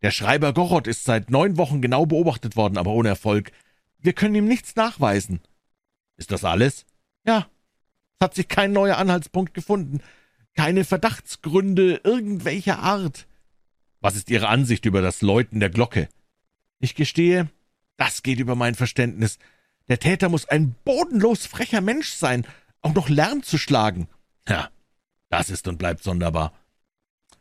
Der 0.00 0.12
Schreiber 0.12 0.54
Gorot 0.54 0.86
ist 0.86 1.04
seit 1.04 1.30
neun 1.30 1.58
Wochen 1.58 1.82
genau 1.82 2.06
beobachtet 2.06 2.56
worden, 2.56 2.78
aber 2.78 2.92
ohne 2.92 3.08
Erfolg. 3.08 3.50
Wir 3.98 4.12
können 4.12 4.36
ihm 4.36 4.46
nichts 4.46 4.76
nachweisen. 4.76 5.40
Ist 6.16 6.30
das 6.30 6.44
alles? 6.44 6.86
Ja. 7.26 7.48
Es 8.18 8.24
hat 8.24 8.34
sich 8.34 8.48
kein 8.48 8.72
neuer 8.72 8.96
Anhaltspunkt 8.96 9.54
gefunden. 9.54 10.00
Keine 10.58 10.84
Verdachtsgründe 10.84 12.00
irgendwelcher 12.02 12.80
Art. 12.80 13.28
Was 14.00 14.16
ist 14.16 14.28
Ihre 14.28 14.48
Ansicht 14.48 14.86
über 14.86 15.00
das 15.00 15.22
Läuten 15.22 15.60
der 15.60 15.70
Glocke? 15.70 16.08
Ich 16.80 16.96
gestehe, 16.96 17.48
das 17.96 18.24
geht 18.24 18.40
über 18.40 18.56
mein 18.56 18.74
Verständnis. 18.74 19.38
Der 19.86 20.00
Täter 20.00 20.28
muss 20.28 20.48
ein 20.48 20.74
bodenlos 20.84 21.46
frecher 21.46 21.80
Mensch 21.80 22.10
sein, 22.10 22.44
auch 22.80 22.92
noch 22.92 23.08
Lärm 23.08 23.44
zu 23.44 23.56
schlagen. 23.56 24.08
Ja, 24.48 24.68
das 25.28 25.48
ist 25.48 25.68
und 25.68 25.78
bleibt 25.78 26.02
sonderbar. 26.02 26.52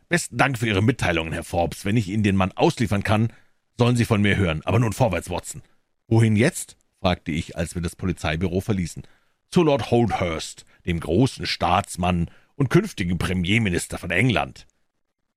Besten 0.10 0.38
Dank 0.38 0.60
für 0.60 0.68
Ihre 0.68 0.84
Mitteilungen, 0.84 1.34
Herr 1.34 1.44
Forbes. 1.44 1.86
Wenn 1.86 1.98
ich 1.98 2.10
Ihnen 2.10 2.22
den 2.22 2.36
Mann 2.36 2.52
ausliefern 2.52 3.02
kann, 3.02 3.34
sollen 3.80 3.96
Sie 3.96 4.06
von 4.06 4.22
mir 4.22 4.38
hören. 4.38 4.62
Aber 4.64 4.78
nun 4.78 4.94
vorwärts, 4.94 5.32
Watson. 5.32 5.64
Wohin 6.08 6.36
jetzt? 6.36 6.78
fragte 7.00 7.32
ich, 7.32 7.58
als 7.58 7.74
wir 7.74 7.82
das 7.82 7.96
Polizeibüro 7.96 8.62
verließen. 8.62 9.02
Zu 9.50 9.64
Lord 9.64 9.90
Holdhurst, 9.90 10.68
dem 10.86 11.00
großen 11.00 11.48
Staatsmann 11.48 12.30
und 12.58 12.70
künftigen 12.70 13.18
Premierminister 13.18 13.98
von 13.98 14.12
England. 14.12 14.68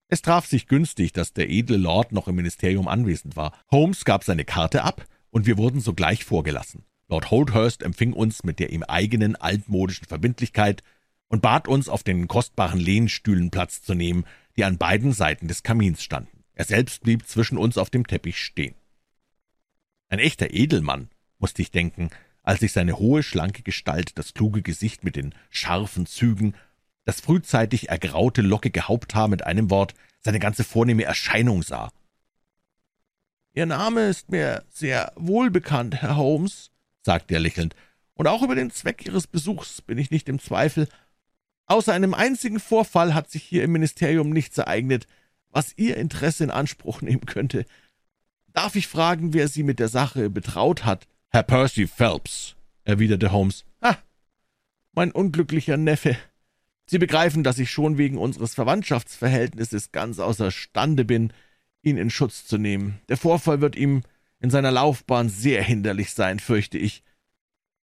Es 0.08 0.22
traf 0.22 0.46
sich 0.46 0.66
günstig, 0.66 1.12
dass 1.12 1.32
der 1.32 1.48
edle 1.48 1.76
Lord 1.76 2.10
noch 2.10 2.26
im 2.26 2.34
Ministerium 2.34 2.88
anwesend 2.88 3.36
war. 3.36 3.52
Holmes 3.70 4.04
gab 4.04 4.24
seine 4.24 4.44
Karte 4.44 4.82
ab, 4.82 5.04
und 5.30 5.46
wir 5.46 5.56
wurden 5.56 5.80
sogleich 5.80 6.24
vorgelassen. 6.24 6.84
Lord 7.06 7.30
Holdhurst 7.30 7.82
empfing 7.84 8.12
uns 8.12 8.42
mit 8.42 8.58
der 8.58 8.70
ihm 8.70 8.82
eigenen 8.82 9.36
altmodischen 9.36 10.08
Verbindlichkeit 10.08 10.82
und 11.28 11.42
bat 11.42 11.68
uns, 11.68 11.88
auf 11.88 12.02
den 12.02 12.26
kostbaren 12.26 12.80
Lehnstühlen 12.80 13.52
Platz 13.52 13.82
zu 13.82 13.94
nehmen, 13.94 14.24
die 14.56 14.64
an 14.64 14.78
beiden 14.78 15.12
Seiten 15.12 15.46
des 15.46 15.62
Kamins 15.62 16.02
standen. 16.02 16.42
Er 16.54 16.64
selbst 16.64 17.02
blieb 17.02 17.28
zwischen 17.28 17.56
uns 17.56 17.78
auf 17.78 17.90
dem 17.90 18.06
Teppich 18.06 18.38
stehen. 18.38 18.74
Ein 20.08 20.18
echter 20.18 20.52
Edelmann, 20.52 21.08
musste 21.38 21.62
ich 21.62 21.70
denken, 21.70 22.10
als 22.42 22.62
ich 22.62 22.72
seine 22.72 22.98
hohe, 22.98 23.22
schlanke 23.22 23.62
Gestalt, 23.62 24.18
das 24.18 24.34
kluge 24.34 24.62
Gesicht 24.62 25.04
mit 25.04 25.14
den 25.14 25.34
scharfen 25.50 26.06
Zügen, 26.06 26.54
das 27.04 27.20
frühzeitig 27.20 27.88
ergraute, 27.88 28.42
lockige 28.42 28.88
Haupthaar 28.88 29.28
mit 29.28 29.44
einem 29.44 29.70
Wort, 29.70 29.94
seine 30.20 30.38
ganze 30.38 30.64
vornehme 30.64 31.04
Erscheinung 31.04 31.62
sah. 31.62 31.90
»Ihr 33.52 33.66
Name 33.66 34.08
ist 34.08 34.30
mir 34.30 34.64
sehr 34.68 35.12
wohlbekannt, 35.16 35.96
Herr 35.96 36.16
Holmes«, 36.16 36.70
sagte 37.02 37.34
er 37.34 37.40
lächelnd, 37.40 37.74
»und 38.14 38.26
auch 38.26 38.42
über 38.42 38.54
den 38.54 38.70
Zweck 38.70 39.04
Ihres 39.06 39.26
Besuchs 39.26 39.82
bin 39.82 39.98
ich 39.98 40.10
nicht 40.10 40.28
im 40.28 40.38
Zweifel. 40.38 40.88
Außer 41.66 41.92
einem 41.92 42.14
einzigen 42.14 42.60
Vorfall 42.60 43.14
hat 43.14 43.30
sich 43.30 43.42
hier 43.42 43.64
im 43.64 43.72
Ministerium 43.72 44.30
nichts 44.30 44.58
ereignet, 44.58 45.06
was 45.50 45.72
Ihr 45.76 45.96
Interesse 45.96 46.44
in 46.44 46.50
Anspruch 46.50 47.00
nehmen 47.00 47.26
könnte. 47.26 47.64
Darf 48.52 48.76
ich 48.76 48.86
fragen, 48.86 49.32
wer 49.32 49.48
Sie 49.48 49.62
mit 49.62 49.78
der 49.78 49.88
Sache 49.88 50.30
betraut 50.30 50.84
hat? 50.84 51.06
Herr 51.30 51.44
Percy 51.44 51.86
Phelps, 51.86 52.56
erwiderte 52.84 53.32
Holmes. 53.32 53.64
Ah, 53.80 53.96
mein 54.92 55.12
unglücklicher 55.12 55.76
Neffe. 55.76 56.16
Sie 56.90 56.98
begreifen, 56.98 57.44
dass 57.44 57.60
ich 57.60 57.70
schon 57.70 57.98
wegen 57.98 58.18
unseres 58.18 58.54
Verwandtschaftsverhältnisses 58.54 59.92
ganz 59.92 60.18
außerstande 60.18 61.04
bin, 61.04 61.32
ihn 61.82 61.96
in 61.96 62.10
Schutz 62.10 62.44
zu 62.44 62.58
nehmen. 62.58 62.98
Der 63.08 63.16
Vorfall 63.16 63.60
wird 63.60 63.76
ihm 63.76 64.02
in 64.40 64.50
seiner 64.50 64.72
Laufbahn 64.72 65.28
sehr 65.28 65.62
hinderlich 65.62 66.10
sein, 66.10 66.40
fürchte 66.40 66.78
ich. 66.78 67.04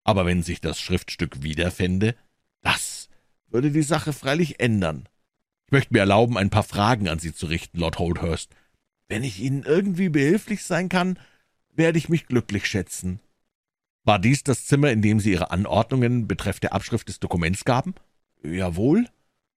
Aber 0.03 0.27
wenn 0.27 0.43
sich 0.43 0.61
das 0.61 0.79
Schriftstück 0.79 1.41
wiederfände, 1.41 2.13
das 2.61 3.09
würde 3.47 3.71
die 3.71 3.81
Sache 3.81 4.13
freilich 4.13 4.59
ändern. 4.59 5.09
Ich 5.65 5.71
möchte 5.71 5.95
mir 5.95 6.01
erlauben, 6.01 6.37
ein 6.37 6.51
paar 6.51 6.61
Fragen 6.61 7.09
an 7.09 7.17
Sie 7.17 7.33
zu 7.33 7.47
richten, 7.47 7.79
Lord 7.79 7.97
Holdhurst. 7.97 8.51
Wenn 9.07 9.23
ich 9.23 9.39
Ihnen 9.39 9.63
irgendwie 9.63 10.09
behilflich 10.09 10.63
sein 10.63 10.89
kann, 10.89 11.17
werde 11.73 11.97
ich 11.97 12.07
mich 12.07 12.27
glücklich 12.27 12.67
schätzen. 12.67 13.19
War 14.03 14.19
dies 14.19 14.43
das 14.43 14.67
Zimmer, 14.67 14.91
in 14.91 15.01
dem 15.01 15.19
Sie 15.19 15.31
Ihre 15.31 15.49
Anordnungen 15.49 16.27
betreff 16.27 16.59
der 16.59 16.73
Abschrift 16.73 17.09
des 17.09 17.19
Dokuments 17.19 17.65
gaben? 17.65 17.95
Jawohl. 18.43 19.07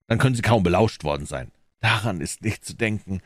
Dann 0.07 0.19
können 0.19 0.35
Sie 0.35 0.43
kaum 0.43 0.63
belauscht 0.63 1.05
worden 1.05 1.27
sein. 1.27 1.51
Daran 1.81 2.21
ist 2.21 2.43
nicht 2.43 2.65
zu 2.65 2.75
denken. 2.75 3.21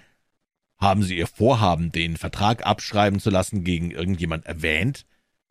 Haben 0.78 1.02
Sie 1.02 1.16
Ihr 1.16 1.26
Vorhaben, 1.26 1.90
den 1.90 2.16
Vertrag 2.16 2.64
abschreiben 2.64 3.20
zu 3.20 3.30
lassen, 3.30 3.64
gegen 3.64 3.90
irgendjemand 3.90 4.46
erwähnt? 4.46 5.06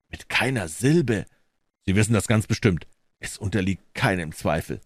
Mit 0.10 0.30
keiner 0.30 0.68
Silbe. 0.68 1.26
Sie 1.86 1.95
wissen 1.95 2.14
das 2.14 2.28
ganz 2.28 2.47
bestimmt. 2.47 2.88
Es 3.20 3.38
unterliegt 3.38 3.93
keinem 3.93 4.32
Zweifel. 4.32 4.80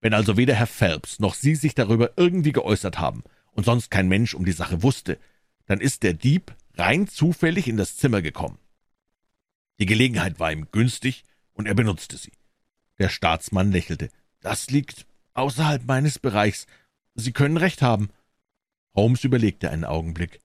Wenn 0.00 0.14
also 0.14 0.36
weder 0.36 0.54
Herr 0.54 0.66
Phelps 0.66 1.18
noch 1.18 1.34
Sie 1.34 1.56
sich 1.56 1.74
darüber 1.74 2.12
irgendwie 2.16 2.52
geäußert 2.52 2.98
haben 2.98 3.24
und 3.50 3.64
sonst 3.64 3.90
kein 3.90 4.08
Mensch 4.08 4.34
um 4.34 4.44
die 4.44 4.52
Sache 4.52 4.82
wusste, 4.82 5.18
dann 5.66 5.80
ist 5.80 6.04
der 6.04 6.14
Dieb 6.14 6.54
rein 6.74 7.08
zufällig 7.08 7.66
in 7.66 7.76
das 7.76 7.96
Zimmer 7.96 8.22
gekommen. 8.22 8.58
Die 9.80 9.86
Gelegenheit 9.86 10.38
war 10.38 10.52
ihm 10.52 10.68
günstig, 10.70 11.24
und 11.52 11.66
er 11.66 11.74
benutzte 11.74 12.16
sie. 12.16 12.32
Der 12.98 13.08
Staatsmann 13.08 13.72
lächelte. 13.72 14.10
Das 14.40 14.70
liegt 14.70 15.06
außerhalb 15.34 15.84
meines 15.86 16.18
Bereichs. 16.18 16.66
Sie 17.14 17.32
können 17.32 17.56
recht 17.56 17.82
haben. 17.82 18.10
Holmes 18.94 19.24
überlegte 19.24 19.70
einen 19.70 19.84
Augenblick. 19.84 20.40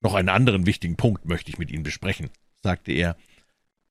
Noch 0.00 0.14
einen 0.14 0.28
anderen 0.28 0.66
wichtigen 0.66 0.96
Punkt 0.96 1.24
möchte 1.24 1.50
ich 1.50 1.58
mit 1.58 1.70
Ihnen 1.70 1.82
besprechen, 1.82 2.30
sagte 2.62 2.92
er. 2.92 3.16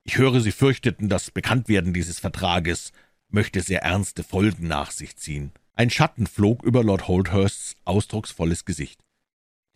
Ich 0.04 0.18
höre, 0.18 0.40
Sie 0.40 0.52
fürchteten 0.52 1.10
das 1.10 1.32
Bekanntwerden 1.32 1.94
dieses 1.94 2.20
Vertrages 2.20 2.92
möchte 3.30 3.62
sehr 3.62 3.82
ernste 3.84 4.24
Folgen 4.24 4.68
nach 4.68 4.92
sich 4.92 5.18
ziehen. 5.18 5.52
Ein 5.74 5.90
Schatten 5.90 6.26
flog 6.26 6.64
über 6.64 6.84
Lord 6.84 7.08
Holdhursts 7.08 7.76
ausdrucksvolles 7.84 8.66
Gesicht. 8.66 9.04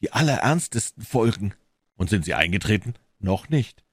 Die 0.02 0.14
allerernstesten 0.14 1.04
Folgen. 1.04 1.54
Und 1.96 2.10
sind 2.10 2.24
sie 2.24 2.34
eingetreten? 2.34 2.94
Noch 3.20 3.50
nicht. 3.50 3.84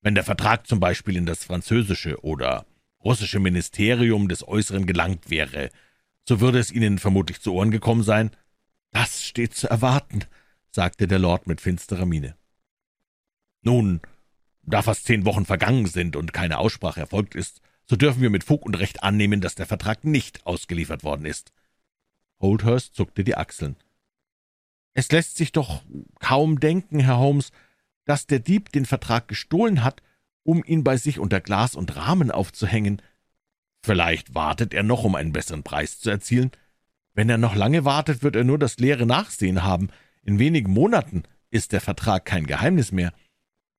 Wenn 0.00 0.14
der 0.14 0.24
Vertrag 0.24 0.66
zum 0.66 0.80
Beispiel 0.80 1.16
in 1.16 1.26
das 1.26 1.44
französische 1.44 2.24
oder 2.24 2.64
russische 3.04 3.40
Ministerium 3.40 4.28
des 4.28 4.46
Äußeren 4.46 4.86
gelangt 4.86 5.30
wäre, 5.30 5.70
so 6.28 6.40
würde 6.40 6.58
es 6.58 6.70
Ihnen 6.70 6.98
vermutlich 6.98 7.40
zu 7.40 7.54
Ohren 7.54 7.70
gekommen 7.70 8.02
sein. 8.02 8.30
Das 8.90 9.24
steht 9.24 9.54
zu 9.54 9.68
erwarten, 9.68 10.24
sagte 10.70 11.06
der 11.06 11.18
Lord 11.18 11.46
mit 11.46 11.60
finsterer 11.60 12.06
Miene. 12.06 12.36
Nun, 13.62 14.00
da 14.62 14.82
fast 14.82 15.04
zehn 15.04 15.24
Wochen 15.24 15.46
vergangen 15.46 15.86
sind 15.86 16.16
und 16.16 16.32
keine 16.32 16.58
Aussprache 16.58 17.00
erfolgt 17.00 17.34
ist, 17.34 17.60
so 17.86 17.96
dürfen 17.96 18.22
wir 18.22 18.30
mit 18.30 18.44
Fug 18.44 18.64
und 18.64 18.78
Recht 18.78 19.02
annehmen, 19.02 19.40
dass 19.40 19.56
der 19.56 19.66
Vertrag 19.66 20.04
nicht 20.04 20.46
ausgeliefert 20.46 21.02
worden 21.02 21.24
ist. 21.24 21.52
Holdhurst 22.40 22.94
zuckte 22.94 23.24
die 23.24 23.36
Achseln. 23.36 23.76
Es 24.94 25.10
lässt 25.10 25.36
sich 25.36 25.52
doch 25.52 25.82
kaum 26.20 26.60
denken, 26.60 27.00
Herr 27.00 27.18
Holmes, 27.18 27.52
dass 28.04 28.26
der 28.26 28.38
Dieb 28.38 28.72
den 28.72 28.86
Vertrag 28.86 29.28
gestohlen 29.28 29.82
hat, 29.84 30.02
um 30.42 30.64
ihn 30.64 30.84
bei 30.84 30.96
sich 30.96 31.18
unter 31.18 31.40
Glas 31.40 31.74
und 31.74 31.96
Rahmen 31.96 32.30
aufzuhängen. 32.30 33.02
Vielleicht 33.82 34.34
wartet 34.34 34.74
er 34.74 34.82
noch, 34.82 35.04
um 35.04 35.14
einen 35.14 35.32
besseren 35.32 35.62
Preis 35.62 36.00
zu 36.00 36.10
erzielen. 36.10 36.50
Wenn 37.14 37.28
er 37.28 37.38
noch 37.38 37.54
lange 37.54 37.84
wartet, 37.84 38.22
wird 38.22 38.36
er 38.36 38.44
nur 38.44 38.58
das 38.58 38.78
leere 38.78 39.06
Nachsehen 39.06 39.62
haben. 39.62 39.88
In 40.22 40.38
wenigen 40.38 40.72
Monaten 40.72 41.22
ist 41.50 41.72
der 41.72 41.80
Vertrag 41.80 42.24
kein 42.24 42.46
Geheimnis 42.46 42.92
mehr. 42.92 43.12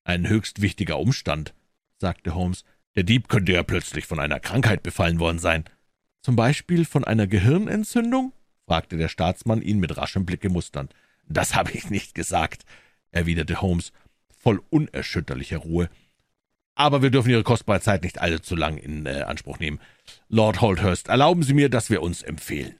Ein 0.03 0.27
höchst 0.27 0.61
wichtiger 0.61 0.99
Umstand, 0.99 1.53
sagte 1.97 2.35
Holmes. 2.35 2.65
Der 2.95 3.03
Dieb 3.03 3.29
könnte 3.29 3.53
ja 3.53 3.63
plötzlich 3.63 4.05
von 4.05 4.19
einer 4.19 4.39
Krankheit 4.39 4.83
befallen 4.83 5.19
worden 5.19 5.39
sein. 5.39 5.63
Zum 6.21 6.35
Beispiel 6.35 6.85
von 6.85 7.03
einer 7.03 7.27
Gehirnentzündung? 7.27 8.33
fragte 8.65 8.97
der 8.97 9.07
Staatsmann 9.07 9.61
ihn 9.61 9.79
mit 9.79 9.97
raschem 9.97 10.25
Blicke 10.25 10.49
musternd. 10.49 10.93
Das 11.27 11.55
habe 11.55 11.71
ich 11.71 11.89
nicht 11.89 12.15
gesagt, 12.15 12.63
erwiderte 13.11 13.61
Holmes, 13.61 13.91
voll 14.29 14.61
unerschütterlicher 14.69 15.57
Ruhe. 15.57 15.89
Aber 16.81 17.03
wir 17.03 17.11
dürfen 17.11 17.29
Ihre 17.29 17.43
kostbare 17.43 17.79
Zeit 17.79 18.01
nicht 18.01 18.19
allzu 18.19 18.55
lang 18.55 18.77
in 18.79 19.05
äh, 19.05 19.21
Anspruch 19.27 19.59
nehmen. 19.59 19.79
Lord 20.29 20.61
Holdhurst, 20.61 21.09
erlauben 21.09 21.43
Sie 21.43 21.53
mir, 21.53 21.69
dass 21.69 21.91
wir 21.91 22.01
uns 22.01 22.23
empfehlen. 22.23 22.79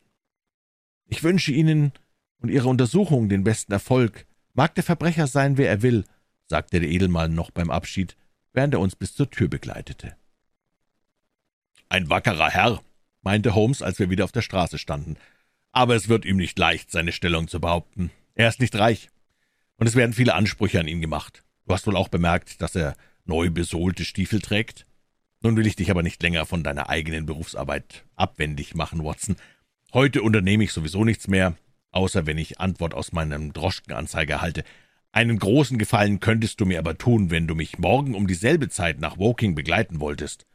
Ich 1.06 1.22
wünsche 1.22 1.52
Ihnen 1.52 1.92
und 2.40 2.50
Ihrer 2.50 2.66
Untersuchung 2.66 3.30
den 3.30 3.44
besten 3.44 3.72
Erfolg. 3.72 4.26
Mag 4.54 4.74
der 4.74 4.84
Verbrecher 4.84 5.28
sein, 5.28 5.56
wer 5.58 5.70
er 5.70 5.84
will, 5.84 6.06
sagte 6.48 6.80
der 6.80 6.90
Edelmann 6.90 7.36
noch 7.36 7.52
beim 7.52 7.70
Abschied, 7.70 8.18
während 8.54 8.74
er 8.74 8.80
uns 8.80 8.96
bis 8.96 9.14
zur 9.14 9.30
Tür 9.30 9.50
begleitete. 9.50 10.16
Ein 11.88 12.10
wackerer 12.10 12.50
Herr, 12.50 12.82
meinte 13.22 13.54
Holmes, 13.54 13.84
als 13.84 14.00
wir 14.00 14.10
wieder 14.10 14.24
auf 14.24 14.32
der 14.32 14.42
Straße 14.42 14.80
standen, 14.80 15.16
aber 15.72 15.96
es 15.96 16.10
wird 16.10 16.26
ihm 16.26 16.38
nicht 16.38 16.58
leicht, 16.58 16.90
seine 16.90 17.12
Stellung 17.12 17.48
zu 17.48 17.62
behaupten. 17.62 18.10
Er 18.34 18.50
ist 18.50 18.62
nicht 18.62 18.76
reich, 18.76 19.10
und 19.76 19.86
es 19.86 19.96
werden 19.96 20.14
viele 20.14 20.34
Ansprüche 20.34 20.80
an 20.80 20.88
ihn 20.88 21.02
gemacht. 21.02 21.44
Du 21.68 21.74
hast 21.76 21.86
wohl 21.86 21.96
auch 21.96 22.08
bemerkt, 22.08 22.64
dass 22.64 22.76
er 22.76 22.96
neu 23.26 23.50
besohlte 23.50 24.06
Stiefel 24.06 24.42
trägt? 24.42 24.86
Nun 25.42 25.58
will 25.58 25.66
ich 25.66 25.76
dich 25.76 25.90
aber 25.90 26.04
nicht 26.04 26.22
länger 26.22 26.46
von 26.46 26.64
deiner 26.64 26.90
eigenen 26.90 27.26
Berufsarbeit 27.26 28.06
abwendig 28.16 28.76
machen, 28.76 29.04
Watson. 29.04 29.36
Heute 29.94 30.22
unternehme 30.22 30.64
ich 30.64 30.72
sowieso 30.72 31.04
nichts 31.04 31.28
mehr, 31.28 31.58
außer 31.92 32.26
wenn 32.26 32.38
ich 32.38 32.60
Antwort 32.60 32.94
aus 32.94 33.12
meinem 33.12 33.52
Droschkenanzeiger 33.52 34.36
erhalte. 34.36 34.64
Einen 35.12 35.40
großen 35.40 35.78
Gefallen 35.78 36.20
könntest 36.20 36.62
du 36.62 36.66
mir 36.66 36.80
aber 36.80 36.98
tun, 36.98 37.32
wenn 37.32 37.48
du 37.48 37.56
mich 37.56 37.80
morgen 37.80 38.16
um 38.16 38.28
dieselbe 38.28 38.70
Zeit 38.70 39.00
nach 39.00 39.18
Woking 39.18 39.56
begleiten 39.56 40.00
wolltest. 40.00 40.46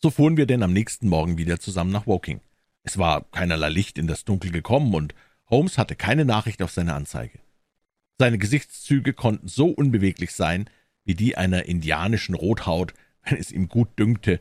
So 0.00 0.10
fuhren 0.10 0.36
wir 0.36 0.46
denn 0.46 0.64
am 0.64 0.72
nächsten 0.72 1.08
Morgen 1.08 1.38
wieder 1.38 1.60
zusammen 1.60 1.92
nach 1.92 2.08
Woking. 2.08 2.40
Es 2.82 2.98
war 2.98 3.30
keinerlei 3.30 3.68
Licht 3.68 3.98
in 3.98 4.08
das 4.08 4.24
Dunkel 4.24 4.50
gekommen, 4.50 4.92
und 4.94 5.14
Holmes 5.48 5.78
hatte 5.78 5.94
keine 5.94 6.24
Nachricht 6.24 6.62
auf 6.62 6.72
seine 6.72 6.94
Anzeige. 6.94 7.38
Seine 8.22 8.38
Gesichtszüge 8.38 9.14
konnten 9.14 9.48
so 9.48 9.66
unbeweglich 9.66 10.30
sein, 10.30 10.70
wie 11.02 11.16
die 11.16 11.36
einer 11.36 11.64
indianischen 11.64 12.36
Rothaut, 12.36 12.94
wenn 13.24 13.36
es 13.36 13.50
ihm 13.50 13.66
gut 13.66 13.98
dünkte. 13.98 14.38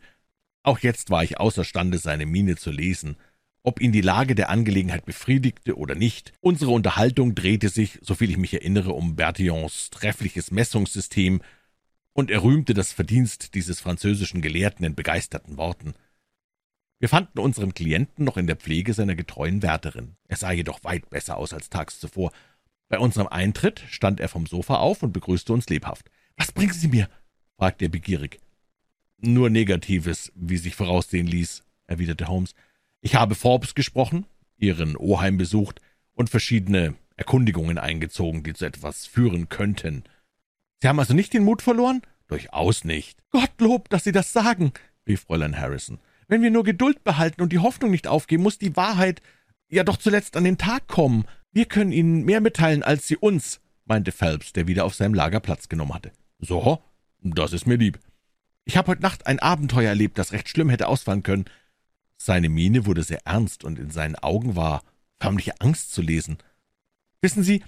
Auch 0.61 0.77
jetzt 0.77 1.09
war 1.09 1.23
ich 1.23 1.39
außerstande, 1.39 1.97
seine 1.97 2.27
Miene 2.27 2.57
zu 2.57 2.69
lesen, 2.69 3.15
ob 3.63 3.81
ihn 3.81 3.91
die 3.91 4.01
Lage 4.01 4.35
der 4.35 4.51
Angelegenheit 4.51 5.03
befriedigte 5.05 5.79
oder 5.79 5.95
nicht. 5.95 6.31
Unsere 6.41 6.69
Unterhaltung 6.69 7.33
drehte 7.33 7.69
sich, 7.69 7.97
soviel 8.03 8.29
ich 8.29 8.37
mich 8.37 8.53
erinnere, 8.53 8.91
um 8.91 9.15
Bertillons 9.15 9.89
treffliches 9.89 10.51
Messungssystem, 10.51 11.41
und 12.13 12.29
er 12.29 12.43
rühmte 12.43 12.75
das 12.75 12.93
Verdienst 12.93 13.55
dieses 13.55 13.79
französischen 13.79 14.43
Gelehrten 14.43 14.85
in 14.85 14.93
begeisterten 14.93 15.57
Worten. 15.57 15.95
Wir 16.99 17.09
fanden 17.09 17.39
unseren 17.39 17.73
Klienten 17.73 18.25
noch 18.25 18.37
in 18.37 18.45
der 18.45 18.57
Pflege 18.57 18.93
seiner 18.93 19.15
getreuen 19.15 19.63
Wärterin. 19.63 20.17
Er 20.27 20.37
sah 20.37 20.51
jedoch 20.51 20.83
weit 20.83 21.09
besser 21.09 21.37
aus 21.37 21.51
als 21.51 21.71
tags 21.71 21.99
zuvor. 21.99 22.31
Bei 22.91 22.99
unserem 22.99 23.27
Eintritt 23.27 23.81
stand 23.89 24.19
er 24.19 24.27
vom 24.27 24.45
Sofa 24.45 24.75
auf 24.75 25.01
und 25.01 25.13
begrüßte 25.13 25.53
uns 25.53 25.69
lebhaft. 25.69 26.11
»Was 26.35 26.51
bringen 26.51 26.73
Sie 26.73 26.89
mir?« 26.89 27.09
fragte 27.57 27.85
er 27.85 27.89
begierig. 27.89 28.41
»Nur 29.17 29.49
Negatives, 29.49 30.33
wie 30.35 30.57
sich 30.57 30.75
voraussehen 30.75 31.25
ließ«, 31.25 31.63
erwiderte 31.87 32.27
Holmes. 32.27 32.53
»Ich 32.99 33.15
habe 33.15 33.35
Forbes 33.35 33.75
gesprochen, 33.75 34.25
Ihren 34.57 34.97
Oheim 34.97 35.37
besucht 35.37 35.79
und 36.11 36.29
verschiedene 36.29 36.95
Erkundigungen 37.15 37.77
eingezogen, 37.77 38.43
die 38.43 38.53
zu 38.53 38.65
etwas 38.65 39.05
führen 39.07 39.47
könnten.« 39.47 40.03
»Sie 40.81 40.89
haben 40.89 40.99
also 40.99 41.13
nicht 41.13 41.33
den 41.33 41.45
Mut 41.45 41.61
verloren?« 41.61 42.01
»Durchaus 42.27 42.83
nicht.« 42.83 43.23
»Gottlob, 43.29 43.87
dass 43.87 44.03
Sie 44.03 44.11
das 44.11 44.33
sagen«, 44.33 44.73
rief 45.07 45.21
Fräulein 45.21 45.57
Harrison. 45.57 45.99
»Wenn 46.27 46.41
wir 46.41 46.51
nur 46.51 46.65
Geduld 46.65 47.05
behalten 47.05 47.41
und 47.41 47.53
die 47.53 47.59
Hoffnung 47.59 47.91
nicht 47.91 48.07
aufgeben, 48.07 48.43
muss 48.43 48.57
die 48.57 48.75
Wahrheit 48.75 49.21
ja 49.69 49.85
doch 49.85 49.95
zuletzt 49.95 50.35
an 50.35 50.43
den 50.43 50.57
Tag 50.57 50.87
kommen. 50.89 51.23
Wir 51.53 51.65
können 51.65 51.91
Ihnen 51.91 52.23
mehr 52.23 52.39
mitteilen 52.39 52.81
als 52.81 53.07
Sie 53.07 53.17
uns«, 53.17 53.59
meinte 53.85 54.13
Phelps, 54.13 54.53
der 54.53 54.67
wieder 54.67 54.85
auf 54.85 54.95
seinem 54.95 55.13
Lager 55.13 55.41
Platz 55.41 55.67
genommen 55.67 55.93
hatte. 55.93 56.13
»So, 56.39 56.81
das 57.21 57.51
ist 57.51 57.67
mir 57.67 57.75
lieb. 57.75 57.99
Ich 58.63 58.77
habe 58.77 58.87
heute 58.87 59.01
Nacht 59.01 59.27
ein 59.27 59.39
Abenteuer 59.39 59.89
erlebt, 59.89 60.17
das 60.17 60.31
recht 60.31 60.47
schlimm 60.47 60.69
hätte 60.69 60.87
ausfallen 60.87 61.23
können.« 61.23 61.45
Seine 62.15 62.47
Miene 62.47 62.85
wurde 62.85 63.03
sehr 63.03 63.25
ernst, 63.25 63.65
und 63.65 63.79
in 63.79 63.91
seinen 63.91 64.15
Augen 64.15 64.55
war 64.55 64.83
förmliche 65.19 65.59
Angst 65.59 65.91
zu 65.91 66.01
lesen. 66.01 66.37
»Wissen 67.19 67.43
Sie«, 67.43 67.63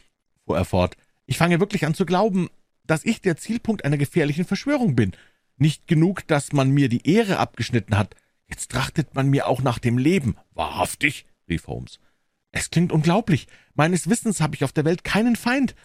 fuhr 0.45 0.57
er 0.57 0.65
fort, 0.65 0.95
»ich 1.25 1.37
fange 1.37 1.59
wirklich 1.59 1.85
an 1.85 1.93
zu 1.93 2.05
glauben, 2.05 2.49
dass 2.85 3.03
ich 3.03 3.19
der 3.19 3.35
Zielpunkt 3.35 3.83
einer 3.83 3.97
gefährlichen 3.97 4.45
Verschwörung 4.45 4.95
bin. 4.95 5.11
Nicht 5.57 5.87
genug, 5.87 6.25
dass 6.27 6.53
man 6.53 6.69
mir 6.69 6.87
die 6.87 7.05
Ehre 7.07 7.37
abgeschnitten 7.37 7.97
hat, 7.97 8.15
jetzt 8.47 8.71
trachtet 8.71 9.13
man 9.13 9.29
mir 9.29 9.47
auch 9.47 9.61
nach 9.61 9.79
dem 9.79 9.97
Leben.« 9.97 10.37
»Wahrhaftig?« 10.53 11.25
rief 11.49 11.67
Holmes. 11.67 11.99
»Es 12.53 12.69
klingt 12.69 12.93
unglaublich. 12.93 13.47
Meines 13.73 14.09
Wissens 14.09 14.39
habe 14.39 14.55
ich 14.55 14.63
auf 14.63 14.71
der 14.71 14.85
Welt 14.85 15.03
keinen 15.03 15.35
Feind. 15.35 15.75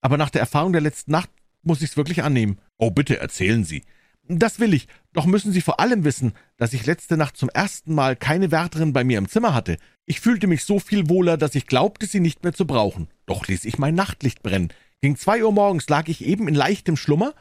Aber 0.00 0.16
nach 0.16 0.30
der 0.30 0.40
Erfahrung 0.40 0.72
der 0.72 0.82
letzten 0.82 1.12
Nacht 1.12 1.30
muss 1.62 1.82
ich's 1.82 1.96
wirklich 1.96 2.24
annehmen.« 2.24 2.58
»Oh, 2.78 2.90
bitte 2.90 3.20
erzählen 3.20 3.64
Sie.« 3.64 3.84
»Das 4.26 4.60
will 4.60 4.74
ich. 4.74 4.88
Doch 5.12 5.26
müssen 5.26 5.52
Sie 5.52 5.60
vor 5.60 5.78
allem 5.78 6.04
wissen, 6.04 6.34
dass 6.56 6.72
ich 6.72 6.86
letzte 6.86 7.16
Nacht 7.16 7.36
zum 7.36 7.48
ersten 7.48 7.94
Mal 7.94 8.16
keine 8.16 8.50
Wärterin 8.50 8.92
bei 8.92 9.04
mir 9.04 9.18
im 9.18 9.28
Zimmer 9.28 9.54
hatte. 9.54 9.76
Ich 10.06 10.20
fühlte 10.20 10.46
mich 10.46 10.64
so 10.64 10.78
viel 10.78 11.08
wohler, 11.08 11.36
dass 11.36 11.54
ich 11.54 11.66
glaubte, 11.66 12.06
sie 12.06 12.20
nicht 12.20 12.42
mehr 12.42 12.52
zu 12.52 12.64
brauchen. 12.64 13.08
Doch 13.26 13.46
ließ 13.46 13.64
ich 13.64 13.78
mein 13.78 13.94
Nachtlicht 13.94 14.42
brennen. 14.42 14.72
Gegen 15.00 15.16
zwei 15.16 15.44
Uhr 15.44 15.52
morgens 15.52 15.88
lag 15.88 16.08
ich 16.08 16.24
eben 16.24 16.48
in 16.48 16.54
leichtem 16.54 16.96
Schlummer, 16.96 17.34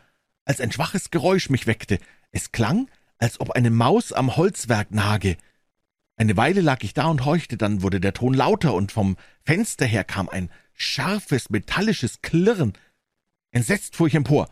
als 0.46 0.62
ein 0.62 0.72
schwaches 0.72 1.12
Geräusch 1.12 1.50
mich 1.50 1.68
weckte. 1.68 2.00
Es 2.32 2.52
klang, 2.52 2.90
als 3.20 3.40
ob 3.40 3.52
eine 3.52 3.70
Maus 3.70 4.12
am 4.12 4.36
Holzwerk 4.36 4.92
nage. 4.92 5.38
Eine 6.20 6.36
Weile 6.36 6.60
lag 6.60 6.84
ich 6.84 6.94
da 6.94 7.06
und 7.08 7.24
horchte, 7.24 7.56
dann 7.56 7.82
wurde 7.82 8.02
der 8.02 8.14
Ton 8.14 8.34
lauter, 8.34 8.74
und 8.74 8.92
vom 8.92 9.16
Fenster 9.46 9.86
her 9.86 10.04
kam 10.04 10.28
ein 10.28 10.50
scharfes, 10.74 11.50
metallisches 11.50 12.22
Klirren. 12.22 12.74
Entsetzt 13.52 13.96
fuhr 13.96 14.08
ich 14.08 14.16
empor. 14.16 14.50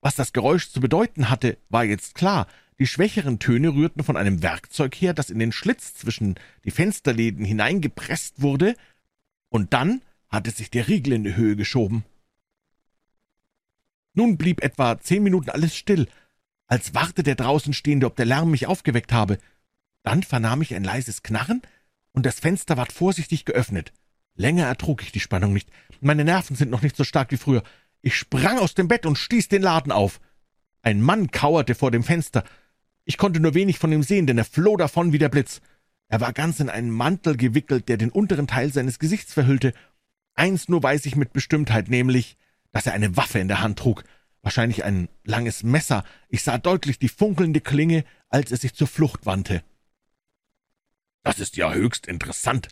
Was 0.00 0.16
das 0.16 0.32
Geräusch 0.32 0.68
zu 0.68 0.80
bedeuten 0.80 1.30
hatte, 1.30 1.58
war 1.68 1.84
jetzt 1.84 2.16
klar. 2.16 2.48
Die 2.80 2.88
schwächeren 2.88 3.38
Töne 3.38 3.72
rührten 3.72 4.02
von 4.02 4.16
einem 4.16 4.42
Werkzeug 4.42 4.96
her, 4.96 5.14
das 5.14 5.30
in 5.30 5.38
den 5.38 5.52
Schlitz 5.52 5.94
zwischen 5.94 6.34
die 6.64 6.72
Fensterläden 6.72 7.44
hineingepresst 7.44 8.42
wurde, 8.42 8.74
und 9.48 9.74
dann 9.74 10.02
hatte 10.28 10.50
sich 10.50 10.72
der 10.72 10.88
Riegel 10.88 11.12
in 11.12 11.22
die 11.22 11.36
Höhe 11.36 11.54
geschoben. 11.54 12.04
Nun 14.12 14.36
blieb 14.36 14.60
etwa 14.60 14.98
zehn 14.98 15.22
Minuten 15.22 15.50
alles 15.50 15.76
still, 15.76 16.08
als 16.66 16.94
warte 16.94 17.22
der 17.22 17.36
draußen 17.36 17.74
Stehende, 17.74 18.06
ob 18.06 18.16
der 18.16 18.26
Lärm 18.26 18.50
mich 18.50 18.66
aufgeweckt 18.66 19.12
habe. 19.12 19.38
Dann 20.06 20.22
vernahm 20.22 20.62
ich 20.62 20.72
ein 20.72 20.84
leises 20.84 21.24
Knarren, 21.24 21.62
und 22.12 22.26
das 22.26 22.38
Fenster 22.38 22.76
ward 22.76 22.92
vorsichtig 22.92 23.44
geöffnet. 23.44 23.92
Länger 24.36 24.64
ertrug 24.64 25.02
ich 25.02 25.10
die 25.10 25.18
Spannung 25.18 25.52
nicht. 25.52 25.68
Meine 26.00 26.22
Nerven 26.22 26.54
sind 26.54 26.70
noch 26.70 26.82
nicht 26.82 26.94
so 26.94 27.02
stark 27.02 27.32
wie 27.32 27.36
früher. 27.36 27.64
Ich 28.02 28.14
sprang 28.14 28.58
aus 28.58 28.74
dem 28.74 28.86
Bett 28.86 29.04
und 29.04 29.18
stieß 29.18 29.48
den 29.48 29.62
Laden 29.62 29.90
auf. 29.90 30.20
Ein 30.80 31.00
Mann 31.02 31.32
kauerte 31.32 31.74
vor 31.74 31.90
dem 31.90 32.04
Fenster. 32.04 32.44
Ich 33.04 33.18
konnte 33.18 33.40
nur 33.40 33.54
wenig 33.54 33.80
von 33.80 33.90
ihm 33.90 34.04
sehen, 34.04 34.28
denn 34.28 34.38
er 34.38 34.44
floh 34.44 34.76
davon 34.76 35.12
wie 35.12 35.18
der 35.18 35.28
Blitz. 35.28 35.60
Er 36.06 36.20
war 36.20 36.32
ganz 36.32 36.60
in 36.60 36.70
einen 36.70 36.90
Mantel 36.90 37.36
gewickelt, 37.36 37.88
der 37.88 37.96
den 37.96 38.10
unteren 38.10 38.46
Teil 38.46 38.72
seines 38.72 39.00
Gesichts 39.00 39.32
verhüllte. 39.32 39.72
Eins 40.36 40.68
nur 40.68 40.84
weiß 40.84 41.04
ich 41.06 41.16
mit 41.16 41.32
Bestimmtheit, 41.32 41.88
nämlich, 41.88 42.36
dass 42.70 42.86
er 42.86 42.92
eine 42.92 43.16
Waffe 43.16 43.40
in 43.40 43.48
der 43.48 43.60
Hand 43.60 43.80
trug. 43.80 44.04
Wahrscheinlich 44.42 44.84
ein 44.84 45.08
langes 45.24 45.64
Messer. 45.64 46.04
Ich 46.28 46.44
sah 46.44 46.58
deutlich 46.58 47.00
die 47.00 47.08
funkelnde 47.08 47.60
Klinge, 47.60 48.04
als 48.28 48.52
er 48.52 48.58
sich 48.58 48.72
zur 48.72 48.86
Flucht 48.86 49.26
wandte. 49.26 49.64
Das 51.26 51.40
ist 51.40 51.56
ja 51.56 51.72
höchst 51.72 52.06
interessant, 52.06 52.68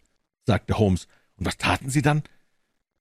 sagte 0.47 0.79
Holmes. 0.79 1.09
Und 1.35 1.45
was 1.45 1.59
taten 1.59 1.91
Sie 1.91 2.03
dann? 2.03 2.23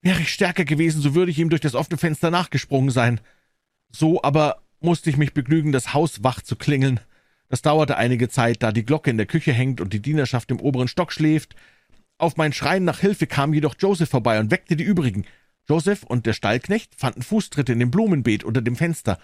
Wäre 0.02 0.20
ich 0.20 0.32
stärker 0.32 0.64
gewesen, 0.64 1.00
so 1.00 1.14
würde 1.14 1.30
ich 1.30 1.38
ihm 1.38 1.48
durch 1.48 1.60
das 1.60 1.76
offene 1.76 1.96
Fenster 1.96 2.32
nachgesprungen 2.32 2.90
sein. 2.90 3.20
So 3.88 4.20
aber 4.24 4.62
musste 4.80 5.10
ich 5.10 5.16
mich 5.16 5.32
begnügen, 5.32 5.70
das 5.70 5.94
Haus 5.94 6.24
wach 6.24 6.42
zu 6.42 6.56
klingeln. 6.56 6.98
Das 7.48 7.62
dauerte 7.62 7.96
einige 7.96 8.28
Zeit, 8.28 8.64
da 8.64 8.72
die 8.72 8.84
Glocke 8.84 9.10
in 9.10 9.16
der 9.16 9.26
Küche 9.26 9.52
hängt 9.52 9.80
und 9.80 9.92
die 9.92 10.02
Dienerschaft 10.02 10.50
im 10.50 10.58
oberen 10.58 10.88
Stock 10.88 11.12
schläft. 11.12 11.54
Auf 12.18 12.36
mein 12.36 12.52
Schreien 12.52 12.84
nach 12.84 12.98
Hilfe 12.98 13.28
kam 13.28 13.54
jedoch 13.54 13.76
Joseph 13.78 14.10
vorbei 14.10 14.40
und 14.40 14.50
weckte 14.50 14.74
die 14.74 14.82
übrigen. 14.82 15.24
Joseph 15.68 16.02
und 16.02 16.26
der 16.26 16.32
Stallknecht 16.32 16.96
fanden 16.96 17.22
Fußtritte 17.22 17.74
in 17.74 17.78
dem 17.78 17.92
Blumenbeet 17.92 18.42
unter 18.42 18.60
dem 18.60 18.74
Fenster. 18.74 19.20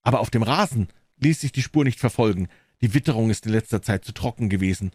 Aber 0.00 0.20
auf 0.20 0.30
dem 0.30 0.42
Rasen 0.42 0.88
ließ 1.18 1.38
sich 1.42 1.52
die 1.52 1.62
Spur 1.62 1.84
nicht 1.84 2.00
verfolgen. 2.00 2.48
Die 2.80 2.94
Witterung 2.94 3.28
ist 3.28 3.44
in 3.44 3.52
letzter 3.52 3.82
Zeit 3.82 4.06
zu 4.06 4.12
trocken 4.12 4.48
gewesen. 4.48 4.92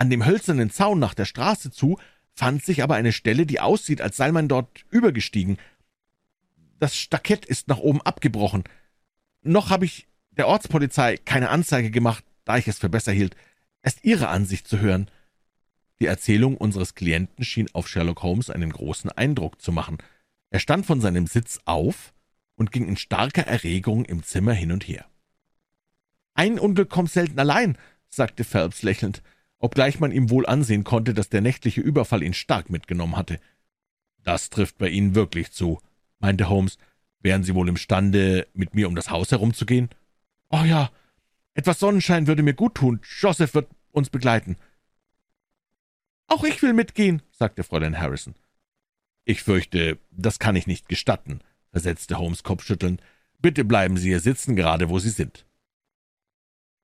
An 0.00 0.08
dem 0.08 0.24
hölzernen 0.24 0.70
Zaun 0.70 0.98
nach 0.98 1.12
der 1.12 1.26
Straße 1.26 1.70
zu 1.70 1.98
fand 2.32 2.64
sich 2.64 2.82
aber 2.82 2.94
eine 2.94 3.12
Stelle, 3.12 3.44
die 3.44 3.60
aussieht, 3.60 4.00
als 4.00 4.16
sei 4.16 4.32
man 4.32 4.48
dort 4.48 4.86
übergestiegen. 4.88 5.58
Das 6.78 6.96
Stackett 6.96 7.44
ist 7.44 7.68
nach 7.68 7.76
oben 7.76 8.00
abgebrochen. 8.00 8.64
Noch 9.42 9.68
habe 9.68 9.84
ich 9.84 10.08
der 10.30 10.48
Ortspolizei 10.48 11.18
keine 11.18 11.50
Anzeige 11.50 11.90
gemacht, 11.90 12.24
da 12.46 12.56
ich 12.56 12.66
es 12.66 12.78
für 12.78 12.88
besser 12.88 13.12
hielt, 13.12 13.36
erst 13.82 14.02
Ihre 14.02 14.28
Ansicht 14.28 14.66
zu 14.66 14.78
hören. 14.78 15.10
Die 16.00 16.06
Erzählung 16.06 16.56
unseres 16.56 16.94
Klienten 16.94 17.44
schien 17.44 17.68
auf 17.74 17.86
Sherlock 17.86 18.22
Holmes 18.22 18.48
einen 18.48 18.72
großen 18.72 19.12
Eindruck 19.12 19.60
zu 19.60 19.70
machen. 19.70 19.98
Er 20.48 20.60
stand 20.60 20.86
von 20.86 21.02
seinem 21.02 21.26
Sitz 21.26 21.60
auf 21.66 22.14
und 22.54 22.72
ging 22.72 22.88
in 22.88 22.96
starker 22.96 23.46
Erregung 23.46 24.06
im 24.06 24.22
Zimmer 24.22 24.54
hin 24.54 24.72
und 24.72 24.88
her. 24.88 25.04
Ein 26.32 26.58
Unglück 26.58 26.88
kommt 26.88 27.10
selten 27.10 27.38
allein, 27.38 27.76
sagte 28.08 28.44
Phelps 28.44 28.82
lächelnd 28.82 29.22
obgleich 29.60 30.00
man 30.00 30.10
ihm 30.10 30.30
wohl 30.30 30.46
ansehen 30.46 30.84
konnte, 30.84 31.14
dass 31.14 31.28
der 31.28 31.42
nächtliche 31.42 31.80
Überfall 31.80 32.22
ihn 32.22 32.34
stark 32.34 32.70
mitgenommen 32.70 33.16
hatte. 33.16 33.38
»Das 34.24 34.50
trifft 34.50 34.78
bei 34.78 34.88
Ihnen 34.88 35.14
wirklich 35.14 35.52
zu«, 35.52 35.80
meinte 36.18 36.48
Holmes. 36.48 36.78
»Wären 37.22 37.44
Sie 37.44 37.54
wohl 37.54 37.68
imstande, 37.68 38.48
mit 38.54 38.74
mir 38.74 38.88
um 38.88 38.96
das 38.96 39.10
Haus 39.10 39.30
herumzugehen?« 39.30 39.90
»Oh 40.48 40.64
ja, 40.64 40.90
etwas 41.52 41.78
Sonnenschein 41.78 42.26
würde 42.26 42.42
mir 42.42 42.54
gut 42.54 42.74
tun. 42.74 43.00
Joseph 43.20 43.54
wird 43.54 43.68
uns 43.92 44.08
begleiten.« 44.08 44.56
»Auch 46.26 46.44
ich 46.44 46.62
will 46.62 46.72
mitgehen«, 46.72 47.22
sagte 47.30 47.62
Fräulein 47.62 47.98
Harrison. 47.98 48.34
»Ich 49.24 49.42
fürchte, 49.42 49.98
das 50.10 50.38
kann 50.38 50.56
ich 50.56 50.66
nicht 50.66 50.88
gestatten«, 50.88 51.40
versetzte 51.70 52.18
Holmes 52.18 52.42
kopfschüttelnd. 52.42 53.02
»Bitte 53.38 53.64
bleiben 53.64 53.98
Sie 53.98 54.08
hier 54.08 54.20
sitzen, 54.20 54.56
gerade 54.56 54.88
wo 54.88 54.98
Sie 54.98 55.10
sind.« 55.10 55.44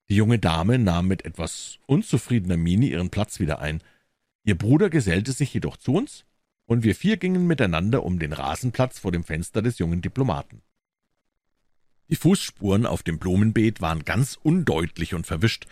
Die 0.09 0.17
junge 0.17 0.39
Dame 0.39 0.79
nahm 0.79 1.09
mit 1.09 1.25
etwas 1.25 1.79
unzufriedener 1.87 2.57
Miene 2.57 2.87
ihren 2.87 3.11
Platz 3.11 3.41
wieder 3.41 3.59
ein. 3.61 3.83
Ihr 4.45 4.57
Bruder 4.57 4.91
gesellte 4.91 5.33
sich 5.33 5.53
jedoch 5.53 5.77
zu 5.77 5.95
uns, 5.95 6.25
und 6.67 6.83
wir 6.83 6.95
vier 6.95 7.17
gingen 7.17 7.47
miteinander 7.47 8.05
um 8.05 8.19
den 8.19 8.33
Rasenplatz 8.33 8.99
vor 8.99 9.13
dem 9.13 9.25
Fenster 9.25 9.63
des 9.63 9.79
jungen 9.79 10.03
Diplomaten. 10.03 10.63
Die 12.09 12.17
Fußspuren 12.17 12.87
auf 12.87 13.03
dem 13.03 13.19
Blumenbeet 13.19 13.81
waren 13.81 14.05
ganz 14.05 14.39
undeutlich 14.41 15.15
und 15.15 15.27
verwischt. 15.27 15.67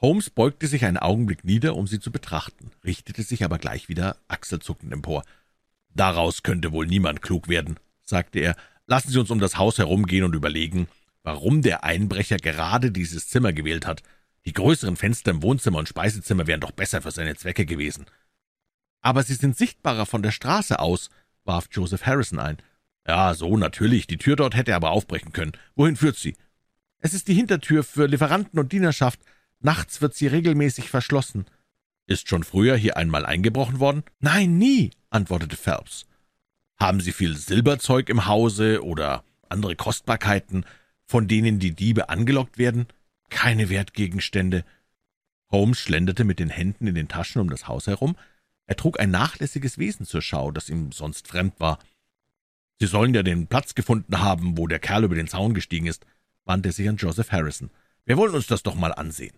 Holmes 0.00 0.30
beugte 0.30 0.66
sich 0.66 0.84
einen 0.84 0.96
Augenblick 0.96 1.44
nieder, 1.44 1.76
um 1.76 1.86
sie 1.86 1.98
zu 1.98 2.12
betrachten, 2.12 2.70
richtete 2.84 3.22
sich 3.22 3.44
aber 3.44 3.58
gleich 3.58 3.88
wieder 3.88 4.16
achselzuckend 4.28 4.92
empor. 4.92 5.24
»Daraus 5.94 6.42
könnte 6.42 6.72
wohl 6.72 6.86
niemand 6.86 7.22
klug 7.22 7.48
werden«, 7.48 7.78
sagte 8.02 8.38
er. 8.38 8.56
»Lassen 8.86 9.10
Sie 9.10 9.18
uns 9.18 9.30
um 9.30 9.38
das 9.38 9.58
Haus 9.58 9.78
herumgehen 9.78 10.24
und 10.24 10.34
überlegen, 10.34 10.88
warum 11.22 11.62
der 11.62 11.84
Einbrecher 11.84 12.36
gerade 12.36 12.90
dieses 12.90 13.28
Zimmer 13.28 13.52
gewählt 13.52 13.86
hat. 13.86 14.02
Die 14.44 14.52
größeren 14.52 14.96
Fenster 14.96 15.30
im 15.30 15.42
Wohnzimmer 15.42 15.78
und 15.78 15.88
Speisezimmer 15.88 16.46
wären 16.46 16.60
doch 16.60 16.72
besser 16.72 17.02
für 17.02 17.10
seine 17.10 17.36
Zwecke 17.36 17.64
gewesen. 17.64 18.06
Aber 19.00 19.22
sie 19.22 19.34
sind 19.34 19.56
sichtbarer 19.56 20.06
von 20.06 20.22
der 20.22 20.30
Straße 20.32 20.78
aus, 20.78 21.10
warf 21.44 21.68
Joseph 21.70 22.06
Harrison 22.06 22.38
ein. 22.38 22.58
Ja, 23.06 23.34
so 23.34 23.56
natürlich. 23.56 24.06
Die 24.06 24.18
Tür 24.18 24.36
dort 24.36 24.54
hätte 24.54 24.72
er 24.72 24.76
aber 24.76 24.90
aufbrechen 24.90 25.32
können. 25.32 25.52
Wohin 25.74 25.96
führt 25.96 26.16
sie? 26.16 26.36
Es 26.98 27.14
ist 27.14 27.28
die 27.28 27.34
Hintertür 27.34 27.82
für 27.82 28.06
Lieferanten 28.06 28.58
und 28.58 28.72
Dienerschaft. 28.72 29.20
Nachts 29.60 30.00
wird 30.00 30.14
sie 30.14 30.28
regelmäßig 30.28 30.88
verschlossen. 30.88 31.46
Ist 32.06 32.28
schon 32.28 32.44
früher 32.44 32.76
hier 32.76 32.96
einmal 32.96 33.26
eingebrochen 33.26 33.80
worden? 33.80 34.04
Nein, 34.20 34.58
nie, 34.58 34.90
antwortete 35.10 35.56
Phelps. 35.56 36.06
Haben 36.78 37.00
Sie 37.00 37.12
viel 37.12 37.36
Silberzeug 37.36 38.08
im 38.08 38.26
Hause 38.26 38.82
oder 38.84 39.24
andere 39.48 39.76
Kostbarkeiten? 39.76 40.64
Von 41.12 41.28
denen 41.28 41.58
die 41.58 41.72
Diebe 41.72 42.08
angelockt 42.08 42.56
werden? 42.56 42.86
Keine 43.28 43.68
Wertgegenstände. 43.68 44.64
Holmes 45.50 45.78
schlenderte 45.78 46.24
mit 46.24 46.38
den 46.38 46.48
Händen 46.48 46.86
in 46.86 46.94
den 46.94 47.08
Taschen 47.08 47.42
um 47.42 47.50
das 47.50 47.68
Haus 47.68 47.86
herum. 47.86 48.16
Er 48.64 48.76
trug 48.76 48.98
ein 48.98 49.10
nachlässiges 49.10 49.76
Wesen 49.76 50.06
zur 50.06 50.22
Schau, 50.22 50.50
das 50.52 50.70
ihm 50.70 50.90
sonst 50.90 51.28
fremd 51.28 51.60
war. 51.60 51.78
Sie 52.80 52.86
sollen 52.86 53.12
ja 53.12 53.22
den 53.22 53.46
Platz 53.46 53.74
gefunden 53.74 54.20
haben, 54.20 54.56
wo 54.56 54.66
der 54.66 54.78
Kerl 54.78 55.04
über 55.04 55.14
den 55.14 55.28
Zaun 55.28 55.52
gestiegen 55.52 55.84
ist, 55.84 56.06
wandte 56.46 56.70
er 56.70 56.72
sich 56.72 56.88
an 56.88 56.96
Joseph 56.96 57.30
Harrison. 57.30 57.68
Wir 58.06 58.16
wollen 58.16 58.34
uns 58.34 58.46
das 58.46 58.62
doch 58.62 58.74
mal 58.74 58.94
ansehen. 58.94 59.36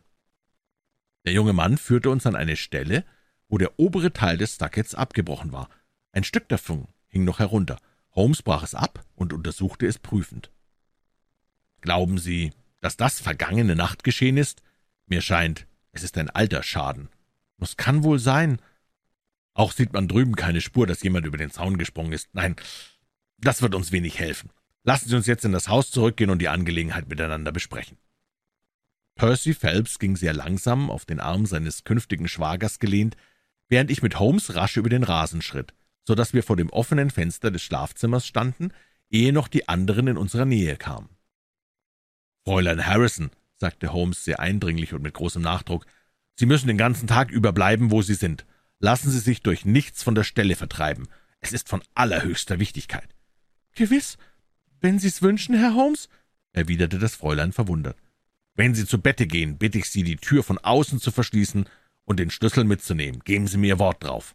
Der 1.24 1.32
junge 1.32 1.54
Mann 1.54 1.76
führte 1.76 2.08
uns 2.08 2.24
an 2.24 2.36
eine 2.36 2.54
Stelle, 2.54 3.04
wo 3.48 3.58
der 3.58 3.80
obere 3.80 4.12
Teil 4.12 4.38
des 4.38 4.54
Stuckets 4.54 4.94
abgebrochen 4.94 5.50
war. 5.50 5.68
Ein 6.12 6.22
Stück 6.22 6.48
davon 6.48 6.86
hing 7.08 7.24
noch 7.24 7.40
herunter. 7.40 7.80
Holmes 8.12 8.42
brach 8.42 8.62
es 8.62 8.76
ab 8.76 9.04
und 9.16 9.32
untersuchte 9.32 9.88
es 9.88 9.98
prüfend. 9.98 10.52
Glauben 11.84 12.16
Sie, 12.16 12.54
dass 12.80 12.96
das 12.96 13.20
vergangene 13.20 13.76
Nacht 13.76 14.04
geschehen 14.04 14.38
ist? 14.38 14.62
Mir 15.06 15.20
scheint, 15.20 15.66
es 15.92 16.02
ist 16.02 16.16
ein 16.16 16.30
alter 16.30 16.62
Schaden. 16.62 17.10
Das 17.58 17.76
kann 17.76 18.02
wohl 18.02 18.18
sein. 18.18 18.58
Auch 19.52 19.70
sieht 19.70 19.92
man 19.92 20.08
drüben 20.08 20.34
keine 20.34 20.62
Spur, 20.62 20.86
dass 20.86 21.02
jemand 21.02 21.26
über 21.26 21.36
den 21.36 21.50
Zaun 21.50 21.76
gesprungen 21.76 22.12
ist. 22.12 22.30
Nein, 22.32 22.56
das 23.36 23.60
wird 23.60 23.74
uns 23.74 23.92
wenig 23.92 24.18
helfen. 24.18 24.48
Lassen 24.82 25.10
Sie 25.10 25.14
uns 25.14 25.26
jetzt 25.26 25.44
in 25.44 25.52
das 25.52 25.68
Haus 25.68 25.90
zurückgehen 25.90 26.30
und 26.30 26.38
die 26.38 26.48
Angelegenheit 26.48 27.06
miteinander 27.06 27.52
besprechen. 27.52 27.98
Percy 29.14 29.52
Phelps 29.52 29.98
ging 29.98 30.16
sehr 30.16 30.32
langsam, 30.32 30.90
auf 30.90 31.04
den 31.04 31.20
Arm 31.20 31.44
seines 31.44 31.84
künftigen 31.84 32.28
Schwagers 32.28 32.78
gelehnt, 32.78 33.14
während 33.68 33.90
ich 33.90 34.00
mit 34.00 34.18
Holmes 34.18 34.54
rasch 34.54 34.78
über 34.78 34.88
den 34.88 35.04
Rasen 35.04 35.42
schritt, 35.42 35.74
so 36.02 36.14
dass 36.14 36.32
wir 36.32 36.42
vor 36.42 36.56
dem 36.56 36.70
offenen 36.70 37.10
Fenster 37.10 37.50
des 37.50 37.60
Schlafzimmers 37.60 38.26
standen, 38.26 38.72
ehe 39.10 39.34
noch 39.34 39.48
die 39.48 39.68
anderen 39.68 40.06
in 40.06 40.16
unserer 40.16 40.46
Nähe 40.46 40.76
kamen. 40.76 41.13
Fräulein 42.44 42.86
Harrison, 42.86 43.30
sagte 43.56 43.92
Holmes 43.92 44.24
sehr 44.24 44.40
eindringlich 44.40 44.92
und 44.92 45.02
mit 45.02 45.14
großem 45.14 45.42
Nachdruck, 45.42 45.86
Sie 46.36 46.46
müssen 46.46 46.66
den 46.66 46.78
ganzen 46.78 47.06
Tag 47.06 47.30
über 47.30 47.52
bleiben, 47.52 47.90
wo 47.90 48.02
Sie 48.02 48.14
sind. 48.14 48.44
Lassen 48.80 49.10
Sie 49.10 49.20
sich 49.20 49.42
durch 49.42 49.64
nichts 49.64 50.02
von 50.02 50.14
der 50.14 50.24
Stelle 50.24 50.56
vertreiben. 50.56 51.08
Es 51.40 51.52
ist 51.52 51.68
von 51.68 51.82
allerhöchster 51.94 52.58
Wichtigkeit. 52.58 53.08
Gewiss, 53.74 54.18
wenn 54.80 54.98
Sie's 54.98 55.22
wünschen, 55.22 55.54
Herr 55.54 55.74
Holmes, 55.74 56.08
erwiderte 56.52 56.98
das 56.98 57.14
Fräulein 57.14 57.52
verwundert. 57.52 57.96
Wenn 58.54 58.74
Sie 58.74 58.86
zu 58.86 59.00
Bette 59.00 59.26
gehen, 59.26 59.58
bitte 59.58 59.78
ich 59.78 59.88
Sie, 59.88 60.02
die 60.02 60.16
Tür 60.16 60.42
von 60.42 60.58
außen 60.58 61.00
zu 61.00 61.10
verschließen 61.10 61.66
und 62.04 62.18
den 62.18 62.30
Schlüssel 62.30 62.64
mitzunehmen. 62.64 63.20
Geben 63.24 63.46
Sie 63.46 63.58
mir 63.58 63.78
Wort 63.78 64.02
drauf. 64.04 64.34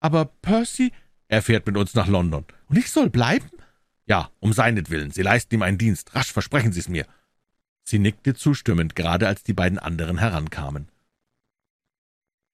Aber 0.00 0.26
Percy, 0.26 0.92
er 1.28 1.42
fährt 1.42 1.66
mit 1.66 1.76
uns 1.76 1.94
nach 1.94 2.06
London. 2.06 2.44
Und 2.68 2.76
ich 2.76 2.90
soll 2.90 3.10
bleiben? 3.10 3.50
Ja, 4.06 4.30
um 4.40 4.52
seinetwillen. 4.52 5.10
Sie 5.10 5.22
leisten 5.22 5.54
ihm 5.54 5.62
einen 5.62 5.78
Dienst. 5.78 6.14
Rasch 6.14 6.32
versprechen 6.32 6.72
Sie 6.72 6.80
es 6.80 6.88
mir. 6.88 7.06
Sie 7.84 7.98
nickte 7.98 8.34
zustimmend, 8.34 8.96
gerade 8.96 9.28
als 9.28 9.42
die 9.42 9.52
beiden 9.52 9.78
anderen 9.78 10.18
herankamen. 10.18 10.88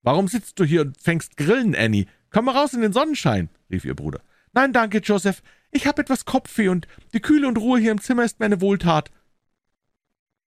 »Warum 0.02 0.28
sitzt 0.28 0.58
du 0.58 0.64
hier 0.64 0.80
und 0.82 1.00
fängst 1.00 1.36
Grillen, 1.36 1.76
Annie? 1.76 2.06
Komm 2.30 2.46
mal 2.46 2.56
raus 2.56 2.74
in 2.74 2.80
den 2.80 2.92
Sonnenschein«, 2.92 3.48
rief 3.70 3.84
ihr 3.84 3.94
Bruder. 3.94 4.20
»Nein, 4.52 4.72
danke, 4.72 4.98
Joseph. 4.98 5.42
Ich 5.70 5.86
habe 5.86 6.02
etwas 6.02 6.24
Kopfweh 6.24 6.68
und 6.68 6.88
die 7.14 7.20
Kühle 7.20 7.46
und 7.46 7.58
Ruhe 7.58 7.78
hier 7.78 7.92
im 7.92 8.00
Zimmer 8.00 8.24
ist 8.24 8.40
mir 8.40 8.46
eine 8.46 8.60
Wohltat.« 8.60 9.10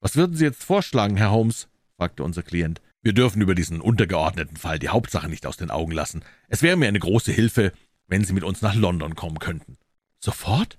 »Was 0.01 0.17
würden 0.17 0.35
Sie 0.35 0.43
jetzt 0.43 0.63
vorschlagen, 0.63 1.15
Herr 1.15 1.31
Holmes?« 1.31 1.69
fragte 1.95 2.23
unser 2.23 2.43
Klient. 2.43 2.81
»Wir 3.01 3.13
dürfen 3.13 3.41
über 3.41 3.55
diesen 3.55 3.79
untergeordneten 3.79 4.57
Fall 4.57 4.79
die 4.79 4.89
Hauptsache 4.89 5.29
nicht 5.29 5.45
aus 5.45 5.55
den 5.55 5.71
Augen 5.71 5.91
lassen. 5.91 6.23
Es 6.49 6.61
wäre 6.61 6.75
mir 6.75 6.87
eine 6.87 6.99
große 6.99 7.31
Hilfe, 7.31 7.71
wenn 8.07 8.25
Sie 8.25 8.33
mit 8.33 8.43
uns 8.43 8.61
nach 8.61 8.75
London 8.75 9.15
kommen 9.15 9.39
könnten.« 9.39 9.77
»Sofort?« 10.19 10.77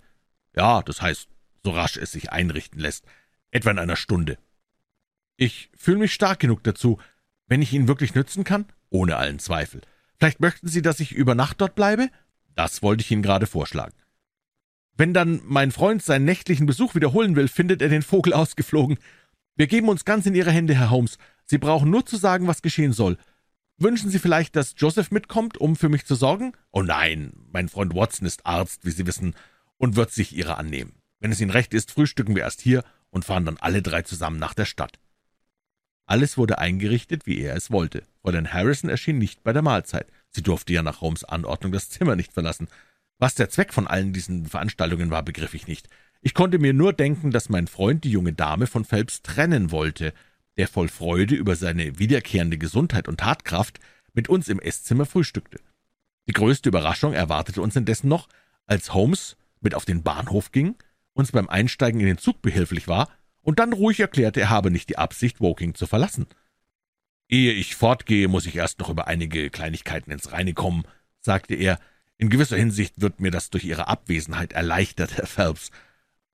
»Ja, 0.55 0.83
das 0.83 1.01
heißt, 1.01 1.29
so 1.63 1.71
rasch 1.71 1.97
es 1.97 2.13
sich 2.13 2.33
einrichten 2.33 2.81
lässt 2.81 3.07
etwa 3.55 3.71
in 3.71 3.79
einer 3.79 3.97
Stunde. 3.97 4.37
Ich 5.37 5.71
fühle 5.77 5.99
mich 5.99 6.13
stark 6.13 6.41
genug 6.41 6.63
dazu, 6.65 6.99
wenn 7.47 7.63
ich 7.63 7.73
Ihnen 7.73 7.89
wirklich 7.89 8.15
nützen 8.15 8.45
kann? 8.45 8.67
Ohne 8.91 9.17
allen 9.17 9.39
Zweifel. 9.39 9.81
Vielleicht 10.19 10.41
möchten 10.41 10.69
Sie, 10.69 10.83
dass 10.83 11.01
ich 11.01 11.13
über 11.13 11.35
Nacht 11.35 11.61
dort 11.61 11.75
bleibe? 11.75 12.11
Das 12.55 12.83
wollte 12.83 13.03
ich 13.03 13.11
Ihnen 13.11 13.23
gerade 13.23 13.47
vorschlagen. 13.47 13.95
Wenn 14.97 15.15
dann 15.15 15.41
mein 15.45 15.73
Freund 15.73 16.03
seinen 16.03 16.25
nächtlichen 16.25 16.67
Besuch 16.67 16.95
wiederholen 16.95 17.37
will, 17.37 17.49
findet 17.49 17.83
er 17.83 17.89
den 17.89 18.03
Vogel 18.03 18.33
ausgeflogen. 18.35 18.99
Wir 19.57 19.67
geben 19.67 19.89
uns 19.89 20.05
ganz 20.05 20.27
in 20.27 20.35
Ihre 20.35 20.51
Hände, 20.51 20.75
Herr 20.75 20.91
Holmes. 20.91 21.19
Sie 21.45 21.59
brauchen 21.59 21.91
nur 21.91 22.07
zu 22.07 22.17
sagen, 22.17 22.47
was 22.47 22.63
geschehen 22.63 22.93
soll. 22.93 23.19
Wünschen 23.77 24.11
Sie 24.11 24.21
vielleicht, 24.21 24.57
dass 24.57 24.75
Joseph 24.77 25.11
mitkommt, 25.11 25.59
um 25.59 25.77
für 25.77 25.89
mich 25.89 26.07
zu 26.07 26.15
sorgen? 26.15 26.53
Oh 26.71 26.83
nein, 26.83 27.33
mein 27.53 27.69
Freund 27.69 27.95
Watson 27.95 28.27
ist 28.27 28.47
Arzt, 28.47 28.85
wie 28.85 28.91
Sie 28.91 29.07
wissen, 29.07 29.35
und 29.79 29.97
wird 29.97 30.13
sich 30.13 30.35
Ihrer 30.35 30.59
annehmen. 30.59 30.95
Wenn 31.19 31.33
es 31.33 31.41
Ihnen 31.41 31.51
recht 31.51 31.75
ist, 31.75 31.91
frühstücken 31.91 32.37
wir 32.37 32.43
erst 32.43 32.61
hier 32.61 32.85
und 33.15 33.25
fahren 33.25 33.47
dann 33.47 33.57
alle 33.57 33.81
drei 33.81 34.03
zusammen 34.03 34.39
nach 34.39 34.55
der 34.55 34.67
Stadt.« 34.67 34.99
Alles 36.07 36.37
wurde 36.37 36.59
eingerichtet, 36.59 37.27
wie 37.27 37.41
er 37.41 37.57
es 37.57 37.71
wollte. 37.71 38.03
Fräulein 38.21 38.53
Harrison 38.53 38.91
erschien 38.91 39.17
nicht 39.17 39.43
bei 39.43 39.55
der 39.55 39.63
Mahlzeit. 39.63 40.07
Sie 40.29 40.43
durfte 40.43 40.75
ja 40.75 40.83
nach 40.83 41.01
Holmes' 41.01 41.25
Anordnung 41.25 41.73
das 41.73 41.89
Zimmer 41.89 42.17
nicht 42.17 42.33
verlassen. 42.33 42.69
Was 43.19 43.35
der 43.35 43.49
Zweck 43.49 43.73
von 43.73 43.87
allen 43.87 44.13
diesen 44.13 44.45
Veranstaltungen 44.47 45.11
war, 45.11 45.23
begriff 45.23 45.55
ich 45.55 45.67
nicht. 45.67 45.89
Ich 46.21 46.35
konnte 46.35 46.59
mir 46.59 46.75
nur 46.75 46.93
denken, 46.93 47.31
dass 47.31 47.49
mein 47.49 47.69
Freund 47.69 48.05
die 48.05 48.11
junge 48.11 48.33
Dame 48.33 48.67
von 48.67 48.85
Phelps 48.85 49.23
trennen 49.23 49.71
wollte, 49.71 50.13
der 50.57 50.69
voll 50.69 50.89
Freude 50.89 51.35
über 51.35 51.57
seine 51.57 51.99
wiederkehrende 51.99 52.59
Gesundheit 52.59 53.09
und 53.09 53.21
Tatkraft 53.21 53.81
mit 54.13 54.29
uns 54.29 54.49
im 54.49 54.61
Esszimmer 54.61 55.07
frühstückte. 55.07 55.59
Die 56.27 56.33
größte 56.33 56.69
Überraschung 56.69 57.13
erwartete 57.13 57.63
uns 57.63 57.77
indessen 57.77 58.09
noch, 58.09 58.29
als 58.67 58.93
Holmes 58.93 59.37
mit 59.61 59.75
auf 59.75 59.85
den 59.85 60.03
Bahnhof 60.03 60.53
ging, 60.53 60.77
uns 61.15 61.33
beim 61.33 61.49
Einsteigen 61.49 62.01
in 62.01 62.07
den 62.07 62.19
Zug 62.19 62.43
behilflich 62.43 62.87
war 62.87 63.09
und 63.43 63.59
dann 63.59 63.73
ruhig 63.73 64.01
erklärte, 64.01 64.41
er 64.41 64.51
habe 64.51 64.71
nicht 64.71 64.89
die 64.89 64.99
Absicht, 64.99 65.41
Woking 65.41 65.75
zu 65.75 65.87
verlassen. 65.87 66.27
Ehe 67.29 67.53
ich 67.53 67.75
fortgehe, 67.75 68.29
muss 68.29 68.47
ich 68.47 68.57
erst 68.57 68.81
noch 68.81 68.91
über 68.91 69.07
einige 69.07 69.49
Kleinigkeiten 69.51 70.11
ins 70.11 70.33
Reine 70.33 70.53
kommen, 70.53 70.85
sagte 71.21 71.55
er. 71.55 71.79
In 72.17 72.31
gewisser 72.31 72.57
Hinsicht 72.57 73.01
wird 73.01 73.21
mir 73.21 73.31
das 73.31 73.51
durch 73.51 73.65
Ihre 73.65 73.89
Abwesenheit 73.89 74.53
erleichtert, 74.53 75.17
Herr 75.17 75.27
Phelps. 75.27 75.71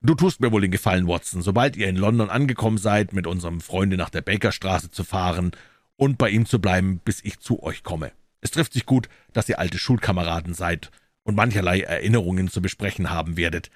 Du 0.03 0.15
tust 0.15 0.41
mir 0.41 0.53
wohl 0.53 0.63
den 0.63 0.71
Gefallen, 0.71 1.07
Watson, 1.07 1.43
sobald 1.43 1.77
ihr 1.77 1.89
in 1.89 1.97
London 1.97 2.31
angekommen 2.31 2.79
seid, 2.79 3.13
mit 3.13 3.27
unserem 3.27 3.61
Freunde 3.61 3.97
nach 3.97 4.11
der 4.11 4.23
Bakerstraße 4.23 4.91
zu 4.91 5.05
fahren 5.05 5.53
und 5.97 6.17
bei 6.17 6.31
ihm 6.31 6.47
zu 6.47 6.59
bleiben, 6.59 7.01
bis 7.05 7.23
ich 7.23 7.39
zu 7.39 7.63
euch 7.63 7.83
komme. 7.83 8.13
Es 8.41 8.51
trifft 8.51 8.73
sich 8.73 8.87
gut, 8.87 9.09
dass 9.33 9.49
ihr 9.49 9.59
alte 9.59 9.79
Schulkameraden 9.79 10.55
seid 10.55 10.91
und 11.23 11.35
mancherlei 11.35 11.81
Erinnerungen 11.81 12.49
zu 12.49 12.63
besprechen 12.63 13.11
haben 13.11 13.37
werdet. 13.37 13.71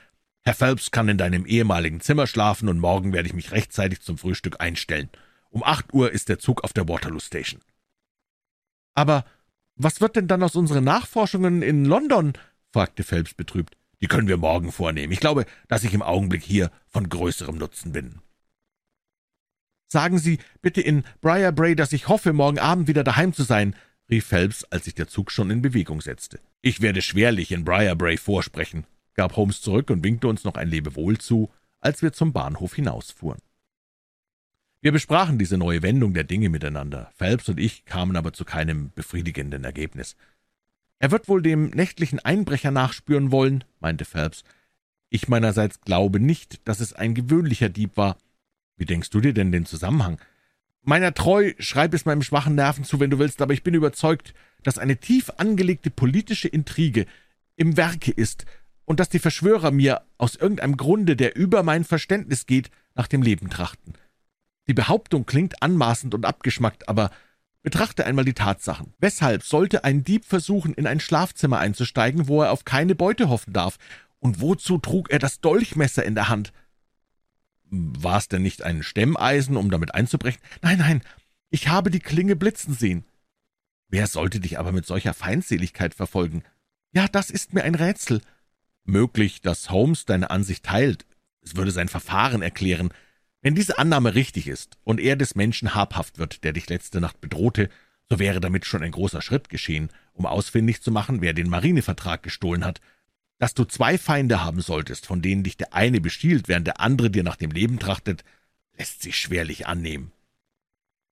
Herr 0.47 0.55
Phelps 0.55 0.90
kann 0.90 1.09
in 1.09 1.16
deinem 1.16 1.47
ehemaligen 1.47 2.01
Zimmer 2.01 2.26
schlafen, 2.26 2.68
und 2.68 2.78
morgen 2.78 3.14
werde 3.14 3.28
ich 3.28 3.34
mich 3.34 3.53
rechtzeitig 3.53 4.03
zum 4.03 4.18
Frühstück 4.18 4.61
einstellen. 4.61 5.09
Um 5.49 5.62
acht 5.62 5.95
Uhr 5.95 6.12
ist 6.12 6.28
der 6.28 6.38
Zug 6.38 6.64
auf 6.64 6.74
der 6.74 6.86
Waterloo 6.86 7.20
Station. 7.20 7.61
Aber 8.95 9.24
was 9.76 10.01
wird 10.01 10.16
denn 10.16 10.28
dann 10.28 10.42
aus 10.42 10.55
unseren 10.55 10.84
Nachforschungen 10.84 11.62
in 11.62 11.84
London? 11.84 12.34
fragte 12.72 13.05
Phelps 13.05 13.34
betrübt. 13.34 13.76
Die 14.01 14.07
können 14.07 14.28
wir 14.28 14.36
morgen 14.36 14.70
vornehmen. 14.70 15.12
Ich 15.12 15.20
glaube, 15.20 15.47
dass 15.68 15.84
ich 15.84 15.95
im 15.95 16.03
Augenblick 16.03 16.42
hier 16.42 16.70
von 16.88 17.09
größerem 17.09 17.57
Nutzen 17.57 17.92
bin. 17.92 18.20
Sagen 19.86 20.18
Sie 20.18 20.38
bitte 20.61 20.80
in 20.80 21.05
Briarbray, 21.20 21.74
dass 21.74 21.92
ich 21.92 22.09
hoffe, 22.09 22.32
morgen 22.32 22.59
Abend 22.59 22.86
wieder 22.88 23.05
daheim 23.05 23.32
zu 23.32 23.45
sein, 23.45 23.76
rief 24.11 24.26
Phelps, 24.26 24.64
als 24.64 24.84
sich 24.84 24.95
der 24.95 25.09
Zug 25.09 25.30
schon 25.30 25.51
in 25.51 25.62
Bewegung 25.62 26.01
setzte. 26.01 26.40
Ich 26.61 26.80
werde 26.80 27.01
schwerlich 27.01 27.53
in 27.53 27.64
Briarbray 27.64 28.16
vorsprechen, 28.16 28.86
gab 29.14 29.36
Holmes 29.36 29.60
zurück 29.60 29.90
und 29.90 30.04
winkte 30.04 30.28
uns 30.28 30.44
noch 30.44 30.54
ein 30.54 30.68
Lebewohl 30.68 31.18
zu, 31.18 31.50
als 31.80 32.02
wir 32.02 32.12
zum 32.12 32.32
Bahnhof 32.32 32.74
hinausfuhren. 32.74 33.40
Wir 34.80 34.92
besprachen 34.92 35.38
diese 35.38 35.56
neue 35.56 35.82
Wendung 35.82 36.12
der 36.12 36.24
Dinge 36.24 36.50
miteinander. 36.50 37.10
Phelps 37.16 37.48
und 37.48 37.58
ich 37.58 37.86
kamen 37.86 38.16
aber 38.16 38.32
zu 38.32 38.44
keinem 38.44 38.90
befriedigenden 38.94 39.64
Ergebnis. 39.64 40.16
Er 40.98 41.10
wird 41.10 41.28
wohl 41.28 41.42
dem 41.42 41.70
nächtlichen 41.70 42.18
Einbrecher 42.18 42.70
nachspüren 42.70 43.30
wollen, 43.32 43.64
meinte 43.80 44.04
Phelps. 44.04 44.44
Ich 45.08 45.28
meinerseits 45.28 45.80
glaube 45.80 46.20
nicht, 46.20 46.66
dass 46.68 46.80
es 46.80 46.92
ein 46.92 47.14
gewöhnlicher 47.14 47.68
Dieb 47.68 47.96
war. 47.96 48.18
Wie 48.76 48.84
denkst 48.84 49.10
du 49.10 49.20
dir 49.20 49.32
denn 49.32 49.52
den 49.52 49.64
Zusammenhang? 49.64 50.20
Meiner 50.82 51.14
treu, 51.14 51.54
schreib 51.58 51.94
es 51.94 52.04
meinem 52.04 52.22
schwachen 52.22 52.54
Nerven 52.54 52.84
zu, 52.84 53.00
wenn 53.00 53.10
du 53.10 53.18
willst, 53.18 53.40
aber 53.40 53.54
ich 53.54 53.62
bin 53.62 53.72
überzeugt, 53.72 54.34
dass 54.64 54.76
eine 54.76 54.98
tief 54.98 55.30
angelegte 55.38 55.90
politische 55.90 56.48
Intrige 56.48 57.06
im 57.56 57.76
Werke 57.76 58.10
ist 58.10 58.44
und 58.85 59.01
dass 59.01 59.09
die 59.09 59.18
Verschwörer 59.18 59.70
mir 59.70 60.03
aus 60.18 60.37
irgendeinem 60.37 60.76
Grunde, 60.76 61.16
der 61.16 61.37
über 61.37 61.62
mein 61.62 61.85
Verständnis 61.85 62.47
geht, 62.47 62.70
nach 62.95 63.09
dem 63.09 63.22
Leben 63.22 63.51
trachten. 63.51 63.95
Die 64.68 64.74
Behauptung 64.74 65.26
klingt 65.26 65.62
anmaßend 65.62 66.14
und 66.14 66.24
abgeschmackt, 66.24 66.89
aber 66.89 67.11
Betrachte 67.64 68.05
einmal 68.05 68.26
die 68.26 68.35
Tatsachen. 68.35 68.93
Weshalb 68.99 69.43
sollte 69.43 69.85
ein 69.85 70.05
Dieb 70.05 70.26
versuchen, 70.26 70.74
in 70.74 70.87
ein 70.87 71.01
Schlafzimmer 71.01 71.59
einzusteigen, 71.59 72.28
wo 72.28 72.43
er 72.43 72.53
auf 72.53 72.66
keine 72.66 72.95
Beute 72.95 73.30
hoffen 73.30 73.55
darf? 73.55 73.78
Und 74.20 74.43
wozu 74.43 74.76
trug 74.76 75.11
er 75.11 75.18
das 75.18 75.41
Dolchmesser 75.41 76.05
in 76.05 76.14
der 76.14 76.28
Hand? 76.28 76.53
War 77.70 78.18
es 78.18 78.28
denn 78.28 78.43
nicht 78.43 78.62
ein 78.62 78.82
Stemmeisen, 78.82 79.57
um 79.57 79.70
damit 79.70 79.95
einzubrechen? 79.95 80.43
Nein, 80.61 80.78
nein, 80.78 81.03
ich 81.49 81.68
habe 81.68 81.91
die 81.91 82.01
Klinge 82.01 82.37
blitzen 82.37 82.74
sehen. 82.74 83.07
Wer 83.89 84.09
sollte 84.09 84.41
dich 84.41 84.59
aber 84.59 84.70
mit 84.70 84.85
solcher 84.85 85.14
Feindseligkeit 85.14 85.95
verfolgen? 85.95 86.43
Ja, 86.93 87.09
das 87.09 87.30
ist 87.30 87.55
mir 87.55 87.64
ein 87.64 87.74
Rätsel. 87.74 88.20
Möglich, 88.85 89.41
dass 89.41 89.70
Holmes 89.70 90.05
deine 90.05 90.30
Ansicht 90.30 90.64
teilt. 90.64 91.07
Es 91.41 91.57
würde 91.57 91.70
sein 91.70 91.89
Verfahren 91.89 92.43
erklären. 92.43 92.91
Wenn 93.41 93.55
diese 93.55 93.78
Annahme 93.78 94.14
richtig 94.14 94.49
ist 94.49 94.78
und 94.85 95.01
er 95.01 95.16
des 95.16 95.35
Menschen 95.35 95.74
habhaft 95.74 96.18
wird, 96.18 96.45
der 96.45 96.53
dich 96.53 96.68
letzte 96.68 97.01
Nacht 97.01 97.20
bedrohte, 97.20 97.68
so 98.11 98.18
wäre 98.18 98.41
damit 98.41 98.66
schon 98.66 98.82
ein 98.82 98.93
großer 98.93 99.22
Schritt 99.22 99.49
geschehen, 99.49 99.91
um 100.12 100.26
ausfindig 100.26 100.82
zu 100.82 100.91
machen, 100.91 101.20
wer 101.20 101.32
den 101.32 101.49
Marinevertrag 101.49 102.22
gestohlen 102.22 102.64
hat. 102.64 102.80
Dass 103.39 103.55
du 103.55 103.64
zwei 103.64 103.99
Feinde 103.99 104.45
haben 104.45 104.61
solltest, 104.61 105.07
von 105.07 105.22
denen 105.22 105.43
dich 105.43 105.57
der 105.57 105.74
eine 105.74 106.01
bestiehlt, 106.01 106.49
während 106.49 106.66
der 106.66 106.80
andere 106.80 107.11
dir 107.11 107.22
nach 107.22 107.37
dem 107.37 107.51
Leben 107.51 107.78
trachtet, 107.78 108.24
lässt 108.76 109.03
sich 109.03 109.16
schwerlich 109.16 109.66
annehmen. 109.66 110.12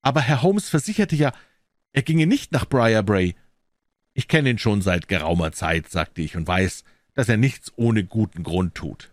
Aber 0.03 0.21
Herr 0.21 0.43
Holmes 0.43 0.69
versicherte 0.69 1.17
ja, 1.17 1.33
er 1.93 2.03
ginge 2.03 2.27
nicht 2.27 2.53
nach 2.53 2.67
Briarbray. 2.67 3.35
Ich 4.15 4.29
kenne 4.29 4.51
ihn 4.51 4.59
schon 4.59 4.83
seit 4.83 5.09
geraumer 5.09 5.53
Zeit, 5.53 5.89
sagte 5.89 6.23
ich, 6.23 6.37
und 6.37 6.47
weiß, 6.47 6.85
dass 7.15 7.29
er 7.29 7.37
nichts 7.37 7.73
ohne 7.77 8.05
guten 8.05 8.43
Grund 8.43 8.75
tut. 8.75 9.13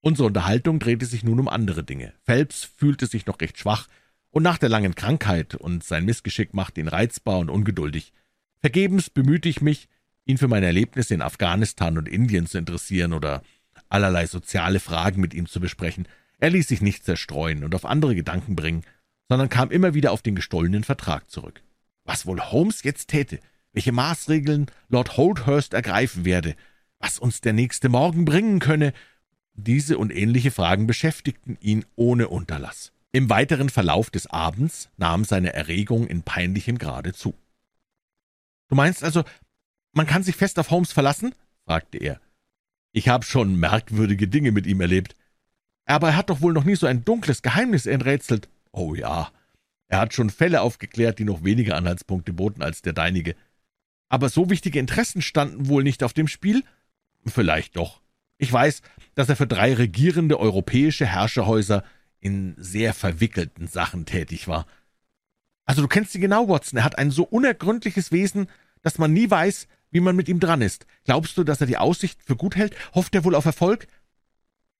Unsere 0.00 0.26
Unterhaltung 0.26 0.78
drehte 0.78 1.06
sich 1.06 1.24
nun 1.24 1.40
um 1.40 1.48
andere 1.48 1.82
Dinge. 1.82 2.12
Phelps 2.24 2.64
fühlte 2.64 3.06
sich 3.06 3.26
noch 3.26 3.40
recht 3.40 3.58
schwach, 3.58 3.88
und 4.30 4.42
nach 4.42 4.58
der 4.58 4.68
langen 4.68 4.94
Krankheit 4.94 5.54
und 5.54 5.82
sein 5.82 6.04
Missgeschick 6.04 6.52
machte 6.52 6.80
ihn 6.80 6.88
reizbar 6.88 7.38
und 7.38 7.48
ungeduldig. 7.48 8.12
Vergebens 8.60 9.10
bemühte 9.10 9.48
ich 9.48 9.62
mich, 9.62 9.88
ihn 10.26 10.38
für 10.38 10.48
meine 10.48 10.66
Erlebnisse 10.66 11.14
in 11.14 11.22
Afghanistan 11.22 11.96
und 11.96 12.08
Indien 12.08 12.46
zu 12.46 12.58
interessieren 12.58 13.14
oder 13.14 13.42
allerlei 13.88 14.26
soziale 14.26 14.80
Fragen 14.80 15.20
mit 15.20 15.32
ihm 15.32 15.46
zu 15.46 15.60
besprechen. 15.60 16.06
Er 16.38 16.50
ließ 16.50 16.68
sich 16.68 16.82
nicht 16.82 17.04
zerstreuen 17.04 17.64
und 17.64 17.74
auf 17.74 17.86
andere 17.86 18.14
Gedanken 18.14 18.54
bringen, 18.54 18.84
sondern 19.28 19.48
kam 19.48 19.70
immer 19.70 19.94
wieder 19.94 20.12
auf 20.12 20.22
den 20.22 20.34
gestohlenen 20.34 20.84
Vertrag 20.84 21.30
zurück. 21.30 21.62
Was 22.04 22.26
wohl 22.26 22.40
Holmes 22.40 22.82
jetzt 22.82 23.08
täte, 23.08 23.40
welche 23.78 23.92
Maßregeln 23.92 24.66
Lord 24.88 25.16
Holdhurst 25.16 25.72
ergreifen 25.72 26.24
werde, 26.24 26.56
was 26.98 27.20
uns 27.20 27.42
der 27.42 27.52
nächste 27.52 27.88
Morgen 27.88 28.24
bringen 28.24 28.58
könne, 28.58 28.92
diese 29.54 29.98
und 29.98 30.12
ähnliche 30.12 30.50
Fragen 30.50 30.88
beschäftigten 30.88 31.56
ihn 31.60 31.84
ohne 31.94 32.26
Unterlass. 32.26 32.90
Im 33.12 33.30
weiteren 33.30 33.68
Verlauf 33.68 34.10
des 34.10 34.26
Abends 34.26 34.88
nahm 34.96 35.24
seine 35.24 35.52
Erregung 35.52 36.08
in 36.08 36.24
peinlichem 36.24 36.76
Grade 36.76 37.12
zu. 37.12 37.34
»Du 38.66 38.74
meinst 38.74 39.04
also, 39.04 39.22
man 39.92 40.08
kann 40.08 40.24
sich 40.24 40.34
fest 40.34 40.58
auf 40.58 40.72
Holmes 40.72 40.90
verlassen?« 40.90 41.32
fragte 41.64 41.98
er. 41.98 42.20
»Ich 42.90 43.08
habe 43.08 43.24
schon 43.24 43.60
merkwürdige 43.60 44.26
Dinge 44.26 44.50
mit 44.50 44.66
ihm 44.66 44.80
erlebt.« 44.80 45.14
»Aber 45.84 46.08
er 46.08 46.16
hat 46.16 46.30
doch 46.30 46.40
wohl 46.40 46.52
noch 46.52 46.64
nie 46.64 46.74
so 46.74 46.88
ein 46.88 47.04
dunkles 47.04 47.42
Geheimnis 47.42 47.86
enträtselt.« 47.86 48.48
»Oh 48.72 48.96
ja, 48.96 49.30
er 49.86 50.00
hat 50.00 50.14
schon 50.14 50.30
Fälle 50.30 50.62
aufgeklärt, 50.62 51.20
die 51.20 51.24
noch 51.24 51.44
weniger 51.44 51.76
Anhaltspunkte 51.76 52.32
boten 52.32 52.60
als 52.60 52.82
der 52.82 52.92
deinige.« 52.92 53.36
»Aber 54.08 54.28
so 54.28 54.50
wichtige 54.50 54.78
Interessen 54.78 55.22
standen 55.22 55.68
wohl 55.68 55.82
nicht 55.82 56.02
auf 56.02 56.12
dem 56.12 56.28
Spiel?« 56.28 56.64
»Vielleicht 57.26 57.76
doch. 57.76 58.00
Ich 58.38 58.52
weiß, 58.52 58.82
dass 59.14 59.28
er 59.28 59.36
für 59.36 59.46
drei 59.46 59.74
regierende 59.74 60.38
europäische 60.38 61.06
Herrscherhäuser 61.06 61.84
in 62.20 62.54
sehr 62.56 62.94
verwickelten 62.94 63.66
Sachen 63.66 64.06
tätig 64.06 64.48
war. 64.48 64.66
Also 65.64 65.82
du 65.82 65.88
kennst 65.88 66.14
ihn 66.14 66.20
genau, 66.20 66.48
Watson. 66.48 66.78
Er 66.78 66.84
hat 66.84 66.98
ein 66.98 67.10
so 67.10 67.24
unergründliches 67.24 68.12
Wesen, 68.12 68.48
dass 68.82 68.98
man 68.98 69.12
nie 69.12 69.30
weiß, 69.30 69.68
wie 69.90 70.00
man 70.00 70.16
mit 70.16 70.28
ihm 70.28 70.40
dran 70.40 70.62
ist. 70.62 70.86
Glaubst 71.04 71.36
du, 71.36 71.44
dass 71.44 71.60
er 71.60 71.66
die 71.66 71.76
Aussicht 71.76 72.22
für 72.24 72.36
gut 72.36 72.56
hält? 72.56 72.74
Hofft 72.94 73.14
er 73.14 73.24
wohl 73.24 73.34
auf 73.34 73.44
Erfolg? 73.44 73.86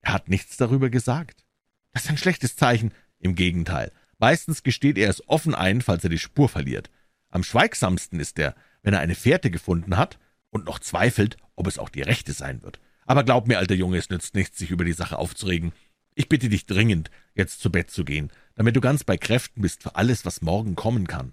Er 0.01 0.12
hat 0.12 0.29
nichts 0.29 0.57
darüber 0.57 0.91
gesagt. 0.91 1.45
Das 1.93 2.05
ist 2.05 2.11
ein 2.11 2.18
schlechtes 2.18 2.57
Zeichen. 2.57 2.93
Im 3.18 3.35
Gegenteil. 3.35 3.91
Meistens 4.18 4.62
gesteht 4.62 4.97
er 4.97 5.11
es 5.11 5.29
offen 5.29 5.55
ein, 5.55 5.83
falls 5.83 6.05
er 6.05 6.11
die 6.11 6.18
Spur 6.18 6.49
verliert. 6.49 6.91
Am 7.31 7.43
schweigsamsten 7.43 8.20
ist 8.20 8.39
er, 8.39 8.55
wenn 8.83 8.95
er 8.95 9.01
eine 9.01 9.14
Fährte 9.14 9.51
gefunden 9.51 9.97
hat 9.97 10.18
und 10.51 10.66
noch 10.66 10.79
zweifelt, 10.79 11.37
ob 11.57 11.66
es 11.66 11.79
auch 11.79 11.89
die 11.89 12.03
rechte 12.03 12.33
sein 12.33 12.62
wird. 12.62 12.81
Aber 13.07 13.24
glaub 13.24 13.49
mir, 13.49 13.59
alter 13.59 13.74
Junge, 13.74 13.99
es 13.99 14.11
nützt 14.11 14.35
nichts, 14.35 14.59
sich 14.59 14.70
über 14.70 14.85
die 14.85 14.93
Sache 14.93 15.18
aufzuregen. 15.18 15.72
Ich 16.14 16.29
bitte 16.29 16.49
dich 16.49 16.66
dringend, 16.66 17.11
jetzt 17.35 17.61
zu 17.61 17.70
Bett 17.70 17.91
zu 17.91 18.05
gehen, 18.05 18.31
damit 18.55 18.76
du 18.76 18.81
ganz 18.81 19.05
bei 19.05 19.16
Kräften 19.16 19.62
bist 19.62 19.83
für 19.83 19.97
alles, 19.97 20.24
was 20.24 20.43
morgen 20.43 20.74
kommen 20.74 21.07
kann. 21.07 21.33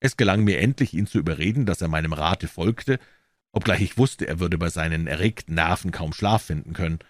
Es 0.00 0.16
gelang 0.16 0.44
mir 0.44 0.58
endlich, 0.60 0.94
ihn 0.94 1.06
zu 1.06 1.18
überreden, 1.18 1.66
dass 1.66 1.80
er 1.80 1.88
meinem 1.88 2.12
Rate 2.12 2.48
folgte, 2.48 2.98
obgleich 3.52 3.80
ich 3.80 3.98
wusste, 3.98 4.26
er 4.28 4.38
würde 4.38 4.58
bei 4.58 4.70
seinen 4.70 5.06
erregten 5.06 5.54
Nerven 5.54 5.90
kaum 5.90 6.12
Schlaf 6.12 6.42
finden 6.42 6.72
können. 6.72 7.00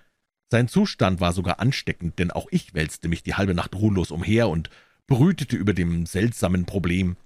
Sein 0.50 0.68
Zustand 0.68 1.20
war 1.20 1.32
sogar 1.32 1.60
ansteckend, 1.60 2.18
denn 2.18 2.30
auch 2.30 2.48
ich 2.50 2.74
wälzte 2.74 3.08
mich 3.08 3.22
die 3.22 3.34
halbe 3.34 3.54
Nacht 3.54 3.74
ruhelos 3.74 4.10
umher 4.10 4.48
und 4.48 4.70
brütete 5.06 5.56
über 5.56 5.74
dem 5.74 6.06
seltsamen 6.06 6.66
Problem. 6.66 7.16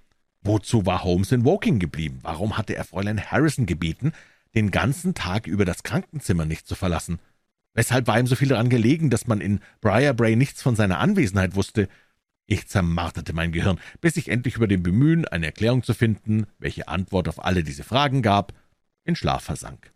Wozu 0.45 0.85
war 0.85 1.03
Holmes 1.03 1.31
in 1.31 1.43
Woking 1.43 1.79
geblieben? 1.79 2.19
Warum 2.21 2.57
hatte 2.57 2.75
er 2.75 2.83
Fräulein 2.83 3.31
Harrison 3.31 3.65
gebeten, 3.65 4.13
den 4.55 4.71
ganzen 4.71 5.13
Tag 5.13 5.47
über 5.47 5.65
das 5.65 5.83
Krankenzimmer 5.83 6.45
nicht 6.45 6.67
zu 6.67 6.75
verlassen. 6.75 7.19
Weshalb 7.73 8.07
war 8.07 8.17
ihm 8.17 8.25
so 8.25 8.35
viel 8.35 8.47
daran 8.47 8.69
gelegen, 8.69 9.09
dass 9.09 9.27
man 9.27 9.41
in 9.41 9.59
Briarbray 9.81 10.37
nichts 10.37 10.61
von 10.61 10.77
seiner 10.77 10.99
Anwesenheit 10.99 11.55
wusste? 11.55 11.89
Ich 12.47 12.67
zermarterte 12.67 13.33
mein 13.33 13.51
Gehirn, 13.51 13.79
bis 13.99 14.17
ich 14.17 14.29
endlich 14.29 14.55
über 14.55 14.67
dem 14.67 14.81
Bemühen, 14.81 15.27
eine 15.27 15.47
Erklärung 15.47 15.83
zu 15.83 15.93
finden, 15.93 16.47
welche 16.57 16.87
Antwort 16.87 17.27
auf 17.27 17.43
alle 17.43 17.63
diese 17.63 17.83
Fragen 17.83 18.21
gab, 18.21 18.53
in 19.03 19.15
Schlaf 19.15 19.43
versank. 19.43 19.91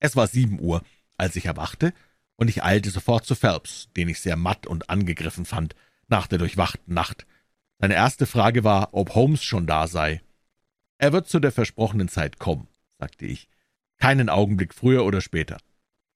Es 0.00 0.16
war 0.16 0.26
sieben 0.26 0.58
Uhr, 0.60 0.82
als 1.16 1.36
ich 1.36 1.46
erwachte, 1.46 1.92
und 2.36 2.48
ich 2.48 2.64
eilte 2.64 2.90
sofort 2.90 3.24
zu 3.26 3.36
Phelps, 3.36 3.90
den 3.96 4.08
ich 4.08 4.18
sehr 4.20 4.36
matt 4.36 4.66
und 4.66 4.90
angegriffen 4.90 5.44
fand, 5.44 5.76
nach 6.08 6.26
der 6.26 6.38
durchwachten 6.38 6.94
Nacht. 6.94 7.26
Seine 7.84 7.96
erste 7.96 8.24
Frage 8.24 8.64
war, 8.64 8.94
ob 8.94 9.14
Holmes 9.14 9.44
schon 9.44 9.66
da 9.66 9.86
sei. 9.86 10.22
Er 10.96 11.12
wird 11.12 11.28
zu 11.28 11.38
der 11.38 11.52
versprochenen 11.52 12.08
Zeit 12.08 12.38
kommen, 12.38 12.66
sagte 12.98 13.26
ich, 13.26 13.46
keinen 13.98 14.30
Augenblick 14.30 14.72
früher 14.72 15.04
oder 15.04 15.20
später. 15.20 15.58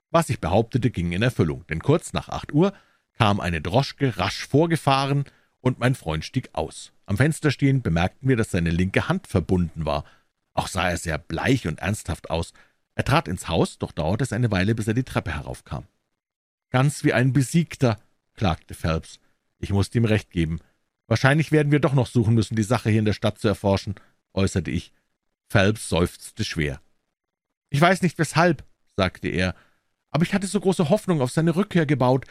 Was 0.08 0.30
ich 0.30 0.40
behauptete, 0.40 0.88
ging 0.88 1.12
in 1.12 1.20
Erfüllung, 1.20 1.66
denn 1.66 1.82
kurz 1.82 2.14
nach 2.14 2.30
acht 2.30 2.54
Uhr 2.54 2.72
kam 3.18 3.38
eine 3.38 3.60
Droschke 3.60 4.16
rasch 4.16 4.46
vorgefahren, 4.46 5.26
und 5.60 5.78
mein 5.78 5.94
Freund 5.94 6.24
stieg 6.24 6.48
aus. 6.54 6.94
Am 7.04 7.18
Fenster 7.18 7.50
stehend 7.50 7.82
bemerkten 7.82 8.30
wir, 8.30 8.36
dass 8.38 8.50
seine 8.50 8.70
linke 8.70 9.10
Hand 9.10 9.26
verbunden 9.26 9.84
war. 9.84 10.06
Auch 10.54 10.68
sah 10.68 10.88
er 10.88 10.96
sehr 10.96 11.18
bleich 11.18 11.66
und 11.66 11.80
ernsthaft 11.80 12.30
aus. 12.30 12.54
Er 12.94 13.04
trat 13.04 13.28
ins 13.28 13.46
Haus, 13.46 13.76
doch 13.76 13.92
dauerte 13.92 14.24
es 14.24 14.32
eine 14.32 14.50
Weile, 14.50 14.74
bis 14.74 14.88
er 14.88 14.94
die 14.94 15.04
Treppe 15.04 15.34
heraufkam. 15.34 15.84
»Ganz 16.70 17.04
wie 17.04 17.12
ein 17.12 17.34
Besiegter«, 17.34 17.98
klagte 18.32 18.72
Phelps. 18.72 19.20
Ich 19.58 19.70
musste 19.70 19.98
ihm 19.98 20.06
recht 20.06 20.30
geben. 20.30 20.60
»Wahrscheinlich 21.08 21.50
werden 21.50 21.72
wir 21.72 21.80
doch 21.80 21.94
noch 21.94 22.06
suchen 22.06 22.34
müssen, 22.34 22.54
die 22.54 22.62
Sache 22.62 22.90
hier 22.90 22.98
in 22.98 23.06
der 23.06 23.14
Stadt 23.14 23.38
zu 23.38 23.48
erforschen«, 23.48 23.94
äußerte 24.34 24.70
ich. 24.70 24.92
Phelps 25.48 25.88
seufzte 25.88 26.44
schwer. 26.44 26.80
»Ich 27.70 27.80
weiß 27.80 28.02
nicht, 28.02 28.18
weshalb«, 28.18 28.64
sagte 28.94 29.28
er, 29.28 29.54
»aber 30.10 30.22
ich 30.22 30.34
hatte 30.34 30.46
so 30.46 30.60
große 30.60 30.90
Hoffnung 30.90 31.20
auf 31.22 31.30
seine 31.30 31.56
Rückkehr 31.56 31.86
gebaut. 31.86 32.26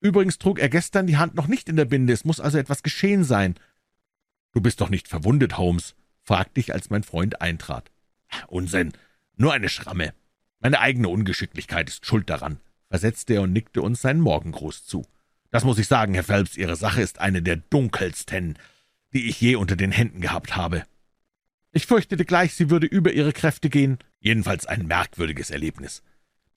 Übrigens 0.00 0.38
trug 0.38 0.58
er 0.60 0.68
gestern 0.68 1.06
die 1.06 1.16
Hand 1.18 1.34
noch 1.34 1.48
nicht 1.48 1.68
in 1.68 1.76
der 1.76 1.84
Binde, 1.84 2.12
es 2.12 2.24
muss 2.24 2.40
also 2.40 2.56
etwas 2.56 2.82
geschehen 2.82 3.24
sein.« 3.24 3.56
»Du 4.52 4.60
bist 4.60 4.80
doch 4.80 4.88
nicht 4.88 5.08
verwundet, 5.08 5.58
Holmes?« 5.58 5.94
fragte 6.22 6.60
ich, 6.60 6.72
als 6.72 6.90
mein 6.90 7.02
Freund 7.02 7.40
eintrat. 7.40 7.90
»Unsinn, 8.46 8.92
nur 9.36 9.52
eine 9.52 9.68
Schramme. 9.68 10.14
Meine 10.60 10.78
eigene 10.78 11.08
Ungeschicklichkeit 11.08 11.88
ist 11.88 12.06
schuld 12.06 12.30
daran«, 12.30 12.60
versetzte 12.88 13.34
er 13.34 13.42
und 13.42 13.52
nickte 13.52 13.82
uns 13.82 14.02
seinen 14.02 14.20
Morgengruß 14.20 14.86
zu. 14.86 15.04
»Das 15.50 15.64
muss 15.64 15.78
ich 15.78 15.88
sagen, 15.88 16.14
Herr 16.14 16.24
Phelps, 16.24 16.56
Ihre 16.56 16.76
Sache 16.76 17.02
ist 17.02 17.18
eine 17.18 17.42
der 17.42 17.56
dunkelsten, 17.56 18.58
die 19.12 19.28
ich 19.28 19.40
je 19.40 19.56
unter 19.56 19.76
den 19.76 19.92
Händen 19.92 20.20
gehabt 20.20 20.56
habe.« 20.56 20.84
»Ich 21.72 21.86
fürchtete 21.86 22.24
gleich, 22.24 22.54
sie 22.54 22.70
würde 22.70 22.86
über 22.86 23.12
ihre 23.12 23.32
Kräfte 23.32 23.70
gehen. 23.70 23.98
Jedenfalls 24.18 24.66
ein 24.66 24.86
merkwürdiges 24.86 25.50
Erlebnis. 25.50 26.02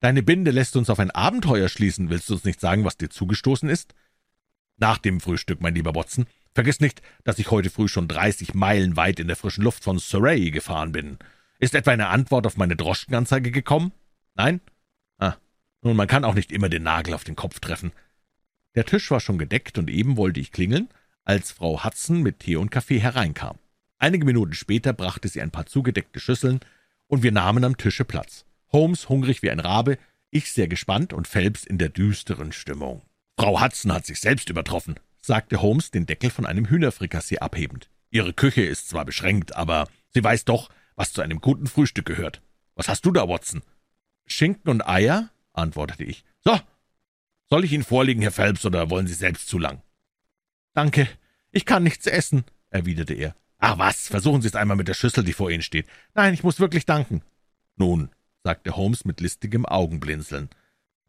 Deine 0.00 0.22
Binde 0.22 0.50
lässt 0.50 0.76
uns 0.76 0.90
auf 0.90 0.98
ein 0.98 1.12
Abenteuer 1.12 1.68
schließen. 1.68 2.10
Willst 2.10 2.28
du 2.28 2.34
uns 2.34 2.44
nicht 2.44 2.60
sagen, 2.60 2.84
was 2.84 2.98
dir 2.98 3.10
zugestoßen 3.10 3.68
ist? 3.68 3.94
Nach 4.76 4.98
dem 4.98 5.20
Frühstück, 5.20 5.60
mein 5.60 5.74
lieber 5.74 5.94
Watson. 5.94 6.26
Vergiss 6.52 6.80
nicht, 6.80 7.00
dass 7.22 7.38
ich 7.38 7.50
heute 7.50 7.70
früh 7.70 7.88
schon 7.88 8.08
dreißig 8.08 8.54
Meilen 8.54 8.96
weit 8.96 9.18
in 9.18 9.28
der 9.28 9.36
frischen 9.36 9.64
Luft 9.64 9.82
von 9.84 9.98
Surrey 9.98 10.50
gefahren 10.50 10.92
bin. 10.92 11.18
Ist 11.58 11.74
etwa 11.74 11.92
eine 11.92 12.08
Antwort 12.08 12.46
auf 12.46 12.56
meine 12.56 12.76
Droschkenanzeige 12.76 13.50
gekommen? 13.50 13.92
Nein? 14.34 14.60
Ah, 15.18 15.36
nun, 15.80 15.96
man 15.96 16.08
kann 16.08 16.24
auch 16.24 16.34
nicht 16.34 16.52
immer 16.52 16.68
den 16.68 16.82
Nagel 16.82 17.14
auf 17.14 17.24
den 17.24 17.36
Kopf 17.36 17.60
treffen. 17.60 17.92
Der 18.74 18.84
Tisch 18.84 19.10
war 19.10 19.20
schon 19.20 19.38
gedeckt, 19.38 19.78
und 19.78 19.88
eben 19.90 20.16
wollte 20.16 20.40
ich 20.40 20.52
klingeln, 20.52 20.88
als 21.24 21.52
Frau 21.52 21.84
Hudson 21.84 22.22
mit 22.22 22.40
Tee 22.40 22.56
und 22.56 22.70
Kaffee 22.70 22.98
hereinkam. 22.98 23.58
Einige 23.98 24.24
Minuten 24.24 24.54
später 24.54 24.92
brachte 24.92 25.28
sie 25.28 25.40
ein 25.40 25.50
paar 25.50 25.66
zugedeckte 25.66 26.20
Schüsseln, 26.20 26.60
und 27.06 27.22
wir 27.22 27.32
nahmen 27.32 27.64
am 27.64 27.76
Tische 27.76 28.04
Platz. 28.04 28.44
Holmes 28.72 29.08
hungrig 29.08 29.42
wie 29.42 29.50
ein 29.50 29.60
Rabe, 29.60 29.98
ich 30.30 30.52
sehr 30.52 30.66
gespannt 30.66 31.12
und 31.12 31.28
Phelps 31.28 31.64
in 31.64 31.78
der 31.78 31.88
düsteren 31.90 32.52
Stimmung. 32.52 33.02
»Frau 33.38 33.60
Hudson 33.60 33.92
hat 33.92 34.04
sich 34.04 34.20
selbst 34.20 34.50
übertroffen«, 34.50 34.98
sagte 35.20 35.62
Holmes, 35.62 35.90
den 35.90 36.06
Deckel 36.06 36.30
von 36.30 36.44
einem 36.44 36.68
Hühnerfrikassee 36.68 37.38
abhebend. 37.38 37.88
»Ihre 38.10 38.32
Küche 38.32 38.62
ist 38.62 38.88
zwar 38.88 39.04
beschränkt, 39.04 39.54
aber 39.54 39.88
sie 40.10 40.22
weiß 40.22 40.44
doch, 40.44 40.70
was 40.96 41.12
zu 41.12 41.22
einem 41.22 41.40
guten 41.40 41.66
Frühstück 41.66 42.06
gehört. 42.06 42.42
Was 42.74 42.88
hast 42.88 43.06
du 43.06 43.12
da, 43.12 43.28
Watson?« 43.28 43.62
»Schinken 44.26 44.70
und 44.70 44.86
Eier«, 44.86 45.30
antwortete 45.52 46.04
ich. 46.04 46.24
»So, 46.40 46.58
soll 47.54 47.64
ich 47.64 47.72
Ihnen 47.72 47.84
vorlegen, 47.84 48.20
Herr 48.20 48.32
Phelps, 48.32 48.66
oder 48.66 48.90
wollen 48.90 49.06
Sie 49.06 49.14
selbst 49.14 49.46
zu 49.46 49.60
lang?« 49.60 49.80
»Danke, 50.72 51.08
ich 51.52 51.64
kann 51.64 51.84
nichts 51.84 52.08
essen«, 52.08 52.42
erwiderte 52.70 53.14
er. 53.14 53.36
»Ach 53.58 53.78
was, 53.78 54.08
versuchen 54.08 54.42
Sie 54.42 54.48
es 54.48 54.56
einmal 54.56 54.76
mit 54.76 54.88
der 54.88 54.94
Schüssel, 54.94 55.22
die 55.22 55.34
vor 55.34 55.52
Ihnen 55.52 55.62
steht. 55.62 55.86
Nein, 56.14 56.34
ich 56.34 56.42
muss 56.42 56.58
wirklich 56.58 56.84
danken.« 56.84 57.22
»Nun, 57.76 58.10
sagte 58.42 58.74
Holmes 58.74 59.04
mit 59.04 59.20
listigem 59.20 59.66
Augenblinzeln. 59.66 60.48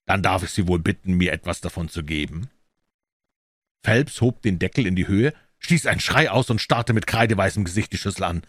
»Dann 0.05 0.21
darf 0.21 0.43
ich 0.43 0.51
Sie 0.51 0.67
wohl 0.67 0.77
bitten, 0.77 1.15
mir 1.15 1.33
etwas 1.33 1.61
davon 1.61 1.89
zu 1.89 2.03
geben?« 2.03 2.51
Phelps 3.83 4.21
hob 4.21 4.43
den 4.43 4.59
Deckel 4.59 4.85
in 4.85 4.95
die 4.95 5.07
Höhe, 5.07 5.33
stieß 5.57 5.87
einen 5.87 5.99
Schrei 5.99 6.29
aus 6.29 6.51
und 6.51 6.61
starrte 6.61 6.93
mit 6.93 7.07
kreideweißem 7.07 7.63
Gesicht 7.63 7.91
die 7.91 7.97
Schüssel 7.97 8.23
an. 8.23 8.43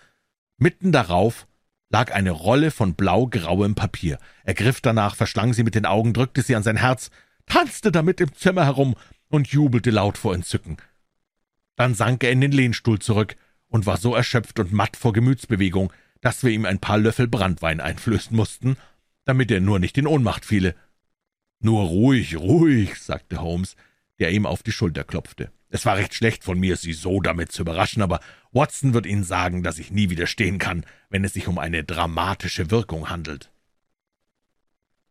Mitten 0.58 0.92
darauf 0.92 1.46
lag 1.88 2.12
eine 2.12 2.32
Rolle 2.32 2.70
von 2.70 2.94
blau-grauem 2.94 3.74
Papier. 3.74 4.18
Er 4.44 4.52
griff 4.52 4.82
danach, 4.82 5.16
verschlang 5.16 5.54
sie 5.54 5.62
mit 5.62 5.74
den 5.74 5.86
Augen, 5.86 6.12
drückte 6.12 6.42
sie 6.42 6.56
an 6.56 6.62
sein 6.62 6.76
Herz, 6.76 7.10
tanzte 7.46 7.90
damit 7.90 8.20
im 8.20 8.34
Zimmer 8.34 8.64
herum 8.64 8.94
und 9.28 9.48
jubelte 9.48 9.90
laut 9.90 10.18
vor 10.18 10.34
Entzücken. 10.34 10.76
Dann 11.76 11.94
sank 11.94 12.24
er 12.24 12.30
in 12.30 12.40
den 12.40 12.52
Lehnstuhl 12.52 12.98
zurück 12.98 13.36
und 13.68 13.86
war 13.86 13.96
so 13.96 14.14
erschöpft 14.14 14.58
und 14.58 14.72
matt 14.72 14.96
vor 14.96 15.12
Gemütsbewegung, 15.12 15.92
dass 16.20 16.42
wir 16.42 16.50
ihm 16.50 16.64
ein 16.64 16.78
paar 16.78 16.98
Löffel 16.98 17.28
Brandwein 17.28 17.80
einflößen 17.80 18.36
mussten, 18.36 18.76
damit 19.24 19.50
er 19.50 19.60
nur 19.60 19.78
nicht 19.78 19.98
in 19.98 20.06
Ohnmacht 20.06 20.44
fiele. 20.44 20.74
»Nur 21.58 21.84
ruhig, 21.84 22.36
ruhig«, 22.36 22.96
sagte 22.96 23.40
Holmes, 23.40 23.76
der 24.18 24.30
ihm 24.30 24.46
auf 24.46 24.62
die 24.62 24.72
Schulter 24.72 25.04
klopfte. 25.04 25.50
»Es 25.68 25.84
war 25.84 25.96
recht 25.96 26.14
schlecht 26.14 26.44
von 26.44 26.58
mir, 26.58 26.76
Sie 26.76 26.92
so 26.92 27.20
damit 27.20 27.52
zu 27.52 27.62
überraschen, 27.62 28.02
aber 28.02 28.20
Watson 28.52 28.94
wird 28.94 29.06
Ihnen 29.06 29.24
sagen, 29.24 29.62
dass 29.62 29.78
ich 29.78 29.90
nie 29.90 30.10
widerstehen 30.10 30.58
kann, 30.58 30.84
wenn 31.10 31.24
es 31.24 31.32
sich 31.32 31.48
um 31.48 31.58
eine 31.58 31.84
dramatische 31.84 32.70
Wirkung 32.70 33.10
handelt.« 33.10 33.50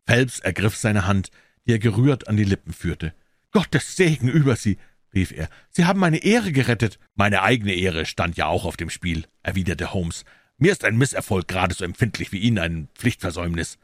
Phelps 0.08 0.40
ergriff 0.40 0.76
seine 0.76 1.08
Hand, 1.08 1.32
die 1.66 1.74
er 1.74 1.80
gerührt 1.80 2.28
an 2.28 2.38
die 2.38 2.44
Lippen 2.44 2.74
führte. 2.74 3.14
»Gottes 3.52 3.96
Segen 3.96 4.28
über 4.28 4.56
Sie!« 4.56 4.78
rief 5.14 5.32
er. 5.32 5.50
»Sie 5.70 5.86
haben 5.86 6.00
meine 6.00 6.18
Ehre 6.18 6.52
gerettet!« 6.52 7.00
»Meine 7.16 7.42
eigene 7.42 7.74
Ehre 7.74 8.06
stand 8.06 8.38
ja 8.38 8.48
auch 8.48 8.66
auf 8.66 8.78
dem 8.78 8.90
Spiel«, 8.90 9.26
erwiderte 9.44 9.94
Holmes. 9.94 10.26
Mir 10.58 10.72
ist 10.72 10.86
ein 10.86 10.98
Misserfolg 10.98 11.48
gerade 11.48 11.74
so 11.74 11.84
empfindlich 11.84 12.32
wie 12.32 12.40
Ihnen 12.40 12.60
ein 12.60 12.90
Pflichtversäumnis.« 12.96 13.78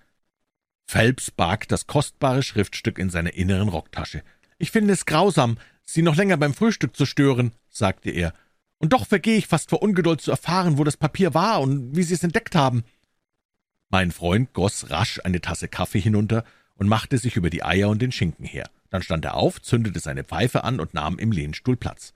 Phelps 0.86 1.32
barg 1.32 1.68
das 1.70 1.88
kostbare 1.88 2.44
Schriftstück 2.44 3.00
in 3.00 3.10
seiner 3.10 3.34
inneren 3.34 3.70
Rocktasche. 3.70 4.24
»Ich 4.58 4.72
finde 4.72 4.94
es 4.94 5.06
grausam, 5.06 5.58
Sie 5.84 6.02
noch 6.02 6.16
länger 6.16 6.38
beim 6.38 6.54
Frühstück 6.54 6.96
zu 6.96 7.06
stören«, 7.06 7.54
sagte 7.70 8.12
er. 8.12 8.34
»Und 8.78 8.94
doch 8.94 9.08
vergehe 9.08 9.38
ich 9.38 9.48
fast 9.48 9.70
vor 9.70 9.82
Ungeduld 9.82 10.22
zu 10.22 10.32
erfahren, 10.32 10.78
wo 10.78 10.84
das 10.84 10.98
Papier 10.98 11.34
war 11.34 11.62
und 11.62 11.96
wie 11.96 12.04
Sie 12.04 12.14
es 12.14 12.24
entdeckt 12.24 12.56
haben.« 12.56 12.84
Mein 13.90 14.12
Freund 14.12 14.54
goss 14.54 14.90
rasch 14.90 15.20
eine 15.24 15.42
Tasse 15.42 15.68
Kaffee 15.68 16.00
hinunter 16.00 16.46
und 16.82 16.88
machte 16.88 17.20
sich 17.20 17.36
über 17.36 17.52
die 17.52 17.64
Eier 17.64 17.90
und 17.90 18.02
den 18.02 18.12
Schinken 18.12 18.44
her. 18.44 18.68
Dann 18.90 19.04
stand 19.04 19.24
er 19.24 19.36
auf, 19.36 19.62
zündete 19.62 20.00
seine 20.00 20.24
Pfeife 20.24 20.64
an 20.64 20.80
und 20.80 20.96
nahm 20.96 21.20
im 21.20 21.32
Lehnstuhl 21.32 21.78
Platz. 21.78 22.12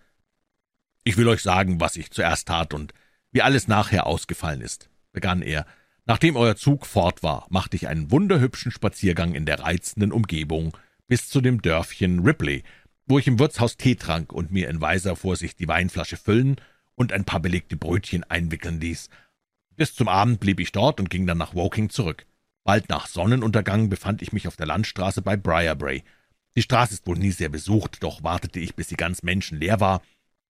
»Ich 1.04 1.18
will 1.18 1.28
euch 1.28 1.44
sagen, 1.44 1.80
was 1.80 1.98
ich 1.98 2.10
zuerst 2.10 2.48
tat 2.48 2.74
und 2.74 2.92
wie 3.32 3.44
alles 3.44 3.68
nachher 3.68 4.08
ausgefallen 4.08 4.62
ist, 4.62 4.90
begann 5.12 5.44
er. 5.44 5.68
Nachdem 6.08 6.36
euer 6.36 6.56
Zug 6.56 6.88
fort 6.88 7.22
war, 7.22 7.46
machte 7.50 7.76
ich 7.76 7.88
einen 7.88 8.10
wunderhübschen 8.10 8.72
Spaziergang 8.72 9.36
in 9.36 9.46
der 9.46 9.60
reizenden 9.60 10.12
Umgebung 10.12 10.76
bis 11.06 11.30
zu 11.30 11.42
dem 11.42 11.62
Dörfchen 11.62 12.22
Ripley, 12.22 12.64
wo 13.06 13.20
ich 13.20 13.28
im 13.28 13.38
Wirtshaus 13.38 13.78
Tee 13.78 13.94
trank 13.94 14.34
und 14.34 14.50
mir 14.50 14.68
in 14.68 14.82
weiser 14.82 15.16
Vorsicht 15.16 15.60
die 15.60 15.68
Weinflasche 15.68 16.18
füllen 16.18 16.56
und 16.96 17.14
ein 17.14 17.24
paar 17.24 17.40
belegte 17.40 17.78
Brötchen 17.78 18.24
einwickeln 18.24 18.82
ließ. 18.82 19.12
Bis 19.76 19.94
zum 19.94 20.08
Abend 20.08 20.40
blieb 20.40 20.60
ich 20.60 20.72
dort 20.72 21.00
und 21.00 21.12
ging 21.12 21.28
dann 21.28 21.38
nach 21.38 21.54
Woking 21.54 21.92
zurück. 21.92 22.26
Bald 22.66 22.90
nach 22.90 23.06
Sonnenuntergang 23.06 23.90
befand 23.90 24.24
ich 24.24 24.34
mich 24.34 24.48
auf 24.48 24.56
der 24.56 24.66
Landstraße 24.66 25.22
bei 25.22 25.38
Briarbrae. 25.38 26.02
Die 26.56 26.64
Straße 26.64 26.96
ist 26.96 27.06
wohl 27.06 27.18
nie 27.18 27.30
sehr 27.30 27.50
besucht, 27.50 28.02
doch 28.02 28.24
wartete 28.24 28.60
ich, 28.60 28.74
bis 28.76 28.90
sie 28.90 28.96
ganz 28.96 29.22
menschenleer 29.22 29.80
war, 29.80 30.02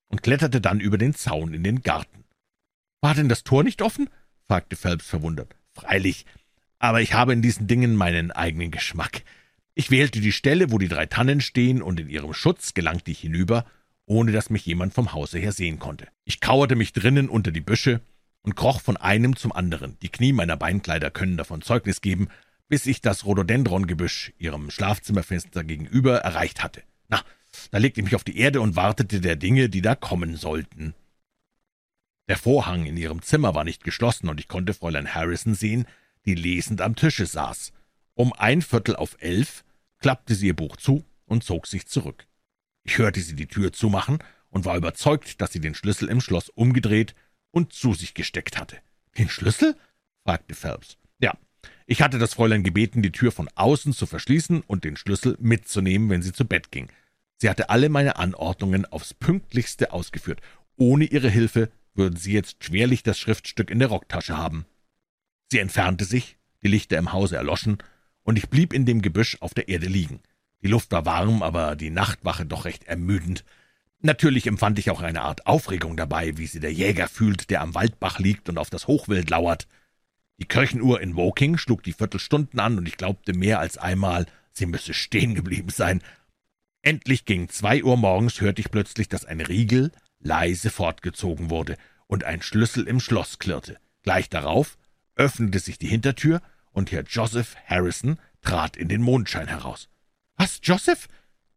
und 0.07 0.23
kletterte 0.23 0.61
dann 0.61 0.79
über 0.79 0.97
den 0.97 1.13
Zaun 1.13 1.53
in 1.53 1.63
den 1.63 1.81
Garten. 1.81 2.23
»War 3.01 3.15
denn 3.15 3.27
das 3.27 3.43
Tor 3.43 3.63
nicht 3.63 3.81
offen?« 3.81 4.09
fragte 4.47 4.77
Phelps 4.77 5.07
verwundert. 5.07 5.57
»Freilich, 5.73 6.25
aber 6.79 7.01
ich 7.01 7.13
habe 7.13 7.33
in 7.33 7.41
diesen 7.41 7.67
Dingen 7.67 7.95
meinen 7.95 8.31
eigenen 8.31 8.71
Geschmack. 8.71 9.23
Ich 9.73 9.91
wählte 9.91 10.21
die 10.21 10.31
Stelle, 10.31 10.71
wo 10.71 10.77
die 10.77 10.87
drei 10.87 11.07
Tannen 11.07 11.41
stehen, 11.41 11.81
und 11.81 11.99
in 11.99 12.09
ihrem 12.09 12.33
Schutz 12.33 12.73
gelangte 12.73 13.11
ich 13.11 13.19
hinüber, 13.19 13.65
ohne 14.05 14.31
dass 14.31 14.49
mich 14.49 14.65
jemand 14.65 14.93
vom 14.93 15.11
Hause 15.11 15.37
her 15.37 15.51
sehen 15.51 15.79
konnte. 15.79 16.07
Ich 16.23 16.39
kauerte 16.39 16.77
mich 16.77 16.93
drinnen 16.93 17.27
unter 17.27 17.51
die 17.51 17.59
Büsche 17.59 17.99
und 18.45 18.55
kroch 18.55 18.79
von 18.79 18.95
einem 18.95 19.35
zum 19.35 19.51
anderen. 19.51 19.97
Die 20.01 20.09
Knie 20.09 20.31
meiner 20.31 20.55
Beinkleider 20.55 21.09
können 21.09 21.35
davon 21.35 21.61
Zeugnis 21.61 22.01
geben, 22.01 22.29
bis 22.67 22.85
ich 22.85 23.01
das 23.01 23.25
Rhododendrongebüsch, 23.25 24.33
ihrem 24.37 24.69
Schlafzimmerfenster 24.69 25.63
gegenüber, 25.63 26.19
erreicht 26.19 26.63
hatte. 26.63 26.83
Na, 27.09 27.21
da 27.71 27.79
legte 27.79 27.99
ich 27.99 28.05
mich 28.05 28.15
auf 28.15 28.23
die 28.23 28.37
Erde 28.37 28.61
und 28.61 28.75
wartete 28.75 29.19
der 29.19 29.35
Dinge, 29.35 29.69
die 29.69 29.81
da 29.81 29.95
kommen 29.95 30.35
sollten. 30.35 30.93
Der 32.27 32.37
Vorhang 32.37 32.85
in 32.85 32.97
ihrem 32.97 33.21
Zimmer 33.21 33.53
war 33.53 33.63
nicht 33.63 33.83
geschlossen, 33.83 34.29
und 34.29 34.39
ich 34.39 34.47
konnte 34.47 34.73
Fräulein 34.73 35.13
Harrison 35.13 35.53
sehen, 35.53 35.85
die 36.25 36.35
lesend 36.35 36.81
am 36.81 36.95
Tische 36.95 37.25
saß. 37.25 37.71
Um 38.13 38.33
ein 38.33 38.61
Viertel 38.61 38.95
auf 38.95 39.17
elf 39.19 39.63
klappte 39.99 40.35
sie 40.35 40.47
ihr 40.47 40.55
Buch 40.55 40.77
zu 40.77 41.03
und 41.25 41.43
zog 41.43 41.67
sich 41.67 41.87
zurück. 41.87 42.27
Ich 42.83 42.97
hörte 42.97 43.21
sie 43.21 43.35
die 43.35 43.47
Tür 43.47 43.73
zumachen 43.73 44.19
und 44.49 44.65
war 44.65 44.77
überzeugt, 44.77 45.41
dass 45.41 45.51
sie 45.51 45.59
den 45.59 45.75
Schlüssel 45.75 46.09
im 46.09 46.21
Schloss 46.21 46.49
umgedreht 46.49 47.15
und 47.55 47.71
zu 47.71 47.93
sich 47.93 48.13
gesteckt 48.13 48.59
hatte. 48.59 48.77
»Den 49.17 49.29
Schlüssel?« 49.29 49.77
fragte 50.25 50.53
Phelps. 50.53 50.97
»Ja, 51.19 51.33
ich 51.87 52.01
hatte 52.01 52.19
das 52.19 52.33
Fräulein 52.33 52.63
gebeten, 52.63 53.01
die 53.01 53.13
Tür 53.13 53.31
von 53.31 53.49
außen 53.55 53.93
zu 53.93 54.05
verschließen 54.05 54.61
und 54.61 54.83
den 54.83 54.97
Schlüssel 54.97 55.37
mitzunehmen, 55.39 56.09
wenn 56.09 56.21
sie 56.21 56.33
zu 56.33 56.43
Bett 56.43 56.69
ging. 56.69 56.89
Sie 57.37 57.49
hatte 57.49 57.69
alle 57.69 57.87
meine 57.87 58.17
Anordnungen 58.17 58.85
aufs 58.85 59.13
pünktlichste 59.13 59.93
ausgeführt. 59.93 60.41
Ohne 60.75 61.05
ihre 61.05 61.29
Hilfe 61.29 61.71
würden 61.93 62.17
Sie 62.17 62.33
jetzt 62.33 62.61
schwerlich 62.61 63.03
das 63.03 63.17
Schriftstück 63.17 63.71
in 63.71 63.79
der 63.79 63.87
Rocktasche 63.87 64.37
haben.« 64.37 64.65
Sie 65.49 65.59
entfernte 65.59 66.03
sich, 66.03 66.37
die 66.61 66.67
Lichter 66.67 66.97
im 66.97 67.13
Hause 67.13 67.37
erloschen, 67.37 67.77
und 68.23 68.37
ich 68.37 68.49
blieb 68.49 68.73
in 68.73 68.85
dem 68.85 69.01
Gebüsch 69.01 69.37
auf 69.39 69.53
der 69.53 69.69
Erde 69.69 69.87
liegen. 69.87 70.19
Die 70.61 70.67
Luft 70.67 70.91
war 70.91 71.05
warm, 71.05 71.41
aber 71.41 71.77
die 71.77 71.89
Nachtwache 71.89 72.45
doch 72.45 72.65
recht 72.65 72.83
ermüdend. 72.83 73.45
Natürlich 74.01 74.45
empfand 74.47 74.77
ich 74.79 74.91
auch 74.91 75.01
eine 75.01 75.21
Art 75.21 75.47
Aufregung 75.47 75.97
dabei, 75.97 76.37
wie 76.37 76.47
sie 76.47 76.59
der 76.59 76.73
Jäger 76.73 77.07
fühlt, 77.07 77.49
der 77.49 77.61
am 77.61 77.73
Waldbach 77.73 78.19
liegt 78.19 78.49
und 78.49 78.57
auf 78.57 78.69
das 78.69 78.87
Hochwild 78.87 79.29
lauert. 79.29 79.67
Die 80.37 80.45
Kirchenuhr 80.45 81.01
in 81.01 81.15
Woking 81.15 81.57
schlug 81.57 81.81
die 81.83 81.93
Viertelstunden 81.93 82.59
an, 82.59 82.77
und 82.77 82.87
ich 82.87 82.97
glaubte 82.97 83.33
mehr 83.33 83.59
als 83.59 83.77
einmal, 83.77 84.25
sie 84.51 84.65
müsse 84.65 84.93
stehen 84.93 85.33
geblieben 85.33 85.69
sein. 85.69 86.03
Endlich 86.81 87.25
gegen 87.25 87.49
zwei 87.49 87.83
Uhr 87.83 87.97
morgens 87.97 88.41
hörte 88.41 88.61
ich 88.61 88.69
plötzlich, 88.69 89.09
dass 89.09 89.25
ein 89.25 89.41
Riegel 89.41 89.91
leise 90.19 90.69
fortgezogen 90.69 91.49
wurde 91.49 91.77
und 92.07 92.25
ein 92.25 92.41
Schlüssel 92.41 92.87
im 92.87 92.99
Schloss 92.99 93.39
klirrte. 93.39 93.77
Gleich 94.03 94.29
darauf 94.29 94.77
öffnete 95.15 95.59
sich 95.59 95.79
die 95.79 95.87
Hintertür, 95.87 96.41
und 96.71 96.91
Herr 96.91 97.03
Joseph 97.03 97.55
Harrison 97.65 98.19
trat 98.41 98.75
in 98.75 98.89
den 98.89 99.01
Mondschein 99.01 99.47
heraus. 99.47 99.87
»Was, 100.35 100.59
Joseph?« 100.61 101.07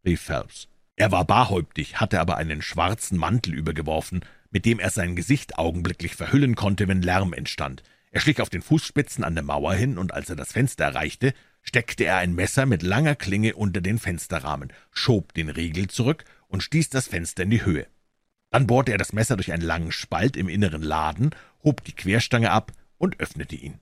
rief 0.05 0.21
Phelps. 0.21 0.69
Er 0.99 1.13
war 1.13 1.23
barhäuptig, 1.23 2.01
hatte 2.01 2.19
aber 2.19 2.35
einen 2.35 2.61
schwarzen 2.61 3.17
Mantel 3.17 3.53
übergeworfen, 3.53 4.19
mit 4.51 4.65
dem 4.65 4.79
er 4.79 4.89
sein 4.89 5.15
Gesicht 5.15 5.57
augenblicklich 5.57 6.13
verhüllen 6.13 6.55
konnte, 6.55 6.89
wenn 6.89 7.01
Lärm 7.01 7.31
entstand. 7.31 7.83
Er 8.11 8.19
schlich 8.19 8.41
auf 8.41 8.49
den 8.49 8.61
Fußspitzen 8.61 9.23
an 9.23 9.33
der 9.33 9.45
Mauer 9.45 9.73
hin, 9.75 9.97
und 9.97 10.13
als 10.13 10.29
er 10.29 10.35
das 10.35 10.51
Fenster 10.51 10.83
erreichte, 10.83 11.33
steckte 11.61 12.03
er 12.03 12.17
ein 12.17 12.35
Messer 12.35 12.65
mit 12.65 12.83
langer 12.83 13.15
Klinge 13.15 13.55
unter 13.55 13.79
den 13.79 13.97
Fensterrahmen, 13.97 14.73
schob 14.91 15.33
den 15.35 15.47
Riegel 15.47 15.87
zurück 15.87 16.25
und 16.49 16.63
stieß 16.63 16.89
das 16.89 17.07
Fenster 17.07 17.43
in 17.43 17.51
die 17.51 17.63
Höhe. 17.63 17.87
Dann 18.49 18.67
bohrte 18.67 18.91
er 18.91 18.97
das 18.97 19.13
Messer 19.13 19.37
durch 19.37 19.53
einen 19.53 19.63
langen 19.63 19.93
Spalt 19.93 20.35
im 20.35 20.49
inneren 20.49 20.83
Laden, 20.83 21.29
hob 21.63 21.81
die 21.85 21.95
Querstange 21.95 22.51
ab 22.51 22.73
und 22.97 23.21
öffnete 23.21 23.55
ihn. 23.55 23.79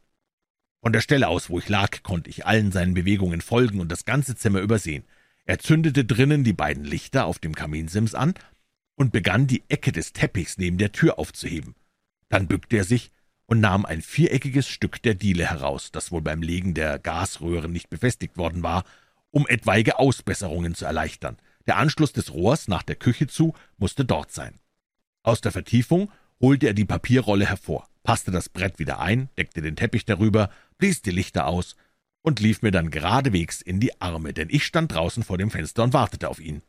Von 0.84 0.94
der 0.94 1.02
Stelle 1.02 1.30
aus, 1.30 1.50
wo 1.50 1.58
ich 1.58 1.68
lag, 1.68 2.04
konnte 2.04 2.30
ich 2.30 2.46
allen 2.46 2.72
seinen 2.72 2.94
Bewegungen 2.94 3.42
folgen 3.42 3.80
und 3.80 3.92
das 3.92 4.06
ganze 4.06 4.36
Zimmer 4.36 4.60
übersehen. 4.60 5.04
Er 5.48 5.60
zündete 5.60 6.04
drinnen 6.04 6.44
die 6.44 6.52
beiden 6.52 6.84
Lichter 6.84 7.26
auf 7.26 7.40
dem 7.40 7.56
Kaminsims 7.56 8.14
an 8.14 8.34
und 8.96 9.14
begann, 9.14 9.48
die 9.48 9.64
Ecke 9.70 9.94
des 9.94 10.12
Teppichs 10.12 10.58
neben 10.58 10.78
der 10.78 10.92
Tür 10.92 11.18
aufzuheben. 11.18 11.74
Dann 12.28 12.48
bückte 12.48 12.76
er 12.76 12.84
sich 12.84 13.12
und 13.46 13.62
nahm 13.62 13.86
ein 13.86 14.02
viereckiges 14.02 14.68
Stück 14.68 15.02
der 15.02 15.16
Diele 15.16 15.50
heraus, 15.50 15.90
das 15.94 16.12
wohl 16.12 16.22
beim 16.22 16.42
Legen 16.42 16.74
der 16.74 17.00
Gasröhren 17.00 17.72
nicht 17.72 17.90
befestigt 17.90 18.36
worden 18.36 18.62
war, 18.62 18.84
um 19.32 19.48
etwaige 19.48 20.00
Ausbesserungen 20.00 20.76
zu 20.76 20.84
erleichtern. 20.84 21.38
Der 21.66 21.78
Anschluss 21.78 22.12
des 22.12 22.34
Rohrs 22.34 22.68
nach 22.68 22.84
der 22.84 22.98
Küche 22.98 23.28
zu 23.28 23.54
musste 23.78 24.04
dort 24.04 24.34
sein. 24.34 24.60
Aus 25.24 25.40
der 25.40 25.54
Vertiefung 25.54 26.12
holte 26.42 26.68
er 26.68 26.74
die 26.74 26.84
Papierrolle 26.84 27.46
hervor, 27.46 27.88
passte 28.04 28.32
das 28.32 28.50
Brett 28.50 28.80
wieder 28.80 29.00
ein, 29.00 29.30
deckte 29.38 29.62
den 29.62 29.78
Teppich 29.78 30.04
darüber, 30.04 30.50
blies 30.78 31.02
die 31.02 31.12
Lichter 31.12 31.48
aus 31.48 31.78
und 32.28 32.42
lief 32.42 32.62
mir 32.62 32.72
dann 32.72 32.92
geradewegs 32.92 33.62
in 33.62 33.80
die 33.80 34.02
Arme, 34.02 34.34
denn 34.34 34.50
ich 34.52 34.66
stand 34.66 34.92
draußen 34.92 35.24
vor 35.24 35.38
dem 35.38 35.50
Fenster 35.50 35.82
und 35.84 35.94
wartete 35.94 36.28
auf 36.28 36.42
ihn. 36.42 36.62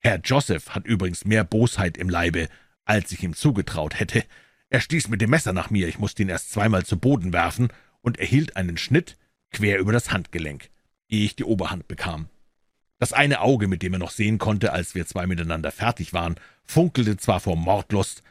Herr 0.00 0.20
Joseph 0.22 0.68
hat 0.68 0.86
übrigens 0.86 1.24
mehr 1.24 1.44
Bosheit 1.44 1.96
im 1.96 2.10
Leibe, 2.10 2.50
als 2.84 3.10
ich 3.12 3.22
ihm 3.22 3.32
zugetraut 3.32 3.98
hätte. 3.98 4.22
Er 4.68 4.82
stieß 4.82 5.08
mit 5.08 5.22
dem 5.22 5.30
Messer 5.30 5.54
nach 5.54 5.70
mir, 5.70 5.88
ich 5.88 5.98
musste 5.98 6.20
ihn 6.20 6.28
erst 6.28 6.50
zweimal 6.50 6.84
zu 6.84 6.98
Boden 6.98 7.32
werfen 7.32 7.68
und 8.02 8.18
erhielt 8.18 8.54
einen 8.56 8.76
Schnitt 8.76 9.16
quer 9.50 9.78
über 9.78 9.94
das 9.94 10.12
Handgelenk, 10.12 10.68
ehe 11.08 11.24
ich 11.24 11.34
die 11.34 11.44
Oberhand 11.44 11.88
bekam. 11.88 12.28
Das 12.98 13.14
eine 13.14 13.40
Auge, 13.40 13.66
mit 13.66 13.82
dem 13.82 13.94
er 13.94 13.98
noch 13.98 14.10
sehen 14.10 14.36
konnte, 14.36 14.74
als 14.74 14.94
wir 14.94 15.06
zwei 15.06 15.26
miteinander 15.26 15.72
fertig 15.72 16.12
waren, 16.12 16.34
funkelte 16.64 17.16
zwar 17.16 17.40
vor 17.40 17.56
Mordlust, 17.56 18.22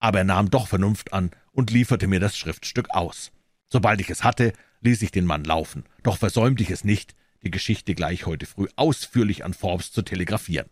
aber 0.00 0.18
er 0.18 0.24
nahm 0.24 0.50
doch 0.50 0.68
Vernunft 0.68 1.14
an 1.14 1.30
und 1.50 1.70
lieferte 1.70 2.08
mir 2.08 2.20
das 2.20 2.36
Schriftstück 2.36 2.90
aus. 2.90 3.32
Sobald 3.70 4.02
ich 4.02 4.10
es 4.10 4.22
hatte, 4.22 4.52
ließ 4.84 5.02
ich 5.02 5.10
den 5.10 5.26
Mann 5.26 5.44
laufen, 5.44 5.84
doch 6.02 6.18
versäumte 6.18 6.62
ich 6.62 6.70
es 6.70 6.84
nicht, 6.84 7.14
die 7.42 7.50
Geschichte 7.50 7.94
gleich 7.94 8.26
heute 8.26 8.46
früh 8.46 8.68
ausführlich 8.76 9.44
an 9.44 9.54
Forbes 9.54 9.92
zu 9.92 10.02
telegrafieren. 10.02 10.70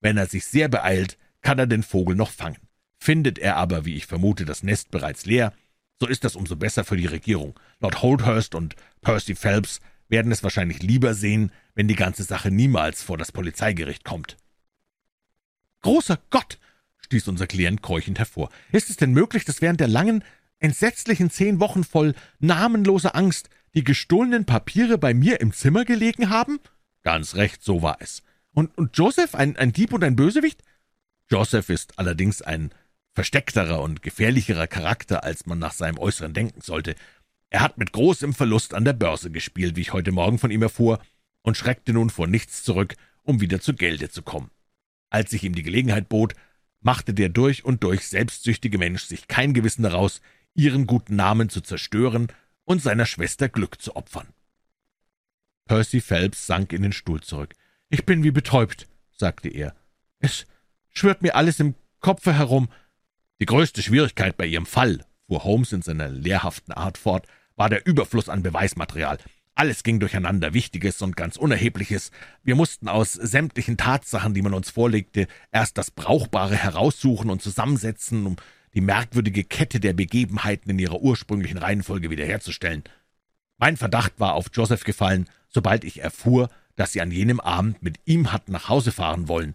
Wenn 0.00 0.16
er 0.16 0.26
sich 0.26 0.46
sehr 0.46 0.68
beeilt, 0.68 1.18
kann 1.42 1.58
er 1.58 1.66
den 1.66 1.82
Vogel 1.82 2.16
noch 2.16 2.30
fangen. 2.30 2.58
Findet 2.98 3.38
er 3.38 3.56
aber, 3.56 3.84
wie 3.84 3.94
ich 3.94 4.06
vermute, 4.06 4.44
das 4.44 4.62
Nest 4.62 4.90
bereits 4.90 5.26
leer, 5.26 5.52
so 5.98 6.06
ist 6.06 6.24
das 6.24 6.36
umso 6.36 6.56
besser 6.56 6.84
für 6.84 6.96
die 6.96 7.06
Regierung. 7.06 7.58
Lord 7.80 8.02
Holdhurst 8.02 8.54
und 8.54 8.74
Percy 9.02 9.34
Phelps 9.34 9.80
werden 10.08 10.32
es 10.32 10.42
wahrscheinlich 10.42 10.82
lieber 10.82 11.14
sehen, 11.14 11.52
wenn 11.74 11.88
die 11.88 11.96
ganze 11.96 12.24
Sache 12.24 12.50
niemals 12.50 13.02
vor 13.02 13.18
das 13.18 13.32
Polizeigericht 13.32 14.04
kommt. 14.04 14.36
»Großer 15.82 16.18
Gott!« 16.30 16.58
stieß 16.98 17.28
unser 17.28 17.46
Klient 17.46 17.82
keuchend 17.82 18.18
hervor. 18.18 18.50
»Ist 18.72 18.90
es 18.90 18.96
denn 18.96 19.12
möglich, 19.12 19.44
dass 19.44 19.62
während 19.62 19.80
der 19.80 19.88
langen, 19.88 20.24
entsetzlichen 20.60 21.30
zehn 21.30 21.58
Wochen 21.60 21.84
voll 21.84 22.14
namenloser 22.38 23.16
Angst 23.16 23.48
die 23.74 23.84
gestohlenen 23.84 24.46
Papiere 24.46 24.98
bei 24.98 25.14
mir 25.14 25.40
im 25.40 25.52
Zimmer 25.52 25.84
gelegen 25.84 26.30
haben?« 26.30 26.58
»Ganz 27.02 27.34
recht, 27.34 27.62
so 27.62 27.82
war 27.82 27.96
es.« 28.00 28.22
»Und, 28.52 28.76
und 28.76 28.96
Joseph, 28.96 29.34
ein, 29.34 29.56
ein 29.56 29.72
Dieb 29.72 29.92
und 29.92 30.04
ein 30.04 30.16
Bösewicht?« 30.16 30.62
»Joseph 31.28 31.68
ist 31.68 31.98
allerdings 31.98 32.42
ein 32.42 32.72
versteckterer 33.12 33.80
und 33.80 34.02
gefährlicherer 34.02 34.66
Charakter, 34.66 35.24
als 35.24 35.46
man 35.46 35.58
nach 35.58 35.72
seinem 35.72 35.98
Äußeren 35.98 36.32
denken 36.32 36.60
sollte. 36.60 36.94
Er 37.48 37.60
hat 37.60 37.78
mit 37.78 37.92
großem 37.92 38.34
Verlust 38.34 38.74
an 38.74 38.84
der 38.84 38.92
Börse 38.92 39.30
gespielt, 39.30 39.76
wie 39.76 39.80
ich 39.80 39.92
heute 39.92 40.12
Morgen 40.12 40.38
von 40.38 40.50
ihm 40.50 40.62
erfuhr, 40.62 41.00
und 41.42 41.56
schreckte 41.56 41.92
nun 41.92 42.10
vor 42.10 42.26
nichts 42.26 42.62
zurück, 42.62 42.94
um 43.22 43.40
wieder 43.40 43.60
zu 43.60 43.74
Gelde 43.74 44.10
zu 44.10 44.22
kommen. 44.22 44.50
Als 45.08 45.30
sich 45.30 45.42
ihm 45.42 45.54
die 45.54 45.62
Gelegenheit 45.62 46.08
bot, 46.08 46.34
machte 46.80 47.14
der 47.14 47.28
durch 47.28 47.64
und 47.64 47.82
durch 47.82 48.06
selbstsüchtige 48.06 48.78
Mensch 48.78 49.04
sich 49.04 49.28
kein 49.28 49.54
Gewissen 49.54 49.82
daraus, 49.82 50.20
ihren 50.60 50.86
guten 50.86 51.16
Namen 51.16 51.48
zu 51.48 51.60
zerstören 51.60 52.28
und 52.64 52.82
seiner 52.82 53.06
Schwester 53.06 53.48
Glück 53.48 53.80
zu 53.80 53.96
opfern. 53.96 54.28
Percy 55.66 56.00
Phelps 56.00 56.46
sank 56.46 56.72
in 56.72 56.82
den 56.82 56.92
Stuhl 56.92 57.22
zurück. 57.22 57.54
»Ich 57.88 58.04
bin 58.04 58.22
wie 58.22 58.30
betäubt«, 58.30 58.88
sagte 59.10 59.48
er. 59.48 59.74
»Es 60.18 60.46
schwirrt 60.90 61.22
mir 61.22 61.34
alles 61.34 61.60
im 61.60 61.74
Kopfe 62.00 62.34
herum.« 62.34 62.68
»Die 63.40 63.46
größte 63.46 63.82
Schwierigkeit 63.82 64.36
bei 64.36 64.46
Ihrem 64.46 64.66
Fall«, 64.66 65.04
fuhr 65.26 65.44
Holmes 65.44 65.72
in 65.72 65.82
seiner 65.82 66.08
lehrhaften 66.08 66.72
Art 66.72 66.98
fort, 66.98 67.26
»war 67.56 67.70
der 67.70 67.86
Überfluss 67.86 68.28
an 68.28 68.42
Beweismaterial. 68.42 69.18
Alles 69.54 69.82
ging 69.82 69.98
durcheinander, 69.98 70.54
Wichtiges 70.54 71.02
und 71.02 71.16
ganz 71.16 71.36
Unerhebliches. 71.36 72.10
Wir 72.42 72.54
mussten 72.54 72.88
aus 72.88 73.12
sämtlichen 73.14 73.76
Tatsachen, 73.76 74.34
die 74.34 74.42
man 74.42 74.54
uns 74.54 74.70
vorlegte, 74.70 75.26
erst 75.52 75.78
das 75.78 75.90
Brauchbare 75.90 76.56
heraussuchen 76.56 77.30
und 77.30 77.42
zusammensetzen, 77.42 78.26
um 78.26 78.36
die 78.74 78.80
merkwürdige 78.80 79.44
Kette 79.44 79.80
der 79.80 79.92
Begebenheiten 79.92 80.70
in 80.70 80.78
ihrer 80.78 81.00
ursprünglichen 81.00 81.58
Reihenfolge 81.58 82.10
wiederherzustellen. 82.10 82.84
Mein 83.58 83.76
Verdacht 83.76 84.18
war 84.18 84.34
auf 84.34 84.46
Joseph 84.52 84.84
gefallen, 84.84 85.28
sobald 85.48 85.84
ich 85.84 86.00
erfuhr, 86.00 86.48
dass 86.76 86.92
sie 86.92 87.00
an 87.00 87.10
jenem 87.10 87.40
Abend 87.40 87.82
mit 87.82 87.98
ihm 88.04 88.32
hatten 88.32 88.52
nach 88.52 88.68
Hause 88.68 88.92
fahren 88.92 89.28
wollen. 89.28 89.54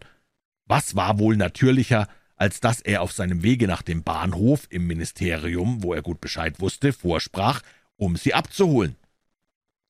Was 0.67 0.95
war 0.95 1.17
wohl 1.17 1.37
natürlicher, 1.37 2.07
als 2.35 2.59
dass 2.59 2.81
er 2.81 3.01
auf 3.01 3.13
seinem 3.13 3.43
Wege 3.43 3.67
nach 3.67 3.81
dem 3.81 4.03
Bahnhof 4.03 4.67
im 4.69 4.87
Ministerium, 4.87 5.83
wo 5.83 5.93
er 5.93 6.01
gut 6.01 6.19
Bescheid 6.21 6.59
wusste, 6.59 6.91
vorsprach, 6.91 7.61
um 7.95 8.17
sie 8.17 8.33
abzuholen. 8.33 8.95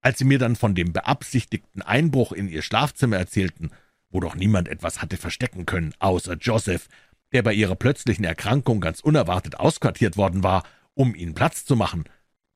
Als 0.01 0.19
sie 0.19 0.25
mir 0.25 0.37
dann 0.37 0.55
von 0.55 0.75
dem 0.75 0.93
beabsichtigten 0.93 1.81
Einbruch 1.81 2.31
in 2.31 2.47
ihr 2.47 2.61
Schlafzimmer 2.61 3.17
erzählten, 3.17 3.71
wo 4.09 4.19
doch 4.19 4.35
niemand 4.35 4.67
etwas 4.67 5.01
hatte 5.01 5.17
verstecken 5.17 5.65
können, 5.65 5.93
außer 5.99 6.35
Joseph, 6.35 6.87
der 7.33 7.41
bei 7.43 7.53
ihrer 7.53 7.75
plötzlichen 7.75 8.25
Erkrankung 8.25 8.81
ganz 8.81 8.99
unerwartet 8.99 9.59
ausquartiert 9.59 10.17
worden 10.17 10.43
war, 10.43 10.63
um 10.93 11.15
ihnen 11.15 11.35
Platz 11.35 11.65
zu 11.65 11.75
machen, 11.75 12.05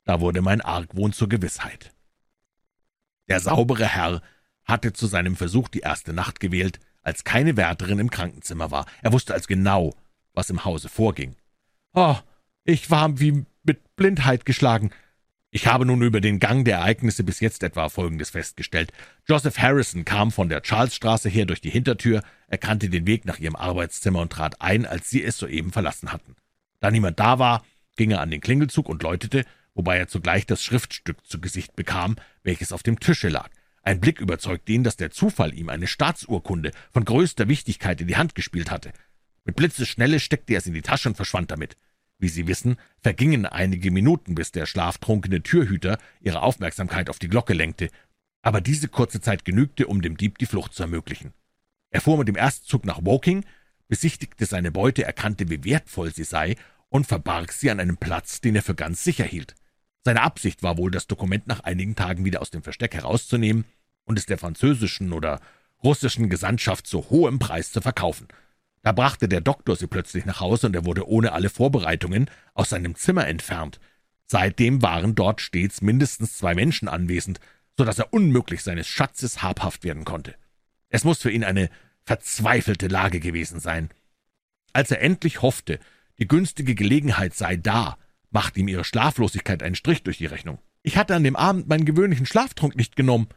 da 0.04 0.20
wurde 0.20 0.42
mein 0.42 0.60
Argwohn 0.60 1.12
zur 1.12 1.28
Gewissheit. 1.28 1.92
Der 3.28 3.40
saubere 3.40 3.86
Herr 3.86 4.22
hatte 4.64 4.92
zu 4.92 5.06
seinem 5.06 5.36
Versuch 5.36 5.68
die 5.68 5.80
erste 5.80 6.12
Nacht 6.12 6.40
gewählt, 6.40 6.80
als 7.02 7.24
keine 7.24 7.56
Wärterin 7.56 7.98
im 7.98 8.10
Krankenzimmer 8.10 8.70
war. 8.70 8.86
Er 9.02 9.12
wusste 9.12 9.34
als 9.34 9.46
genau, 9.46 9.94
was 10.32 10.50
im 10.50 10.64
Hause 10.64 10.88
vorging. 10.88 11.36
»Oh, 11.92 12.16
ich 12.64 12.90
war 12.90 13.18
wie 13.20 13.44
mit 13.62 13.96
Blindheit 13.96 14.44
geschlagen. 14.44 14.90
Ich 15.52 15.66
habe 15.66 15.84
nun 15.84 16.00
über 16.02 16.20
den 16.20 16.38
Gang 16.38 16.64
der 16.64 16.78
Ereignisse 16.78 17.24
bis 17.24 17.40
jetzt 17.40 17.64
etwa 17.64 17.88
Folgendes 17.88 18.30
festgestellt. 18.30 18.92
Joseph 19.28 19.58
Harrison 19.58 20.04
kam 20.04 20.30
von 20.30 20.48
der 20.48 20.62
Charlesstraße 20.64 21.28
her 21.28 21.44
durch 21.44 21.60
die 21.60 21.70
Hintertür, 21.70 22.22
erkannte 22.46 22.88
den 22.88 23.06
Weg 23.06 23.24
nach 23.24 23.40
ihrem 23.40 23.56
Arbeitszimmer 23.56 24.20
und 24.20 24.32
trat 24.32 24.60
ein, 24.60 24.86
als 24.86 25.10
sie 25.10 25.24
es 25.24 25.38
soeben 25.38 25.72
verlassen 25.72 26.12
hatten. 26.12 26.36
Da 26.78 26.92
niemand 26.92 27.18
da 27.18 27.40
war, 27.40 27.64
ging 27.96 28.12
er 28.12 28.20
an 28.20 28.30
den 28.30 28.40
Klingelzug 28.40 28.88
und 28.88 29.02
läutete, 29.02 29.44
wobei 29.74 29.98
er 29.98 30.06
zugleich 30.06 30.46
das 30.46 30.62
Schriftstück 30.62 31.26
zu 31.26 31.40
Gesicht 31.40 31.74
bekam, 31.74 32.14
welches 32.44 32.70
auf 32.70 32.84
dem 32.84 33.00
Tische 33.00 33.28
lag. 33.28 33.50
Ein 33.82 34.00
Blick 34.00 34.20
überzeugte 34.20 34.70
ihn, 34.70 34.84
dass 34.84 34.96
der 34.96 35.10
Zufall 35.10 35.52
ihm 35.52 35.68
eine 35.68 35.88
Staatsurkunde 35.88 36.70
von 36.92 37.04
größter 37.04 37.48
Wichtigkeit 37.48 38.00
in 38.00 38.06
die 38.06 38.16
Hand 38.16 38.36
gespielt 38.36 38.70
hatte. 38.70 38.92
Mit 39.44 39.56
Blitzesschnelle 39.56 40.20
steckte 40.20 40.52
er 40.52 40.58
es 40.58 40.66
in 40.66 40.74
die 40.74 40.82
Tasche 40.82 41.08
und 41.08 41.16
verschwand 41.16 41.50
damit. 41.50 41.76
Wie 42.20 42.28
Sie 42.28 42.46
wissen, 42.46 42.76
vergingen 43.00 43.46
einige 43.46 43.90
Minuten, 43.90 44.34
bis 44.34 44.52
der 44.52 44.66
schlaftrunkene 44.66 45.42
Türhüter 45.42 45.98
ihre 46.20 46.42
Aufmerksamkeit 46.42 47.08
auf 47.08 47.18
die 47.18 47.28
Glocke 47.28 47.54
lenkte, 47.54 47.88
aber 48.42 48.60
diese 48.60 48.88
kurze 48.88 49.22
Zeit 49.22 49.46
genügte, 49.46 49.86
um 49.86 50.02
dem 50.02 50.18
Dieb 50.18 50.36
die 50.36 50.46
Flucht 50.46 50.74
zu 50.74 50.82
ermöglichen. 50.82 51.32
Er 51.90 52.02
fuhr 52.02 52.18
mit 52.18 52.28
dem 52.28 52.36
Erstzug 52.36 52.84
nach 52.84 53.04
Woking, 53.04 53.44
besichtigte 53.88 54.44
seine 54.44 54.70
Beute, 54.70 55.02
erkannte, 55.02 55.48
wie 55.48 55.64
wertvoll 55.64 56.14
sie 56.14 56.24
sei 56.24 56.56
und 56.90 57.06
verbarg 57.06 57.52
sie 57.52 57.70
an 57.70 57.80
einem 57.80 57.96
Platz, 57.96 58.42
den 58.42 58.54
er 58.54 58.62
für 58.62 58.74
ganz 58.74 59.02
sicher 59.02 59.24
hielt. 59.24 59.54
Seine 60.04 60.22
Absicht 60.22 60.62
war 60.62 60.76
wohl, 60.76 60.90
das 60.90 61.06
Dokument 61.06 61.46
nach 61.46 61.60
einigen 61.60 61.96
Tagen 61.96 62.24
wieder 62.24 62.42
aus 62.42 62.50
dem 62.50 62.62
Versteck 62.62 62.94
herauszunehmen 62.94 63.64
und 64.04 64.18
es 64.18 64.26
der 64.26 64.38
französischen 64.38 65.12
oder 65.12 65.40
russischen 65.82 66.28
Gesandtschaft 66.28 66.86
zu 66.86 67.08
hohem 67.08 67.38
Preis 67.38 67.72
zu 67.72 67.80
verkaufen. 67.80 68.28
Da 68.82 68.92
brachte 68.92 69.28
der 69.28 69.40
Doktor 69.40 69.76
sie 69.76 69.86
plötzlich 69.86 70.24
nach 70.24 70.40
Hause 70.40 70.68
und 70.68 70.74
er 70.74 70.86
wurde 70.86 71.08
ohne 71.08 71.32
alle 71.32 71.50
Vorbereitungen 71.50 72.30
aus 72.54 72.70
seinem 72.70 72.94
Zimmer 72.94 73.26
entfernt. 73.26 73.78
Seitdem 74.26 74.80
waren 74.80 75.14
dort 75.14 75.40
stets 75.40 75.82
mindestens 75.82 76.38
zwei 76.38 76.54
Menschen 76.54 76.88
anwesend, 76.88 77.40
so 77.76 77.84
dass 77.84 77.98
er 77.98 78.12
unmöglich 78.12 78.62
seines 78.62 78.88
Schatzes 78.88 79.42
habhaft 79.42 79.84
werden 79.84 80.04
konnte. 80.04 80.34
Es 80.88 81.04
muss 81.04 81.20
für 81.20 81.30
ihn 81.30 81.44
eine 81.44 81.68
verzweifelte 82.04 82.88
Lage 82.88 83.20
gewesen 83.20 83.60
sein. 83.60 83.90
Als 84.72 84.90
er 84.90 85.02
endlich 85.02 85.42
hoffte, 85.42 85.78
die 86.18 86.28
günstige 86.28 86.74
Gelegenheit 86.74 87.34
sei 87.34 87.56
da, 87.56 87.98
machte 88.30 88.60
ihm 88.60 88.68
ihre 88.68 88.84
Schlaflosigkeit 88.84 89.62
einen 89.62 89.74
Strich 89.74 90.02
durch 90.02 90.18
die 90.18 90.26
Rechnung. 90.26 90.58
Ich 90.82 90.96
hatte 90.96 91.14
an 91.14 91.24
dem 91.24 91.36
Abend 91.36 91.68
meinen 91.68 91.84
gewöhnlichen 91.84 92.26
Schlaftrunk 92.26 92.76
nicht 92.76 92.96
genommen. 92.96 93.28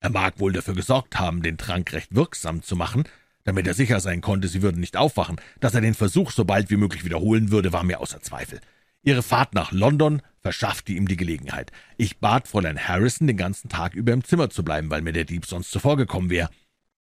Er 0.00 0.10
mag 0.10 0.38
wohl 0.38 0.52
dafür 0.52 0.74
gesorgt 0.74 1.18
haben, 1.18 1.42
den 1.42 1.58
Trank 1.58 1.92
recht 1.92 2.14
wirksam 2.14 2.62
zu 2.62 2.76
machen, 2.76 3.04
damit 3.48 3.66
er 3.66 3.72
sicher 3.72 3.98
sein 4.00 4.20
konnte, 4.20 4.46
sie 4.46 4.60
würden 4.60 4.78
nicht 4.78 4.98
aufwachen. 4.98 5.40
Dass 5.58 5.74
er 5.74 5.80
den 5.80 5.94
Versuch 5.94 6.32
so 6.32 6.44
bald 6.44 6.68
wie 6.68 6.76
möglich 6.76 7.06
wiederholen 7.06 7.50
würde, 7.50 7.72
war 7.72 7.82
mir 7.82 8.00
außer 8.00 8.20
Zweifel. 8.20 8.60
Ihre 9.02 9.22
Fahrt 9.22 9.54
nach 9.54 9.72
London 9.72 10.20
verschaffte 10.42 10.92
ihm 10.92 11.08
die 11.08 11.16
Gelegenheit. 11.16 11.72
Ich 11.96 12.18
bat 12.18 12.46
Fräulein 12.46 12.78
Harrison, 12.78 13.26
den 13.26 13.38
ganzen 13.38 13.70
Tag 13.70 13.94
über 13.94 14.12
im 14.12 14.22
Zimmer 14.22 14.50
zu 14.50 14.62
bleiben, 14.62 14.90
weil 14.90 15.00
mir 15.00 15.14
der 15.14 15.24
Dieb 15.24 15.46
sonst 15.46 15.70
zuvorgekommen 15.70 16.28
wäre. 16.28 16.50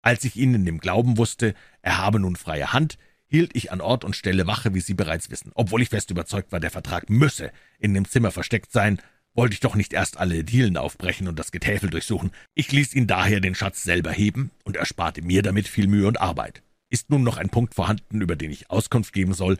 Als 0.03 0.25
ich 0.25 0.35
ihn 0.35 0.53
in 0.53 0.63
dem 0.63 0.77
Glauben 0.77 1.17
wusste, 1.17 1.55
er 1.81 1.97
habe 1.97 2.19
nun 2.19 2.35
freie 2.35 2.71
Hand, 2.71 2.99
hielt 3.25 3.55
ich 3.55 3.71
an 3.71 3.81
Ort 3.81 4.03
und 4.05 4.15
Stelle 4.15 4.45
Wache, 4.45 4.75
wie 4.75 4.79
Sie 4.79 4.93
bereits 4.93 5.31
wissen. 5.31 5.51
Obwohl 5.55 5.81
ich 5.81 5.89
fest 5.89 6.11
überzeugt 6.11 6.51
war, 6.51 6.59
der 6.59 6.69
Vertrag 6.69 7.09
müsse 7.09 7.51
in 7.79 7.95
dem 7.95 8.05
Zimmer 8.05 8.29
versteckt 8.29 8.71
sein, 8.71 8.99
wollte 9.37 9.53
ich 9.53 9.59
doch 9.59 9.75
nicht 9.75 9.93
erst 9.93 10.17
alle 10.17 10.43
Dielen 10.43 10.75
aufbrechen 10.77 11.27
und 11.27 11.37
das 11.37 11.51
Getäfel 11.51 11.91
durchsuchen. 11.91 12.31
Ich 12.55 12.71
ließ 12.71 12.95
ihn 12.95 13.05
daher 13.05 13.39
den 13.39 13.55
Schatz 13.55 13.83
selber 13.83 14.11
heben 14.11 14.49
und 14.65 14.75
ersparte 14.75 15.21
mir 15.21 15.43
damit 15.43 15.67
viel 15.67 15.87
Mühe 15.87 16.07
und 16.07 16.19
Arbeit. 16.19 16.63
Ist 16.89 17.11
nun 17.11 17.23
noch 17.23 17.37
ein 17.37 17.49
Punkt 17.49 17.75
vorhanden, 17.75 18.19
über 18.19 18.35
den 18.35 18.51
ich 18.51 18.71
Auskunft 18.71 19.13
geben 19.13 19.33
soll? 19.33 19.59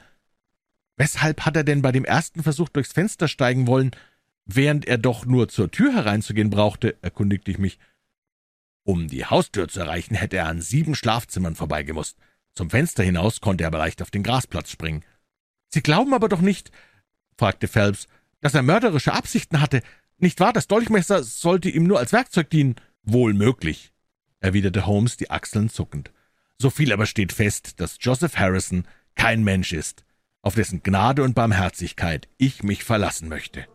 Weshalb 0.98 1.46
hat 1.46 1.56
er 1.56 1.64
denn 1.64 1.84
bei 1.84 1.92
dem 1.92 2.06
ersten 2.06 2.42
Versuch 2.42 2.70
durchs 2.70 2.92
Fenster 2.92 3.28
steigen 3.28 3.68
wollen, 3.68 3.92
während 4.46 4.88
er 4.88 4.98
doch 4.98 5.26
nur 5.26 5.48
zur 5.48 5.70
Tür 5.70 5.94
hereinzugehen 5.94 6.50
brauchte, 6.50 6.98
erkundigte 7.04 7.52
ich 7.52 7.60
mich. 7.60 7.78
Um 8.84 9.08
die 9.08 9.26
Haustür 9.26 9.68
zu 9.68 9.82
erreichen, 9.82 10.16
hätte 10.16 10.38
er 10.38 10.48
an 10.48 10.62
sieben 10.62 10.96
Schlafzimmern 10.96 11.56
vorbeigemusst. 11.56 12.18
Zum 12.56 12.72
Fenster 12.72 13.04
hinaus 13.04 13.42
konnte 13.42 13.66
er 13.66 13.68
aber 13.68 13.78
leicht 13.78 14.02
auf 14.02 14.10
den 14.10 14.24
Grasplatz 14.24 14.72
springen. 14.72 15.06
Sie 15.70 15.84
glauben 15.84 16.16
aber 16.16 16.30
doch 16.30 16.42
nicht, 16.42 16.72
fragte 17.38 17.68
Phelps, 17.68 18.08
dass 18.42 18.54
er 18.54 18.64
mörderische 18.64 19.14
Absichten 19.14 19.62
hatte. 19.62 19.82
Nicht 20.18 20.40
wahr, 20.40 20.54
das 20.54 20.68
Dolchmesser 20.68 21.24
sollte 21.24 21.70
ihm 21.70 21.84
nur 21.84 22.00
als 22.00 22.12
Werkzeug 22.12 22.50
dienen? 22.50 22.76
Wohl 23.04 23.34
möglich, 23.34 23.94
erwiderte 24.40 24.86
Holmes 24.86 25.18
die 25.18 25.30
Achseln 25.30 25.70
zuckend. 25.70 26.12
So 26.58 26.70
viel 26.70 26.92
aber 26.92 27.06
steht 27.06 27.32
fest, 27.32 27.80
dass 27.80 27.98
Joseph 28.00 28.38
Harrison 28.38 28.86
kein 29.16 29.44
Mensch 29.44 29.74
ist, 29.74 30.04
auf 30.42 30.56
dessen 30.56 30.82
Gnade 30.82 31.24
und 31.24 31.36
Barmherzigkeit 31.36 32.28
ich 32.38 32.64
mich 32.64 32.84
verlassen 32.84 33.30
möchte. 33.30 33.68